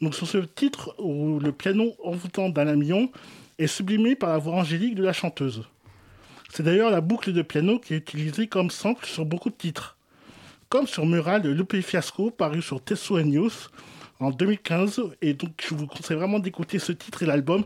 [0.00, 3.10] Donc, sur ce titre, où le piano envoûtant d'Alain Millon
[3.58, 5.64] est sublimé par la voix angélique de la chanteuse.
[6.50, 9.96] C'est d'ailleurs la boucle de piano qui est utilisée comme sample sur beaucoup de titres
[10.72, 13.50] comme sur Mural de Lupe Fiasco, paru sur Tesso News
[14.20, 15.02] en 2015.
[15.20, 17.64] Et donc, je vous conseille vraiment d'écouter ce titre et l'album.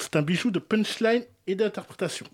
[0.00, 2.26] C'est un bijou de punchline et d'interprétation.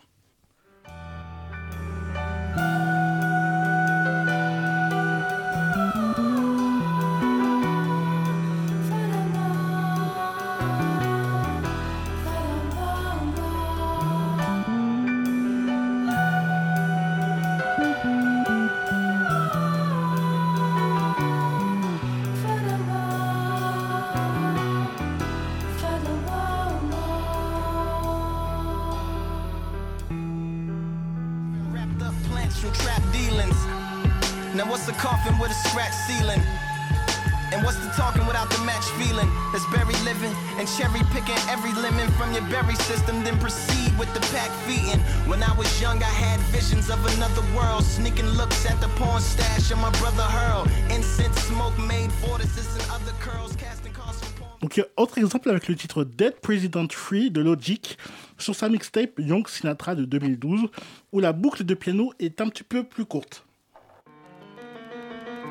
[55.64, 57.96] Avec le titre Dead President Free de Logic
[58.36, 60.68] sur sa mixtape Young Sinatra de 2012,
[61.12, 63.46] où la boucle de piano est un petit peu plus courte.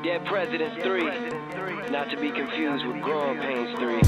[0.04, 1.90] Dead Presidents 3.
[1.90, 4.00] Not to be confused with Growing Pains 3.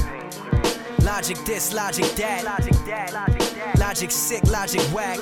[1.05, 2.43] Logic this, logic that.
[3.77, 5.19] Logic sick, logic whack.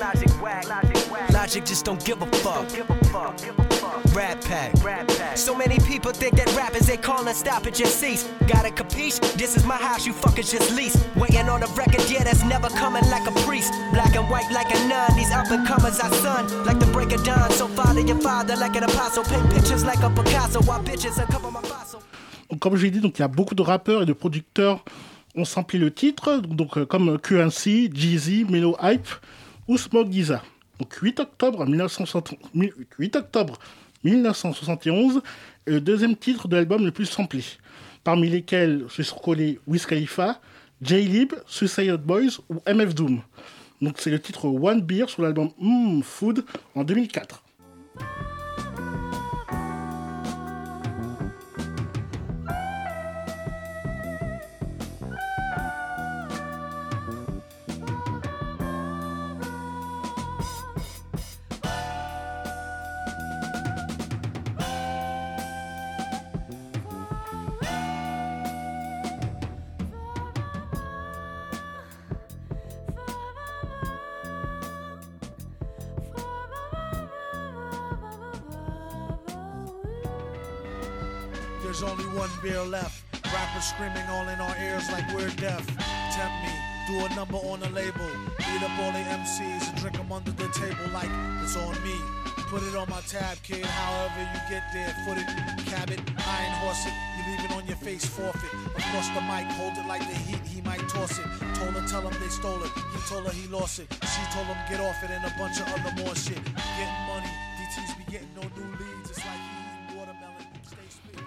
[1.32, 3.65] Logic just don't give a fuck.
[4.14, 5.36] Rat pack.
[5.36, 8.28] So many people think that rappers they call and stop it just cease.
[8.46, 9.20] Gotta capiche?
[9.36, 10.96] This is my house, you fuckers just lease.
[11.16, 13.72] Waiting on a record, yeah, that's never coming like a priest.
[13.92, 16.64] Black and white like a nun, these up and comers I son.
[16.64, 19.24] Like the break of dawn, so father your father like an apostle.
[19.24, 22.00] Paint pictures like a Picasso, while bitches uncover my fossil.
[22.50, 24.84] Donc, comme j'ai dit, il y a beaucoup de rappeurs et de producteurs
[25.34, 29.08] ont samplé le titre, donc euh, comme QNC, Jeezy, Melo Hype
[29.68, 30.42] ou Smoke Giza.
[30.78, 32.34] Donc 8 octobre, 1960
[32.98, 33.58] 8 octobre
[34.04, 35.22] 1971
[35.66, 37.42] est le deuxième titre de l'album le plus samplé,
[38.04, 40.40] parmi lesquels se sont collés Wiz Khalifa,
[40.82, 43.22] J-Lib, Suicide Boys ou MF Doom.
[43.80, 46.44] Donc c'est le titre One Beer sur l'album Mmm Food
[46.74, 47.42] en 2004.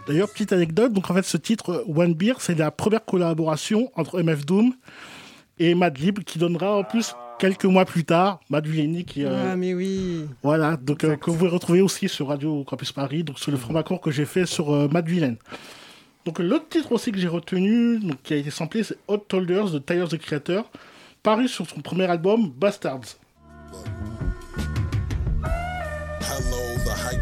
[0.07, 4.21] D'ailleurs, petite anecdote, donc en fait ce titre One Beer, c'est la première collaboration entre
[4.21, 4.73] MF Doom
[5.59, 9.55] et Madlib qui donnera en plus quelques mois plus tard Mad Vianney qui euh, Ah,
[9.55, 10.25] mais oui.
[10.43, 13.57] voilà donc euh, que vous pouvez retrouver aussi sur Radio Campus Paris donc sur le
[13.57, 14.87] format court que j'ai fait sur euh.
[16.25, 19.71] Donc l'autre titre aussi que j'ai retenu donc qui a été samplé c'est Hot Tolders
[19.71, 20.69] de Tyler the Creator
[21.23, 23.17] paru sur son premier album Bastards.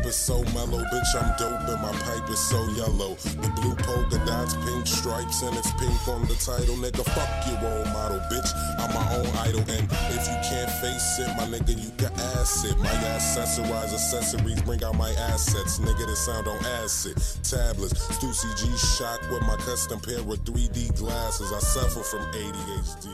[0.08, 1.12] Is so mellow, bitch.
[1.20, 3.16] I'm dope and my pipe is so yellow.
[3.44, 6.76] The blue polka dots, pink stripes, and it's pink on the title.
[6.76, 8.50] Nigga, fuck your role model, bitch.
[8.80, 9.84] I'm my own idol, and
[10.16, 12.78] if you can't face it, my nigga, you can ass it.
[12.80, 15.80] My accessorize accessories bring out my assets.
[15.80, 17.18] Nigga, this sound on acid.
[17.44, 21.52] Tablets, Stussy G shock with my custom pair of 3D glasses.
[21.52, 23.10] I suffer from ADHD.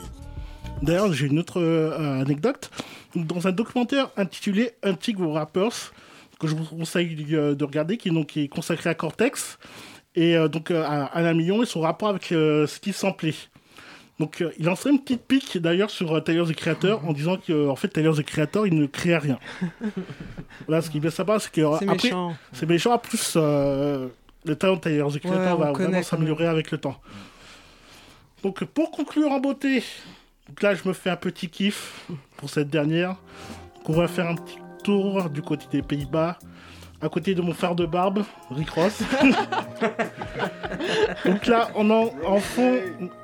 [0.83, 2.69] D'ailleurs, j'ai une autre euh, anecdote.
[3.15, 5.93] Dans un documentaire intitulé Antique Rappers,
[6.43, 9.57] que je vous conseille euh, de regarder, qui, est donc, qui est consacré à Cortex,
[10.15, 13.35] et euh, donc euh, à Alain Millon et son rapport avec euh, ce qu'il samplait.
[14.19, 17.37] Donc, euh, il lancerait une petite pique d'ailleurs sur euh, Tyler the Creator en disant
[17.37, 19.39] que en fait Tyler the Creator il ne créait rien.
[20.67, 22.35] Voilà, ce qui est bien sympa, c'est que euh, C'est méchant.
[22.51, 22.93] C'est méchant.
[22.93, 24.07] En plus, euh,
[24.45, 27.01] le talent de Tyler the Creator Ouais, va vraiment s'améliorer avec le temps.
[28.43, 29.83] Donc, pour conclure en beauté,
[30.47, 32.05] donc là, je me fais un petit kiff
[32.37, 33.15] pour cette dernière.
[33.77, 36.37] Donc, on va faire un petit tour du côté des Pays-Bas,
[37.01, 39.03] à côté de mon phare de barbe, Rick Ross.
[41.25, 42.79] donc là, on en, en, fond,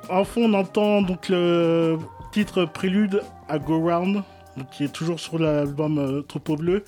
[0.08, 1.98] en fond, on entend donc le
[2.32, 4.22] titre prélude à Go Round,
[4.56, 6.84] donc, qui est toujours sur l'album euh, Troupeau Bleu.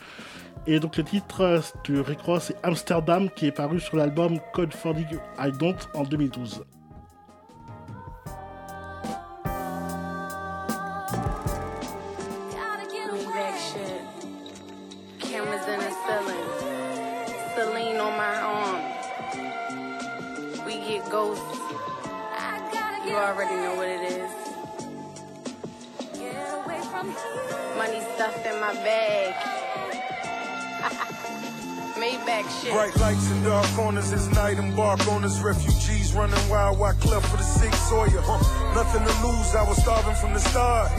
[0.66, 4.38] Et donc le titre euh, de Rick Ross c'est Amsterdam, qui est paru sur l'album
[4.52, 5.00] Code for the
[5.38, 6.64] I Don't en 2012.
[23.22, 24.30] Already know what it is.
[27.78, 29.34] Money stuffed in my bag.
[32.02, 32.72] Maybach shit.
[32.72, 35.38] Bright lights in dark corners, it's night embark on us.
[35.38, 38.20] Refugees running wild, while cleft for the six Sawyer.
[38.26, 38.42] Huh.
[38.74, 40.90] Nothing to lose, I was starving from the start.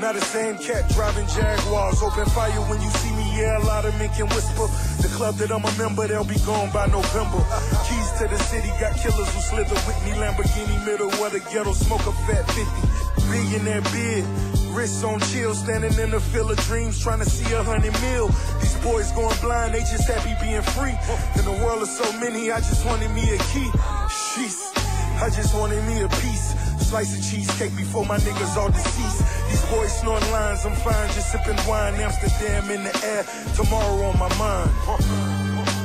[0.00, 2.02] Now the same cat driving Jaguars.
[2.02, 4.66] Open fire when you see me, yeah, a lot of men can whisper.
[4.98, 7.38] The club that I'm a member, they'll be gone by November.
[7.86, 10.10] Keys to the city, got killers who slither with me.
[10.18, 13.30] Lamborghini middle, where the ghetto smoke a fat 50.
[13.30, 14.61] Billionaire bid.
[14.72, 18.28] Wrists on chill, standing in the field of dreams, trying to see a hundred mil.
[18.60, 20.96] These boys going blind, they just happy being free.
[21.36, 23.68] In the world of so many, I just wanted me a key.
[24.08, 24.72] Sheesh,
[25.20, 26.56] I just wanted me a piece.
[26.80, 29.20] Slice of cheesecake before my niggas all deceased.
[29.50, 31.94] These boys snorting lines, I'm fine, just sipping wine.
[31.94, 33.24] Amsterdam in the air,
[33.54, 34.70] tomorrow on my mind.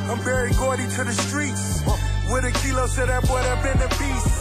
[0.09, 1.84] I'm Barry Gordy to the streets.
[2.31, 4.36] With a kilo to that boy that been a beast.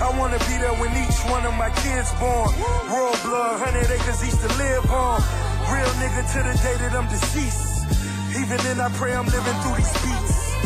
[0.00, 2.48] I wanna be there when each one of my kids born.
[2.88, 5.20] Royal blood, hundred acres each to live on.
[5.68, 7.84] Real nigga to the day that I'm deceased.
[8.32, 10.56] Even then I pray I'm living through these beats.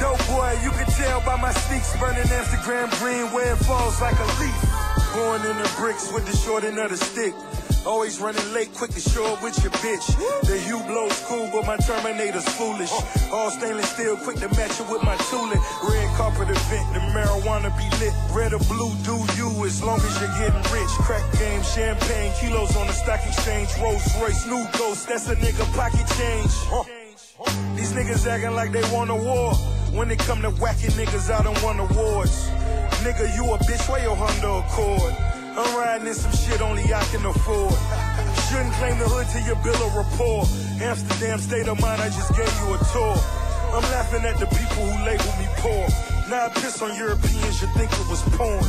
[0.00, 4.16] Dope boy, you can tell by my sneaks burning Instagram green where it falls like
[4.16, 4.60] a leaf.
[5.12, 7.34] Born in the bricks with the short end of the stick.
[7.88, 10.04] Always running late, quick to show up with your bitch.
[10.44, 12.92] The hue blows cool, but my Terminator's foolish.
[13.32, 15.56] All stainless steel, quick to match it with my tulip.
[15.88, 18.12] Red carpet event, the marijuana be lit.
[18.30, 20.92] Red or blue, do you as long as you're getting rich.
[21.00, 23.70] Crack game, champagne, kilos on the stock exchange.
[23.80, 26.52] Rolls Royce, new ghost, that's a nigga pocket change.
[27.74, 29.54] These niggas acting like they want a war.
[29.96, 32.50] When it come to whacking niggas, I don't want awards.
[33.00, 35.37] Nigga, you a bitch, where your Honda Accord?
[35.58, 37.74] I'm riding in some shit only I can afford.
[38.46, 40.46] Shouldn't claim the hood to your bill of rapport.
[40.78, 43.18] Amsterdam state of mind, I just gave you a tour.
[43.74, 45.82] I'm laughing at the people who label me poor.
[46.30, 48.62] Now I piss on Europeans, you think it was porn.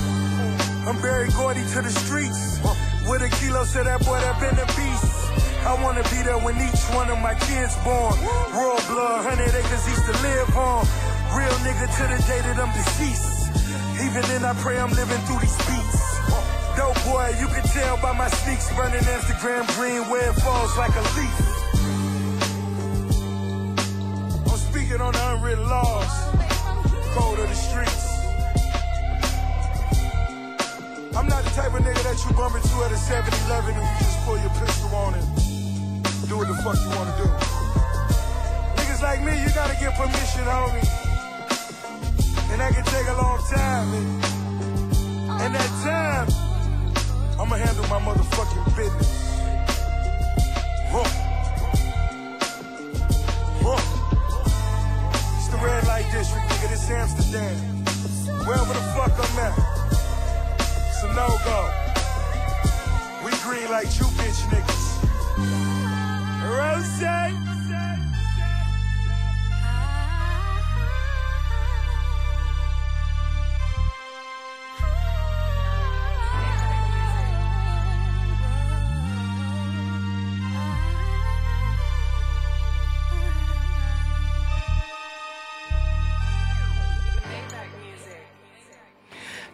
[0.89, 2.57] I'm Barry Gordy to the streets.
[3.05, 5.13] With a kilo to that boy that been a beast.
[5.69, 8.17] I wanna be there when each one of my kids born.
[8.49, 10.89] Royal blood, hundred acres each to live on.
[11.37, 13.53] Real nigga to the day that I'm deceased.
[14.01, 16.08] Even then I pray I'm living through these beats.
[16.79, 20.95] Dope boy, you can tell by my sneaks running Instagram green where it falls like
[20.95, 21.37] a leaf.
[24.47, 26.13] I'm speaking on the unwritten laws.
[27.11, 28.07] code of the streets.
[31.17, 33.95] I'm not the type of nigga that you bump into at a 7-Eleven and you
[33.99, 35.27] just pull your pistol on and
[36.29, 37.27] do what the fuck you wanna do.
[38.79, 40.87] Niggas like me, you gotta get permission, homie.
[42.51, 43.93] And that can take a long time.
[43.99, 46.48] And, and that time,
[47.39, 49.39] I'ma handle my motherfucking business.
[50.91, 51.07] Huh.
[53.63, 53.81] Huh.
[55.37, 56.69] It's the red light district, nigga.
[56.69, 57.55] This Amsterdam.
[58.45, 59.55] Wherever the fuck I'm at.
[60.89, 61.59] It's a no-go.
[63.23, 64.85] We green like you bitch niggas.
[66.43, 67.48] Rose.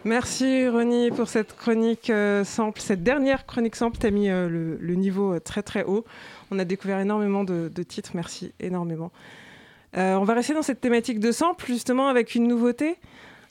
[0.06, 3.98] Merci Ronnie pour cette chronique euh, sample, cette dernière chronique sample.
[3.98, 6.04] Tu as mis euh, le, niveau euh, très très haut.
[6.52, 8.12] On a découvert énormément de, titres.
[8.14, 9.10] Merci énormément.
[9.96, 12.98] On va rester dans cette thématique de sample justement avec une nouveauté.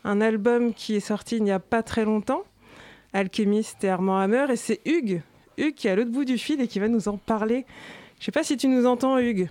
[0.06, 2.44] Un album qui est sorti il n'y a pas très longtemps.
[3.12, 4.46] Alchemist et Armand Hammer.
[4.50, 5.24] Et c'est Hugues.
[5.58, 7.66] Hugues qui est à l'autre bout du fil et qui va nous en parler.
[8.22, 9.50] Je sais pas si tu nous entends Hugues.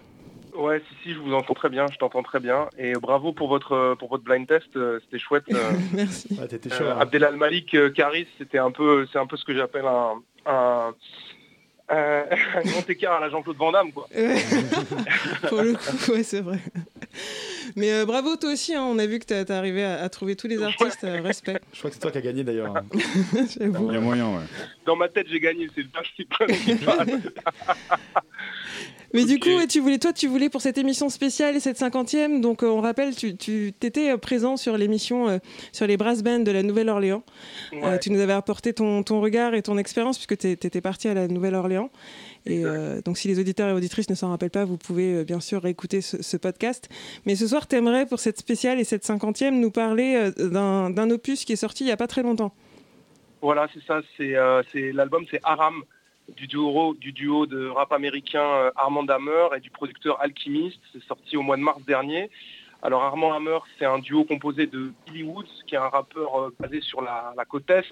[0.55, 2.69] Ouais, si, si, je vous entends très bien, je t'entends très bien.
[2.79, 5.45] Et bravo pour votre, pour votre blind test, euh, c'était chouette.
[5.53, 6.29] euh, Merci.
[6.41, 6.85] Ouais, t'étais euh, chaud.
[6.87, 6.99] hein.
[7.01, 10.13] Abdelal Malik euh, Karis, c'était un peu, c'est un peu ce que j'appelle un,
[10.47, 10.95] un,
[11.91, 12.25] euh,
[12.57, 14.07] un grand écart à la Jean-Claude Van Damme, quoi.
[14.15, 14.37] Ouais.
[15.49, 16.59] Pour le coup, ouais, c'est vrai.
[17.77, 18.83] Mais euh, bravo toi aussi, hein.
[18.85, 21.59] on a vu que tu es arrivé à, à trouver tous les artistes, euh, respect.
[21.73, 22.77] Je crois que c'est toi qui as gagné d'ailleurs.
[22.77, 22.85] hein.
[23.59, 23.89] J'avoue.
[23.91, 24.43] Il y a moyen, ouais.
[24.87, 26.49] Dans ma tête, j'ai gagné, c'est le principal.
[29.15, 32.41] Mais du coup, tu voulais, toi, tu voulais pour cette émission spéciale et cette cinquantième,
[32.41, 35.39] donc euh, on rappelle, tu, tu étais euh, présent sur l'émission euh,
[35.73, 37.23] sur les brass bands de la Nouvelle-Orléans.
[37.75, 41.09] Euh, tu nous avais apporté ton, ton regard et ton expérience puisque tu étais parti
[41.09, 41.91] à la Nouvelle-Orléans.
[42.47, 45.25] Et euh, donc, si les auditeurs et auditrices ne s'en rappellent pas, vous pouvez euh,
[45.25, 46.89] bien sûr réécouter ce, ce podcast.
[47.25, 51.11] Mais ce soir, tu aimerais, pour cette spéciale et cette cinquantième, nous parler euh, d'un
[51.11, 52.53] opus qui est sorti il n'y a pas très longtemps.
[53.41, 54.01] Voilà, c'est ça.
[54.17, 54.35] C'est
[54.73, 55.85] c'est- l'album, c'est Aram
[56.29, 60.81] du duo du duo de rap américain euh, Armand Hammer et du producteur Alchemist.
[60.93, 62.31] C'est sorti au mois de mars dernier.
[62.83, 66.55] Alors Armand Hammer, c'est un duo composé de Billy Woods, qui est un rappeur euh,
[66.59, 67.83] basé sur la, la côte est,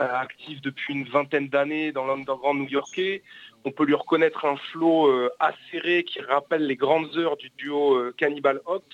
[0.00, 3.22] euh, actif depuis une vingtaine d'années dans l'underground new-yorkais.
[3.64, 5.10] On peut lui reconnaître un flow
[5.40, 8.86] acéré qui rappelle les grandes heures du duo Cannibal Ox.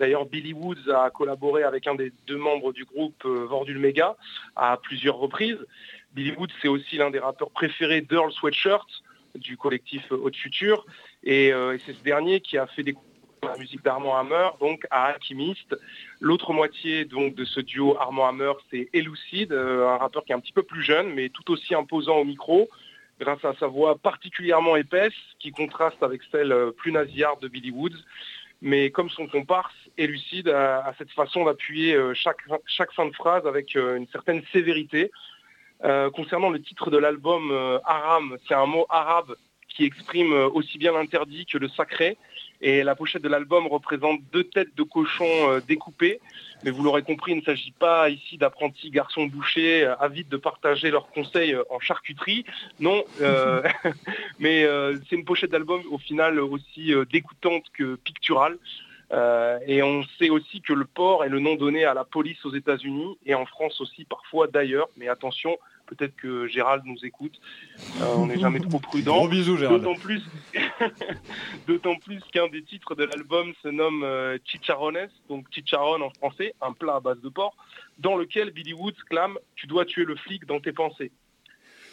[0.00, 4.16] D'ailleurs, Billy Woods a collaboré avec un des deux membres du groupe Vordul Mega
[4.56, 5.64] à plusieurs reprises.
[6.16, 8.86] Billy Woods, c'est aussi l'un des rappeurs préférés d'Earl Sweatshirt,
[9.34, 10.86] du collectif euh, Haute Future.
[11.22, 13.10] Et, euh, et c'est ce dernier qui a fait découvrir
[13.42, 15.76] la musique d'Armand Hammer, donc à Alchemist.
[16.20, 20.34] L'autre moitié donc de ce duo Armand Hammer, c'est Elucide, euh, un rappeur qui est
[20.34, 22.70] un petit peu plus jeune, mais tout aussi imposant au micro,
[23.20, 28.02] grâce à sa voix particulièrement épaisse, qui contraste avec celle plus nasillarde de Billy Woods.
[28.62, 32.40] Mais comme son comparse, Elucide a, cette façon d'appuyer chaque,
[32.94, 35.10] fin de phrase avec une certaine sévérité.
[35.86, 39.36] Euh, concernant le titre de l'album euh, Aram, c'est un mot arabe
[39.68, 42.16] qui exprime euh, aussi bien l'interdit que le sacré.
[42.60, 46.20] Et la pochette de l'album représente deux têtes de cochon découpées.
[46.64, 50.90] Mais vous l'aurez compris, il ne s'agit pas ici d'apprentis garçons bouchers avides de partager
[50.90, 52.46] leurs conseils en charcuterie.
[52.80, 53.04] Non,
[54.38, 54.66] mais
[55.06, 58.56] c'est une pochette d'album au final aussi dégoûtante que picturale.
[59.12, 62.44] Euh, et on sait aussi que le port est le nom donné à la police
[62.44, 64.88] aux États-Unis et en France aussi parfois d'ailleurs.
[64.96, 65.56] Mais attention,
[65.86, 67.40] peut-être que Gérald nous écoute.
[68.00, 69.16] Euh, on n'est jamais trop prudent.
[69.16, 69.82] Gros bisous, Gérald.
[69.82, 70.22] D'autant plus,
[71.68, 76.54] d'autant plus qu'un des titres de l'album se nomme euh, Chicharrones, donc chicharron en français,
[76.60, 77.56] un plat à base de porc,
[77.98, 81.12] dans lequel Billy Woods clame "Tu dois tuer le flic dans tes pensées".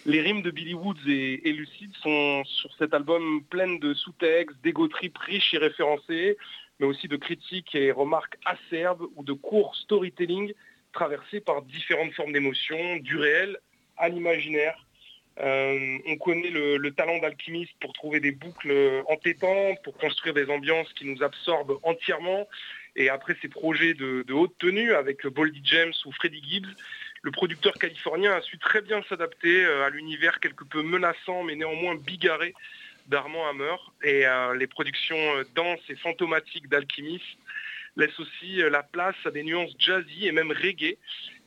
[0.06, 4.58] Les rimes de Billy Woods et, et Lucide sont sur cet album pleines de sous-textes,
[4.62, 4.90] d'égo
[5.26, 6.38] riches et référencés,
[6.84, 10.54] mais aussi de critiques et remarques acerbes ou de courts storytelling
[10.92, 13.58] traversés par différentes formes d'émotions, du réel
[13.96, 14.76] à l'imaginaire.
[15.40, 20.50] Euh, on connaît le, le talent d'alchimiste pour trouver des boucles entêtantes, pour construire des
[20.50, 22.50] ambiances qui nous absorbent entièrement.
[22.98, 26.76] Et après ces projets de, de haute tenue avec Boldy James ou Freddie Gibbs,
[27.22, 31.56] le producteur californien a su très bien s'adapter euh, à l'univers quelque peu menaçant mais
[31.56, 32.54] néanmoins bigarré
[33.08, 33.76] d'Armand Hammer.
[34.04, 37.26] Et euh, les productions euh, denses et fantomatiques d'Alchemist
[37.96, 40.98] laissent aussi euh, la place à des nuances jazzy et même reggae.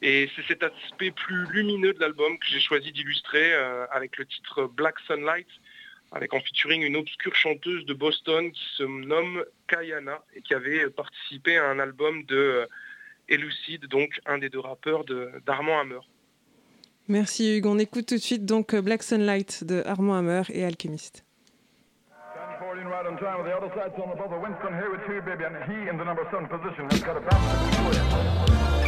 [0.03, 3.55] Et c'est cet aspect plus lumineux de l'album que j'ai choisi d'illustrer
[3.91, 5.49] avec le titre Black Sunlight,
[6.13, 10.89] avec en featuring une obscure chanteuse de Boston qui se nomme Kayana et qui avait
[10.91, 12.67] participé à un album de euh,
[13.29, 15.05] et Lucide, donc un des deux rappeurs
[15.45, 15.99] d'Armand Hammer.
[17.09, 17.67] Merci Hugues.
[17.67, 21.26] On écoute tout de suite donc Black Sunlight de Armand Hammer et Alchemist.
[22.87, 25.21] 14 right on time with the other side on the brother Winston here with two,
[25.23, 28.86] baby, and he in the number seven position has got a bounce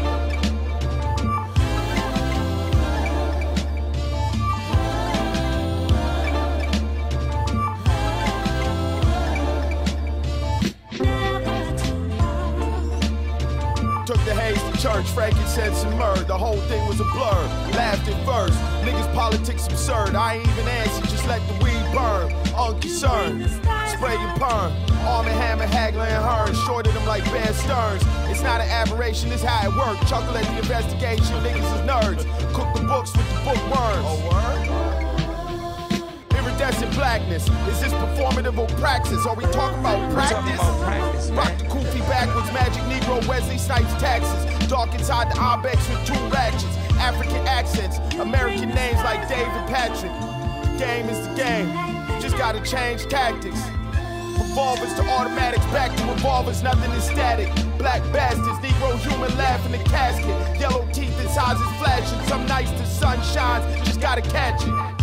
[14.09, 16.25] Took the haze to church, frankincense and myrrh.
[16.25, 17.45] The whole thing was a blur.
[17.77, 18.59] Laughed at first.
[18.81, 20.15] Niggas politics absurd.
[20.15, 22.33] I ain't even answer, just let the weed burn.
[22.57, 23.45] Unconcerned.
[23.93, 24.73] Spraying perm.
[25.05, 26.55] Arm and hammer, haggling her.
[26.65, 28.03] Shorted them like Bear Stearns.
[28.31, 30.09] It's not an aberration, it's how it works.
[30.09, 32.55] Chuckle at the investigation, niggas is nerds.
[32.55, 34.25] Cook the books with the bookworms.
[34.25, 34.88] Word?
[36.69, 37.49] Blackness.
[37.67, 39.25] Is this performative or praxis?
[39.25, 40.61] Are we talking about practice?
[41.31, 44.69] Rock the goofy backwards, magic Negro, Wesley Snipes taxes.
[44.69, 46.67] Dark inside the Ibex with two ratchets.
[47.01, 50.13] African accents, American names like David Patrick.
[50.13, 52.21] The game is the game.
[52.21, 53.61] Just gotta change tactics.
[54.39, 57.49] Revolvers to automatics, back to revolvers, nothing is static.
[57.79, 60.61] Black bastards, Negro human laugh in the casket.
[60.61, 62.29] Yellow teeth and is flashing.
[62.29, 64.98] Some nights the sun shines, just gotta catch it.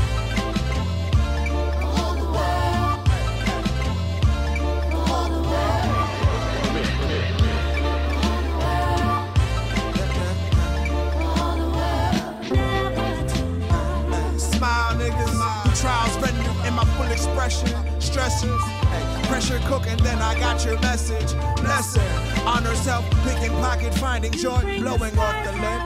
[17.26, 17.70] Expression.
[18.00, 21.34] Stressors, hey, pressure cooking, then I got your message.
[21.58, 22.04] Blessing,
[22.46, 25.82] honor self, picking pocket, finding joy, blowing off the lid.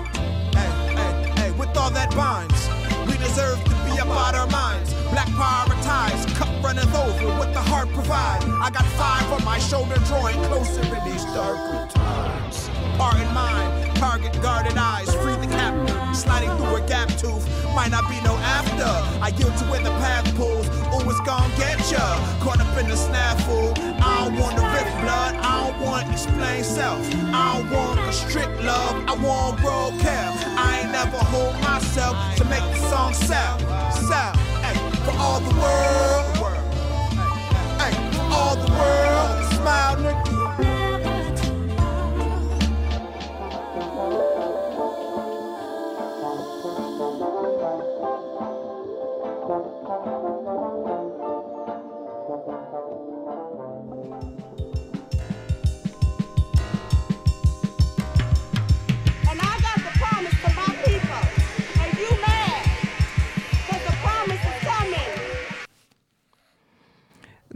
[0.55, 2.67] Hey, hey, hey, with all that binds,
[3.07, 4.93] we deserve to be about our minds.
[5.11, 8.43] Black prioritized, cup runneth over, what the heart provide.
[8.43, 12.69] I got five on my shoulder, drawing closer in these darker times.
[12.97, 15.88] Part in mind, target guarded eyes, free the captive,
[16.19, 17.45] sliding through a gap tooth.
[17.73, 18.91] Might not be no after.
[19.23, 20.67] I yield to where the path pulls.
[20.91, 22.03] Oh, it's gon' get ya.
[22.43, 23.71] Caught up in the snafu.
[24.01, 25.35] I don't want to rip blood.
[25.39, 26.99] I don't want explain self.
[27.33, 28.95] I don't want a strict love.
[29.07, 30.29] I want broad care.
[30.59, 33.59] I ain't never hold myself to make the song sell.
[33.91, 34.33] Sell.
[34.63, 34.75] Hey,
[35.05, 36.25] for all the world.
[37.79, 39.53] Hey, for all the world.
[39.53, 40.38] Smile, nigga.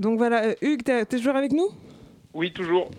[0.03, 1.67] Donc voilà, euh, Hugues, t'es toujours avec nous?
[2.33, 2.91] Oui, toujours.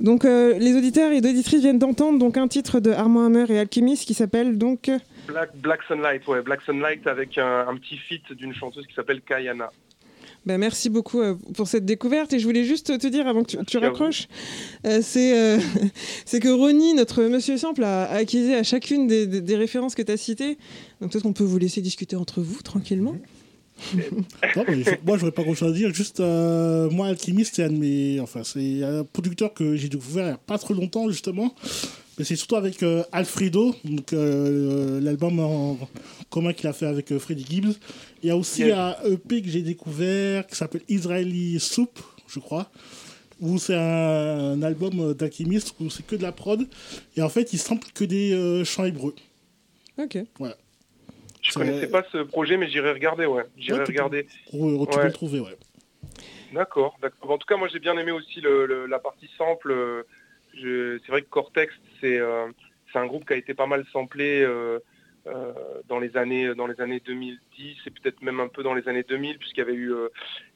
[0.00, 3.58] Donc euh, les auditeurs et auditrices viennent d'entendre donc un titre de Armand Hammer et
[3.60, 4.98] Alchemist qui s'appelle donc euh,
[5.28, 9.20] Black, Black Sunlight, ouais, Black Sunlight avec un, un petit feat d'une chanteuse qui s'appelle
[9.20, 9.70] Kayana.
[10.46, 12.32] Ben, merci beaucoup euh, pour cette découverte.
[12.34, 14.28] Et je voulais juste te dire, avant que tu, raccroches,
[14.86, 15.58] euh, c'est euh,
[16.40, 20.02] que Ronnie, notre monsieur Simple, a, a acquisé à chacune des, des- des références que
[20.02, 20.58] tu as citées.
[21.00, 23.16] Donc peut-être qu'on peut vous laisser discuter entre vous tranquillement.
[24.56, 25.92] Non, mais moi, j'aurais pas grand chose à dire.
[25.92, 28.20] Juste, euh, moi, Alchemist, c'est un de mes.
[28.20, 31.54] Enfin, c'est un producteur que j'ai découvert il n'y a pas trop longtemps, justement.
[32.18, 35.78] Mais c'est surtout avec euh, Alfredo, donc euh, l'album en
[36.30, 37.74] commun qu'il a fait avec Freddie Gibbs.
[38.22, 41.98] Il y a aussi un EP que j'ai découvert qui s'appelle Israeli Soup,
[42.28, 42.70] je crois.
[43.40, 46.66] Où c'est un, album d'Alchemist où c'est que de la prod.
[47.16, 49.14] Et en fait, il sample que des euh, chants hébreux.
[49.98, 50.18] Ok.
[50.38, 50.56] Voilà.
[51.44, 53.44] Je Ça- connaissais pas ce projet, mais j'irai regarder, ouais.
[53.58, 54.26] J'irai Ouais, tu peux- regarder.
[54.50, 55.56] Tu peux le trouver, ouais.
[56.52, 57.30] D'accord, d'accord.
[57.30, 59.70] En tout cas, moi j'ai bien aimé aussi le, le- la partie sample.
[59.72, 60.02] euh,
[60.54, 62.46] je- C'est vrai que Cortex, c'est euh,
[62.92, 64.78] c'est un groupe qui a été pas mal samplé euh,
[65.26, 65.52] euh,
[65.88, 69.02] dans les années dans les années 2010 et peut-être même un peu dans les années
[69.02, 69.92] 2000, puisqu'il y avait eu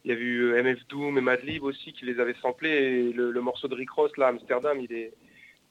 [0.05, 2.71] il y avait eu MF Doom et Madlib aussi qui les avaient samplés.
[2.71, 5.13] Et le, le morceau de Rick Ross là, Amsterdam, il est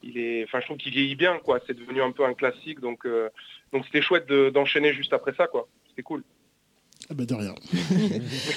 [0.02, 1.60] il est, enfin je trouve qu'il vieillit bien quoi.
[1.66, 3.28] C'est devenu un peu un classique, donc euh,
[3.72, 5.68] donc c'était chouette de- d'enchaîner juste après ça quoi.
[5.88, 6.22] C'était cool.
[7.10, 7.54] Ah ben de rien.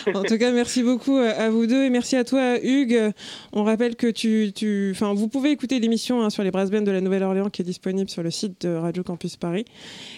[0.13, 3.13] en tout cas, merci beaucoup à vous deux et merci à toi, Hugues.
[3.53, 6.81] On rappelle que tu, tu, enfin, vous pouvez écouter l'émission hein, sur les brass bands
[6.81, 9.63] de la Nouvelle-Orléans qui est disponible sur le site de Radio Campus Paris.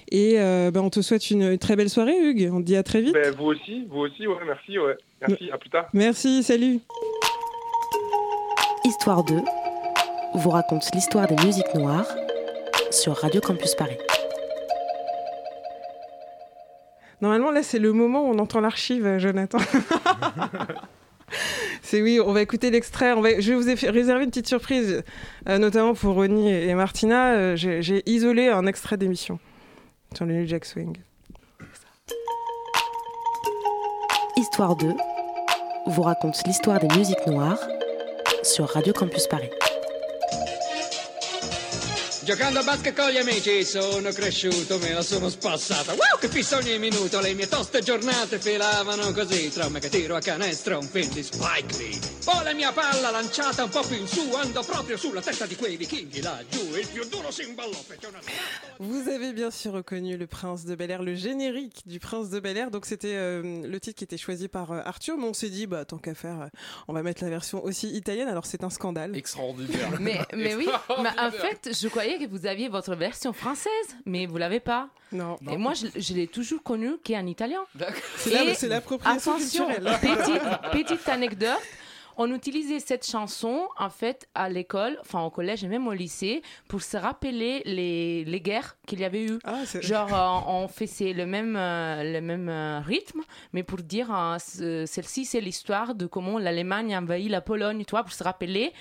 [0.10, 2.50] Et euh, ben, on te souhaite une très belle soirée, Hugues.
[2.52, 3.14] On te dit à très vite.
[3.14, 4.98] Ben, vous aussi, vous aussi, ouais, merci, ouais.
[5.28, 5.90] Merci, à plus tard.
[5.94, 6.80] Merci, salut.
[8.86, 9.36] Histoire 2
[10.35, 12.07] vous raconte l'histoire des musiques noires
[12.91, 13.97] sur Radio Campus Paris.
[17.22, 19.60] Normalement, là, c'est le moment où on entend l'archive, euh, Jonathan.
[21.81, 23.14] C'est oui, on va écouter l'extrait.
[23.14, 23.39] On va...
[23.39, 25.03] Je vous ai fait réserver une petite surprise,
[25.47, 27.34] euh, notamment pour Ronnie et Martina.
[27.34, 29.39] Euh, J'ai j'ai isolé un extrait d'émission
[30.14, 30.97] sur le New Jack Swing.
[34.38, 34.93] Histoire 2
[35.88, 37.60] vous raconte l'histoire des musiques noires
[38.43, 39.49] sur Radio Campus Paris.
[42.24, 45.91] Giocando a basket con gli amici sono cresciuto, me la sono spassata.
[45.91, 49.50] Wow, che pissa ogni minuto, le mie toste giornate filavano così.
[49.50, 52.00] Tra me che tiro a canestro, un film di Spike Lee.
[52.24, 55.58] Poi la mia palla lanciata un po' più in su, andò proprio sulla testa di
[55.58, 56.74] quei vichinghi laggiù.
[56.78, 58.20] Il più duro si imballò, fece una...
[58.80, 62.40] Vous avez bien sûr reconnu le Prince de Bel Air, le générique du Prince de
[62.40, 62.72] Bel Air.
[62.72, 65.68] Donc c'était euh, le titre qui était choisi par euh, Arthur, mais on s'est dit,
[65.68, 66.48] bah tant qu'à faire, euh,
[66.88, 68.30] on va mettre la version aussi italienne.
[68.30, 69.18] Alors c'est un scandale.
[69.18, 69.90] Extraordinaire.
[70.00, 70.70] Mais, mais oui,
[71.02, 73.69] mais en fait, je croyais que vous aviez votre version française,
[74.06, 74.90] mais vous l'avez pas.
[75.11, 75.38] Non.
[75.49, 77.61] Et moi, je, je l'ai toujours connu qu'en italien.
[78.18, 79.98] C'est la- Et c'est l'appropriation attention, culturelle.
[80.72, 81.60] Petite, petite anecdote.
[82.15, 86.44] On utilisait cette chanson en fait à l'école, enfin au collège et même au lycée,
[86.68, 89.40] pour se rappeler les, les guerres qu'il y avait eu.
[89.81, 93.22] Genre euh, on faisait le même euh, le même euh, rythme,
[93.52, 97.84] mais pour dire euh, ce- celle-ci c'est l'histoire de comment l'Allemagne a envahi la Pologne,
[97.84, 98.73] tu vois, pour se rappeler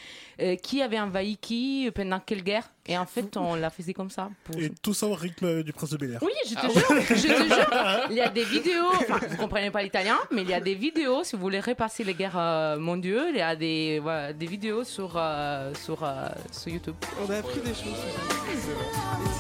[0.43, 2.69] euh, qui avait envahi qui pendant quelle guerre?
[2.87, 4.29] Et en fait on la faisait comme ça.
[4.45, 6.23] pour- Et tout ça au rythme du Prince de Bel Air.
[6.23, 7.15] oui, je te jure, je te
[7.49, 8.07] jure.
[8.11, 10.75] Il y a des vidéos, enfin, vous comprenez pas l'italien, mais il y a des
[10.75, 14.47] vidéos, si vous voulez repasser les guerres euh, mondiales, il y a des, voilà, des
[14.47, 16.95] vidéos sur, euh, sur, euh, sur YouTube.
[17.27, 19.32] On a appris des choses.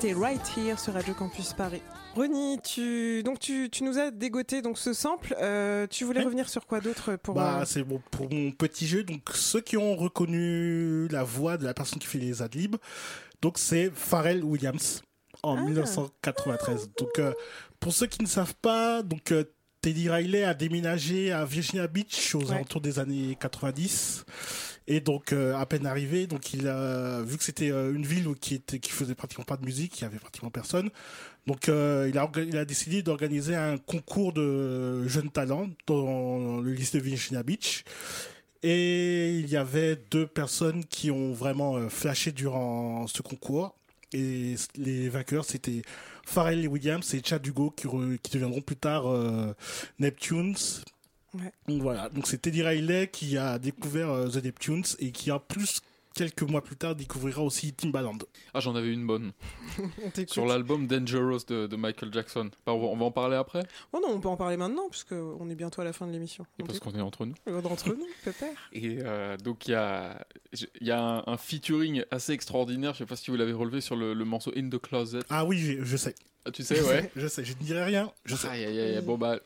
[0.00, 1.80] C'était Right Here sur Radio Campus Paris.
[2.16, 5.36] Ronnie, tu, donc tu, tu nous as dégoté donc ce sample.
[5.40, 8.88] Euh, tu voulais revenir sur quoi d'autre pour Bah, euh, c'est bon pour mon petit
[8.88, 9.04] jeu.
[9.04, 12.74] Donc, ceux qui ont reconnu la voix de la personne qui fait les adlibs,
[13.40, 15.02] donc c'est Pharrell Williams
[15.44, 16.90] en 1993.
[16.98, 17.32] Donc, euh,
[17.78, 19.32] pour ceux qui ne savent pas, donc
[19.80, 22.54] Teddy Riley a déménagé à Virginia Beach aux Ouais.
[22.56, 24.24] alentours des années 90.
[24.86, 28.28] Et donc, euh, à peine arrivé, donc il a vu que c'était euh, une ville
[28.28, 30.90] où- qui était qui faisait pratiquement pas de musique, il y avait pratiquement personne.
[31.46, 36.72] Donc, euh, il a il a décidé d'organiser un concours de jeunes talents dans le
[36.72, 37.84] lycée de Virginia Beach.
[38.62, 43.76] Et il y avait deux personnes qui ont vraiment flashé durant ce concours.
[44.14, 45.82] Et les vainqueurs, c'était
[46.26, 47.88] Pharrell Williams et Chad Hugo qui,
[48.22, 49.04] qui deviendront plus tard
[49.98, 50.56] Neptunes.
[51.34, 51.52] Ouais.
[51.68, 55.40] Donc voilà, donc c'est Teddy Riley qui a découvert euh, The Neptunes et qui en
[55.40, 55.80] plus
[56.14, 58.18] quelques mois plus tard découvrira aussi Timbaland.
[58.54, 59.32] Ah, j'en avais une bonne.
[59.78, 60.26] On.
[60.28, 62.50] Sur l'album Dangerous de, de Michael Jackson.
[62.64, 65.50] Bah, on, va, on en parler après Oh non, on peut en parler maintenant puisqu'on
[65.50, 66.46] est bientôt à la fin de l'émission.
[66.60, 67.34] Et Parce qu'on est entre nous.
[67.48, 68.60] Euh, D'entre nous, peut-être.
[68.72, 70.24] Et euh, donc il y a,
[70.80, 73.96] y a un, un featuring assez extraordinaire, je sais pas si vous l'avez relevé sur
[73.96, 75.18] le, le morceau In the Closet.
[75.30, 76.14] Ah oui, je, je sais.
[76.46, 77.10] Ah, tu sais, ouais.
[77.16, 78.12] je sais, je ne dirai rien.
[78.24, 78.48] Je sais.
[78.48, 79.40] Aïe, aïe, aïe, bon bah,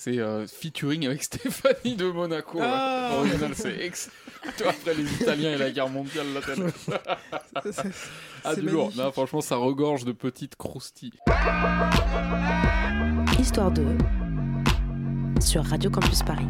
[0.00, 2.60] c'est euh, featuring avec Stéphanie de Monaco.
[2.62, 3.10] Ah.
[3.10, 3.16] ouais.
[3.30, 4.10] Original, c'est ex.
[4.56, 7.82] Toi, après les Italiens et la guerre mondiale, là, t'as-
[8.44, 8.92] Ah, c'est du lourd.
[8.96, 11.18] Non, franchement, ça regorge de petites croustilles.
[13.40, 13.84] Histoire 2
[15.40, 16.46] sur Radio Campus Paris.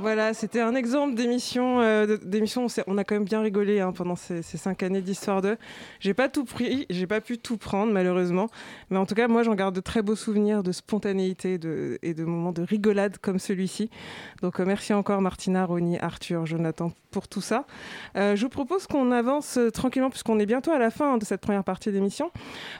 [0.00, 1.80] Voilà, c'était un exemple d'émission.
[1.80, 5.56] euh, d'émission, on, a quand même bien rigolé hein, pendant ces, cinq années d'histoire de.
[6.00, 8.48] J'ai pas tout pris, j'ai pas pu tout prendre malheureusement,
[8.90, 11.60] mais en tout cas, moi, j'en garde de très beaux souvenirs de spontanéité
[12.02, 13.88] et de moments de rigolade comme celui-ci.
[14.42, 17.64] Donc, euh, merci encore Martina, Ronnie, Arthur, Jonathan pour tout ça.
[18.16, 21.24] Euh, je vous propose qu'on avance tranquillement puisqu'on est bientôt à la fin hein, de
[21.24, 22.32] cette première partie d'émission.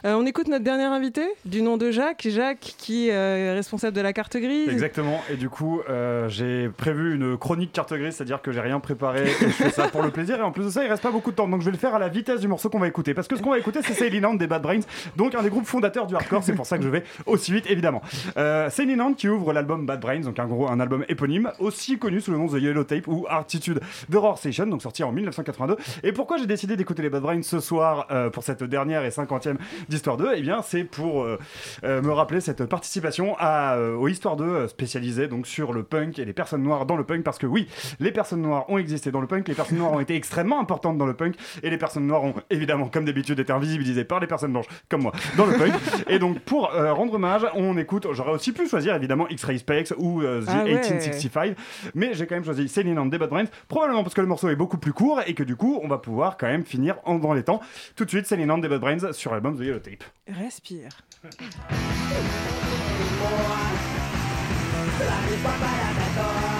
[0.02, 4.12] On écoute notre dernier invité du nom de Jacques, Jacques qui est responsable de la
[4.12, 4.68] carte grise.
[4.68, 5.20] Exactement.
[5.30, 5.80] Et du coup,
[6.28, 10.10] j'ai prévu une chronique carte grise, c'est-à-dire que j'ai rien préparé et ça pour le
[10.10, 10.38] plaisir.
[10.38, 11.48] Et en plus de ça, il reste pas beaucoup de temps.
[11.48, 13.14] Donc je vais le faire à la vitesse du morceau qu'on va écouter.
[13.14, 14.80] Parce que ce qu'on va écouter, c'est Céline Hand des Bad Brains,
[15.16, 16.42] donc un des groupes fondateurs du hardcore.
[16.42, 18.02] C'est pour ça que je vais aussi vite, évidemment.
[18.36, 21.98] Euh, Céline Hand qui ouvre l'album Bad Brains, donc un gros un album éponyme, aussi
[21.98, 25.76] connu sous le nom The Yellow Tape ou Attitude de Station, donc sorti en 1982.
[26.02, 29.10] Et pourquoi j'ai décidé d'écouter les Bad Brains ce soir euh, pour cette dernière et
[29.10, 29.58] cinquantième
[29.88, 31.38] d'Histoire 2 Eh bien, c'est pour euh,
[31.84, 35.82] euh, me rappeler cette participation à, euh, au Histoire 2 euh, spécialisée donc sur le
[35.82, 37.68] punk et les personnes noires dans le punk parce que oui,
[38.00, 40.98] les personnes noires ont existé dans le punk, les personnes noires ont été extrêmement importantes
[40.98, 44.26] dans le punk et les personnes noires ont évidemment comme d'habitude été invisibilisées par les
[44.26, 45.72] personnes blanches comme moi dans le punk.
[46.08, 49.92] et donc pour euh, rendre hommage, on écoute, j'aurais aussi pu choisir évidemment X-Ray Specs
[49.96, 50.74] ou euh, The Ah ouais.
[50.74, 51.56] 1865,
[51.94, 54.48] mais j'ai quand même choisi Céline and the Bad Brains, probablement parce que le morceau
[54.48, 57.18] est beaucoup plus court et que du coup on va pouvoir quand même finir en
[57.18, 57.60] dans les temps.
[57.96, 60.04] Tout de suite Céline and the Bad Brains sur l'album The Yellow Tape.
[60.28, 60.90] Respire.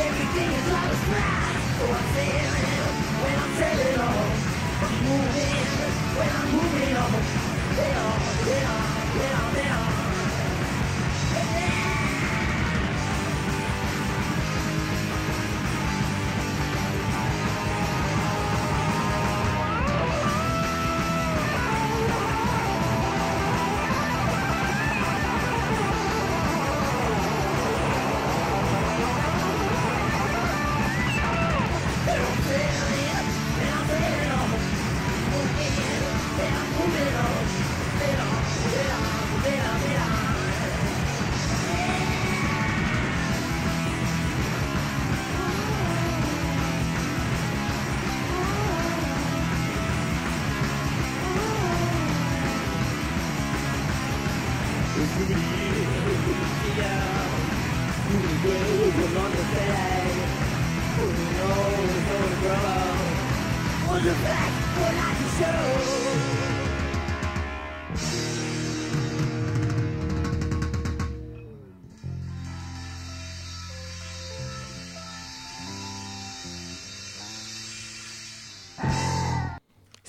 [0.00, 1.57] Everything is out of sight.
[1.78, 2.48] So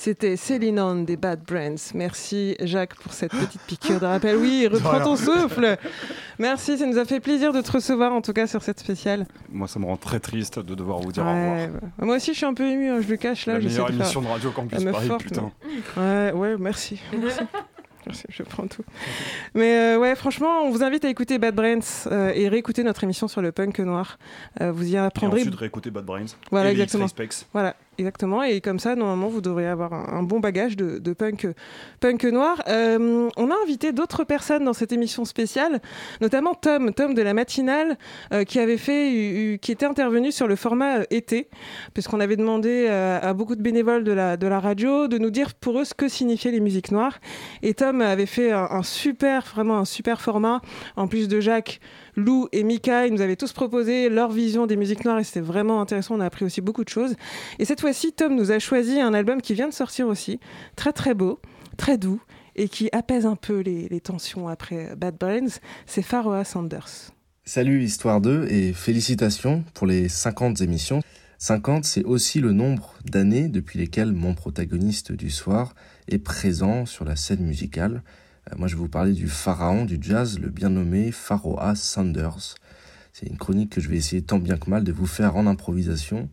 [0.09, 1.75] C'était Céline On des Bad Brands.
[1.93, 4.37] Merci Jacques pour cette petite piqûre de rappel.
[4.37, 5.77] Oui, reprends ton souffle.
[6.39, 9.27] Merci, ça nous a fait plaisir de te recevoir en tout cas sur cette spéciale.
[9.51, 11.55] Moi, ça me rend très triste de devoir vous dire au revoir.
[11.57, 11.69] Ouais,
[11.99, 12.05] ouais.
[12.07, 13.53] Moi aussi je suis un peu ému, hein, je le cache là.
[13.53, 15.51] La meilleure de faire émission de Radio Campus Paris, forte, putain.
[15.95, 16.99] mais- Ouais, ouais, merci.
[17.15, 17.41] merci.
[18.07, 18.83] Merci, je prends tout.
[19.53, 23.03] Mais euh, ouais, franchement, on vous invite à écouter Bad Brains euh, et réécouter notre
[23.03, 24.17] émission sur le punk noir.
[24.61, 25.41] Euh, vous y Et apprendrez.
[25.41, 26.25] ensuite réécouter Bad Brains.
[26.49, 27.05] Voilà, et les exactement.
[27.53, 28.43] Voilà, exactement.
[28.43, 31.47] Et comme ça, normalement, vous devriez avoir un, bon bagage de, punk,
[31.99, 32.61] punk noir.
[32.67, 35.81] Euh, on a invité d'autres personnes dans cette émission spéciale,
[36.21, 37.97] notamment Tom, Tom de la matinale,
[38.33, 41.49] euh, qui avait fait, qui était intervenu sur le format euh, été,
[41.93, 45.85] puisqu'on avait demandé à beaucoup de bénévoles de la, radio de nous dire pour eux
[45.85, 47.19] ce que signifiaient les musiques noires.
[47.61, 50.61] Et Tom avait fait un super, vraiment un super format.
[50.95, 51.79] En plus de Jacques,
[52.19, 55.39] Lou et Mika, ils nous avaient tous proposé leur vision des musiques noires et c'était
[55.39, 56.15] vraiment intéressant.
[56.15, 57.15] On a appris aussi beaucoup de choses.
[57.59, 60.39] Et cette fois-ci, Tom nous a choisi un album qui vient de sortir aussi,
[60.75, 61.39] très très beau,
[61.77, 62.21] très doux
[62.55, 65.59] et qui apaise un peu les, tensions après Bad Brains.
[65.85, 67.11] C'est Pharoah Sanders.
[67.45, 71.01] Salut Histoire 2 et félicitations pour les 50 émissions.
[71.37, 75.73] 50, c'est aussi le nombre d'années depuis lesquelles mon protagoniste du soir
[76.09, 78.03] est présent sur la scène musicale.
[78.51, 82.55] Euh, moi, je vais vous parler du pharaon du jazz, le bien nommé Pharoah Sanders.
[83.13, 85.47] C'est une chronique que je vais essayer tant bien que mal de vous faire en
[85.47, 86.29] improvisation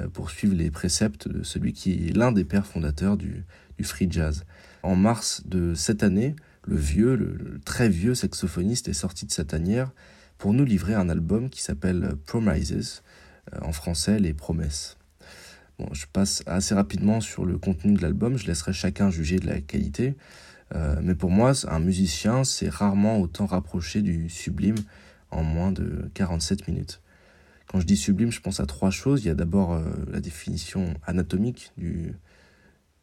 [0.00, 3.44] euh, pour suivre les préceptes de celui qui est l'un des pères fondateurs du,
[3.76, 4.44] du free jazz.
[4.82, 6.36] En mars de cette année,
[6.66, 9.90] le vieux, le, le très vieux saxophoniste est sorti de sa tanière
[10.36, 13.02] pour nous livrer un album qui s'appelle Promises,
[13.54, 14.96] euh, en français Les Promesses.
[15.78, 19.46] Bon, je passe assez rapidement sur le contenu de l'album, je laisserai chacun juger de
[19.46, 20.16] la qualité,
[20.74, 24.76] Euh, mais pour moi, un musicien s'est rarement autant rapproché du sublime
[25.30, 27.00] en moins de 47 minutes.
[27.66, 29.24] Quand je dis sublime, je pense à trois choses.
[29.24, 32.14] Il y a d'abord euh, la définition anatomique du,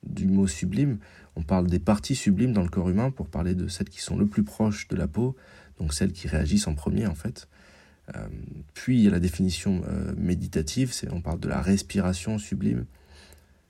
[0.04, 0.98] du mot sublime.
[1.36, 4.18] On parle des parties sublimes dans le corps humain pour parler de celles qui sont
[4.18, 5.36] le plus proches de la peau,
[5.80, 7.48] donc celles qui réagissent en premier en fait.
[8.16, 8.28] Euh,
[8.74, 9.84] puis il y a la définition
[10.18, 12.86] méditative, c'est on parle de la respiration sublime.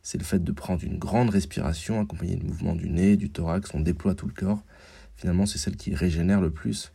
[0.06, 3.72] C'est le fait de prendre une grande respiration accompagnée de mouvements du nez, du thorax,
[3.74, 4.64] on déploie tout le corps.
[5.16, 6.92] Finalement, c'est celle qui régénère le plus.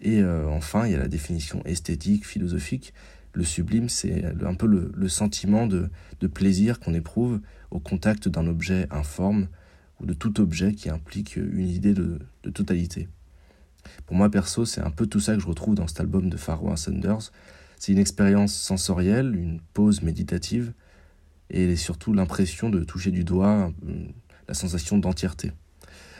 [0.00, 2.92] Et euh, enfin, il y a la définition esthétique, philosophique.
[3.34, 7.40] Le sublime, c'est un peu le, le sentiment de, de plaisir qu'on éprouve
[7.70, 9.46] au contact d'un objet informe
[10.00, 13.08] ou de tout objet qui implique une idée de, de totalité.
[14.06, 16.36] Pour moi, perso, c'est un peu tout ça que je retrouve dans cet album de
[16.36, 17.30] Pharoah Sanders.
[17.78, 20.72] C'est une expérience sensorielle, une pause méditative,
[21.50, 24.04] et surtout l'impression de toucher du doigt euh,
[24.48, 25.52] la sensation d'entièreté.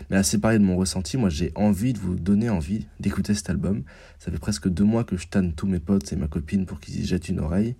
[0.09, 3.51] Mais à séparer de mon ressenti, moi j'ai envie de vous donner envie d'écouter cet
[3.51, 3.82] album.
[4.19, 6.81] Ça fait presque deux mois que je tanne tous mes potes et ma copine pour
[6.81, 7.77] qu'ils y jettent une oreille.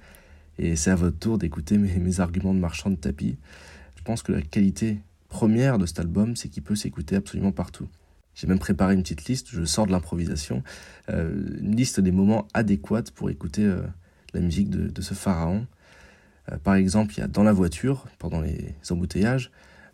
[0.59, 3.37] Et c'est à votre tour d'écouter mes, arguments de marchand de tapis.
[3.97, 4.99] Je pense que la qualité
[5.29, 7.89] première de cet album, c'est qu'il peut s'écouter absolument partout.
[8.35, 10.63] J'ai même préparé une petite liste, je sors de l'improvisation,
[11.09, 13.83] euh, une liste des moments adéquats pour écouter euh,
[14.35, 15.67] la musique de ce pharaon.
[16.51, 19.51] Euh, par exemple, il y a dans la voiture, pendant les embouteillages,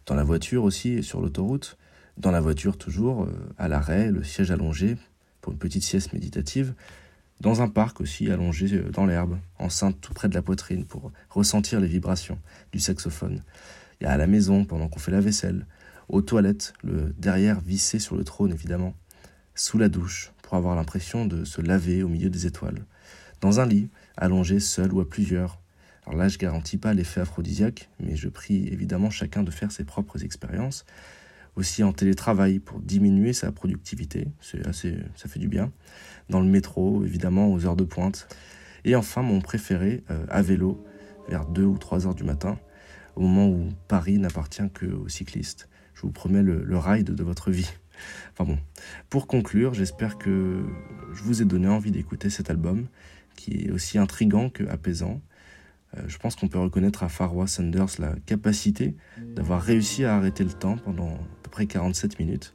[0.07, 1.77] Dans la voiture aussi sur l'autoroute.
[2.17, 4.97] Dans la voiture toujours, euh, à l'arrêt, le siège allongé
[5.41, 6.75] pour une petite sieste méditative.
[7.41, 11.13] Dans un parc aussi, allongé euh, dans l'herbe, enceinte tout près de la poitrine pour
[11.29, 12.39] ressentir les vibrations
[12.73, 13.43] du saxophone.
[14.01, 15.67] Il y a à la maison pendant qu'on fait la vaisselle,
[16.09, 18.95] aux toilettes, le derrière vissé sur le trône évidemment,
[19.55, 22.85] sous la douche pour avoir l'impression de se laver au milieu des étoiles,
[23.41, 25.59] dans un lit, allongé seul ou à plusieurs.
[26.07, 29.85] Alors là, je garantis pas l'effet aphrodisiaque, mais je prie évidemment chacun de faire ses
[29.85, 30.87] propres expériences.
[31.57, 35.73] Aussi en télétravail pour diminuer sa productivité, ça fait du bien.
[36.29, 38.29] Dans le métro, évidemment, aux heures de pointe.
[38.85, 40.85] Et enfin, mon préféré, euh, à vélo,
[41.29, 42.59] vers 2 ou 3 heures du matin,
[43.17, 45.69] au moment où Paris n'appartient qu'aux cyclistes.
[45.95, 47.71] Je vous promets le, le ride de votre vie.
[48.33, 48.59] Enfin bon,
[49.09, 50.63] pour conclure, j'espère que
[51.15, 52.87] je vous ai donné envie d'écouter cet album,
[53.35, 55.21] qui est aussi intrigant que apaisant.
[55.97, 60.45] Euh, je pense qu'on peut reconnaître à Farwa Sanders la capacité d'avoir réussi à arrêter
[60.45, 62.55] le temps pendant à peu près 47 minutes.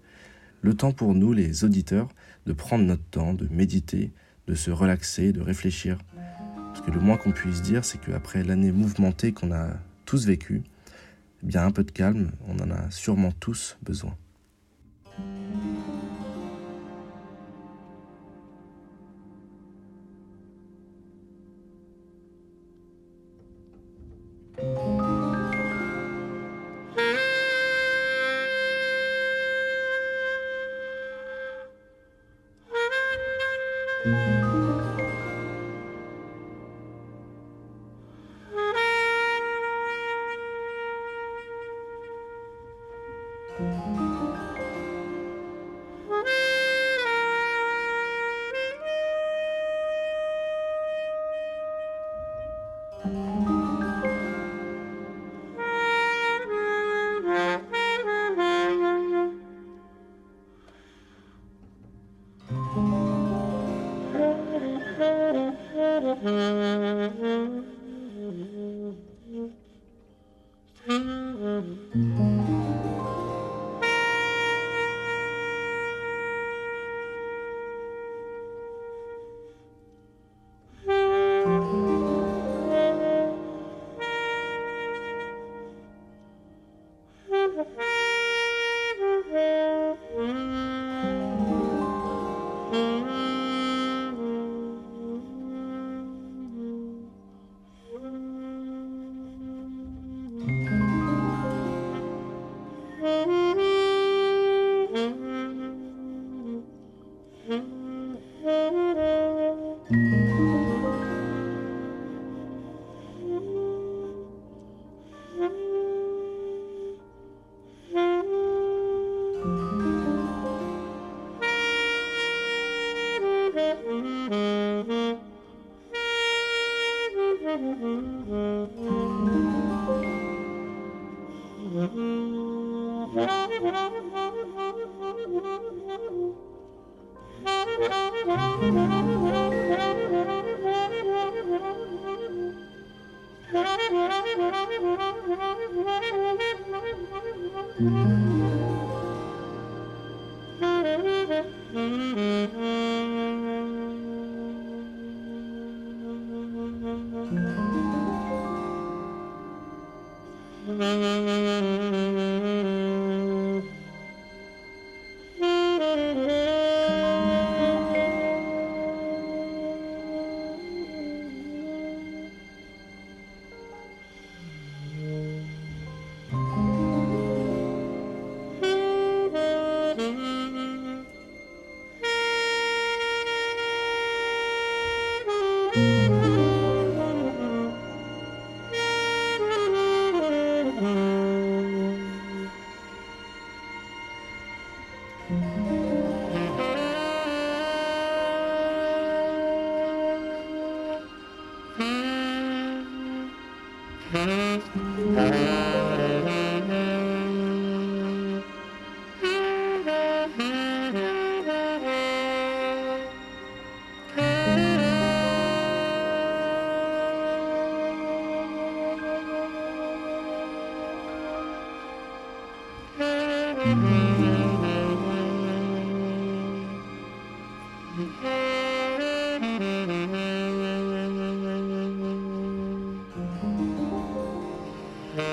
[0.62, 2.10] Le temps pour nous, les auditeurs,
[2.45, 4.12] de prendre notre temps, de méditer,
[4.48, 5.98] de se relaxer, de réfléchir.
[6.56, 9.70] Parce que le moins qu'on puisse dire, c'est qu'après l'année mouvementée qu'on a
[10.06, 10.64] tous vécue,
[11.44, 14.16] eh bien un peu de calme, on en a sûrement tous besoin.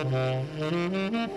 [0.05, 1.29] Mm-hmm.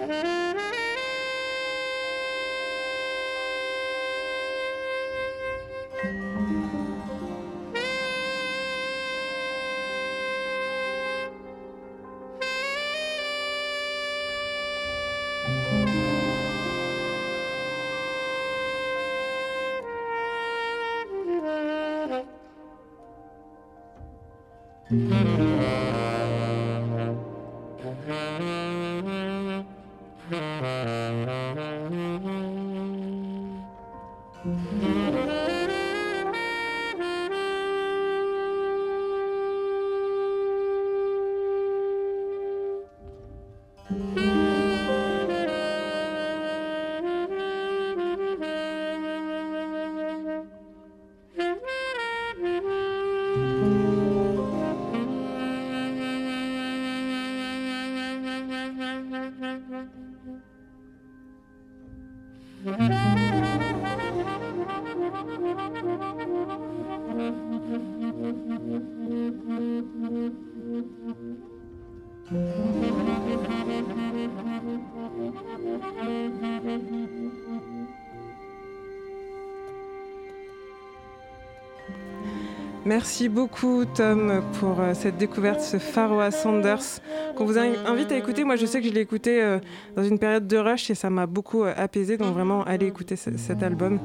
[82.91, 86.99] Merci beaucoup Tom pour euh, cette découverte, ce Pharoah Sanders
[87.37, 88.43] qu'on vous in- invite à écouter.
[88.43, 89.59] Moi je sais que je l'ai écouté euh,
[89.95, 93.15] dans une période de rush et ça m'a beaucoup euh, apaisé, donc vraiment allez écouter
[93.15, 93.97] ce- cet album.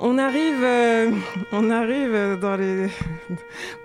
[0.00, 0.66] On arrive,
[1.52, 2.58] on arrive dans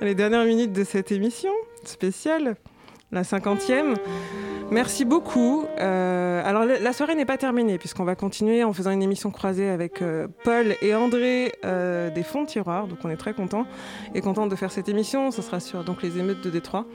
[0.01, 1.51] les dernières minutes de cette émission
[1.85, 2.57] spéciale,
[3.13, 3.93] la cinquantième.
[4.71, 5.65] Merci beaucoup.
[5.79, 9.67] Euh, alors la soirée n'est pas terminée puisqu'on va continuer en faisant une émission croisée
[9.67, 12.85] avec euh, Paul et André euh, des Fonds de Tiroir.
[12.87, 13.65] Donc on est très content
[14.13, 15.31] et contente de faire cette émission.
[15.31, 16.85] Ce sera sur donc les émeutes de Détroit.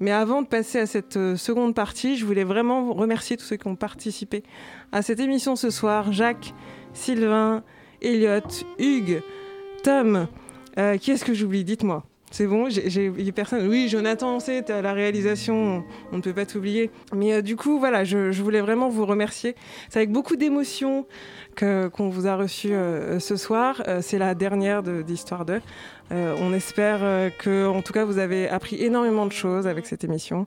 [0.00, 3.68] Mais avant de passer à cette seconde partie, je voulais vraiment remercier tous ceux qui
[3.68, 4.42] ont participé
[4.90, 6.12] à cette émission ce soir.
[6.12, 6.52] Jacques,
[6.94, 7.62] Sylvain,
[8.02, 8.40] Elliot,
[8.80, 9.22] Hugues,
[9.84, 10.26] Tom.
[11.00, 11.62] Qui est-ce que j'oublie?
[11.62, 12.09] Dites-moi.
[12.32, 13.66] C'est bon, j'ai j'ai oublié personne.
[13.66, 15.82] Oui, Jonathan, c'est t'es à la réalisation,
[16.12, 16.90] on ne peut pas t'oublier.
[17.12, 19.56] Mais euh, du coup, voilà, je, je voulais vraiment vous remercier.
[19.88, 21.06] C'est avec beaucoup d'émotion
[21.58, 23.82] qu'on vous a reçu euh, ce soir.
[23.88, 25.60] Euh, c'est la dernière de- d'Histoire 2.
[26.12, 27.00] Euh, on espère
[27.38, 30.46] que, en tout cas, vous avez appris énormément de choses avec cette émission.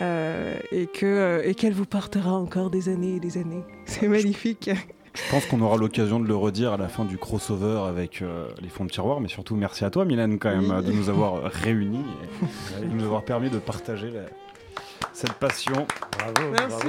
[0.00, 3.62] et qu'elle vous portera encore des années et des années.
[3.86, 4.70] C'est magnifique.
[5.14, 8.48] Je pense qu'on aura l'occasion de le redire à la fin du crossover avec euh,
[8.62, 10.84] les fonds de tiroir, mais surtout merci à toi, Mylène, quand même, Oui.
[10.86, 12.04] de nous avoir réunis
[12.80, 14.22] et de nous avoir permis de partager la-
[15.12, 15.86] cette passion.
[16.18, 16.86] Bravo, Merci.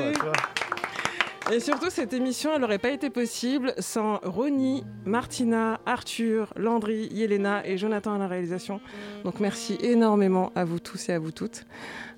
[1.51, 7.67] Et surtout, cette émission, elle n'aurait pas été possible sans Ronnie, Martina, Arthur, Landry, Yelena
[7.67, 8.79] et Jonathan à la réalisation.
[9.25, 11.65] Donc merci énormément à vous tous et à vous toutes.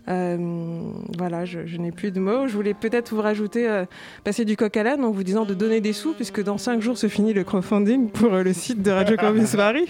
[0.07, 0.37] Euh,
[1.17, 2.47] voilà, je, je n'ai plus de mots.
[2.47, 3.85] Je voulais peut-être vous rajouter, euh,
[4.23, 6.81] passer du coq à l'âne en vous disant de donner des sous, puisque dans 5
[6.81, 9.87] jours se finit le crowdfunding pour euh, le site de Radio Campus Paris.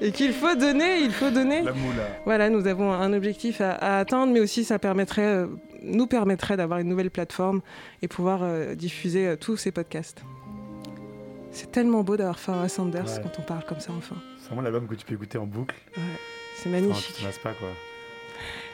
[0.00, 1.62] Et qu'il faut donner, il faut donner.
[1.62, 2.02] La moula.
[2.24, 5.44] Voilà, nous avons un objectif à, à atteindre, mais aussi ça permettrait,
[5.82, 7.60] nous permettrait d'avoir une nouvelle plateforme
[8.02, 8.40] et pouvoir
[8.74, 10.22] diffuser tous ces podcasts.
[11.52, 13.20] C'est tellement beau d'avoir Farrah Sanders Ouais.
[13.22, 14.16] quand on parle comme ça enfin.
[14.40, 15.74] C'est vraiment l'album que tu peux écouter en boucle.
[15.96, 16.02] Ouais,
[16.56, 17.16] c'est Enfin, magnifique.
[17.16, 17.68] tu te pas quoi.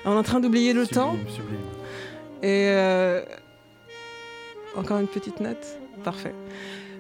[0.04, 1.16] On est en train d'oublier le temps.
[1.28, 1.60] Sublime.
[2.42, 3.22] Et euh,
[4.74, 5.78] encore une petite note.
[6.02, 6.34] Parfait.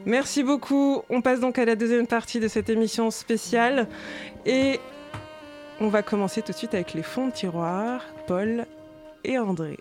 [0.06, 1.02] Merci beaucoup.
[1.10, 3.88] On passe donc à la deuxième partie de cette émission spéciale.
[4.46, 4.78] Et
[5.80, 8.66] on va commencer tout de suite avec les fonds de tiroir, Paul
[9.24, 9.78] et André.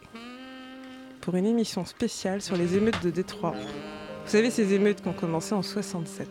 [1.22, 3.54] Pour une émission spéciale sur les émeutes de Détroit.
[4.26, 6.28] Vous savez, ces émeutes qui ont commencé en 67.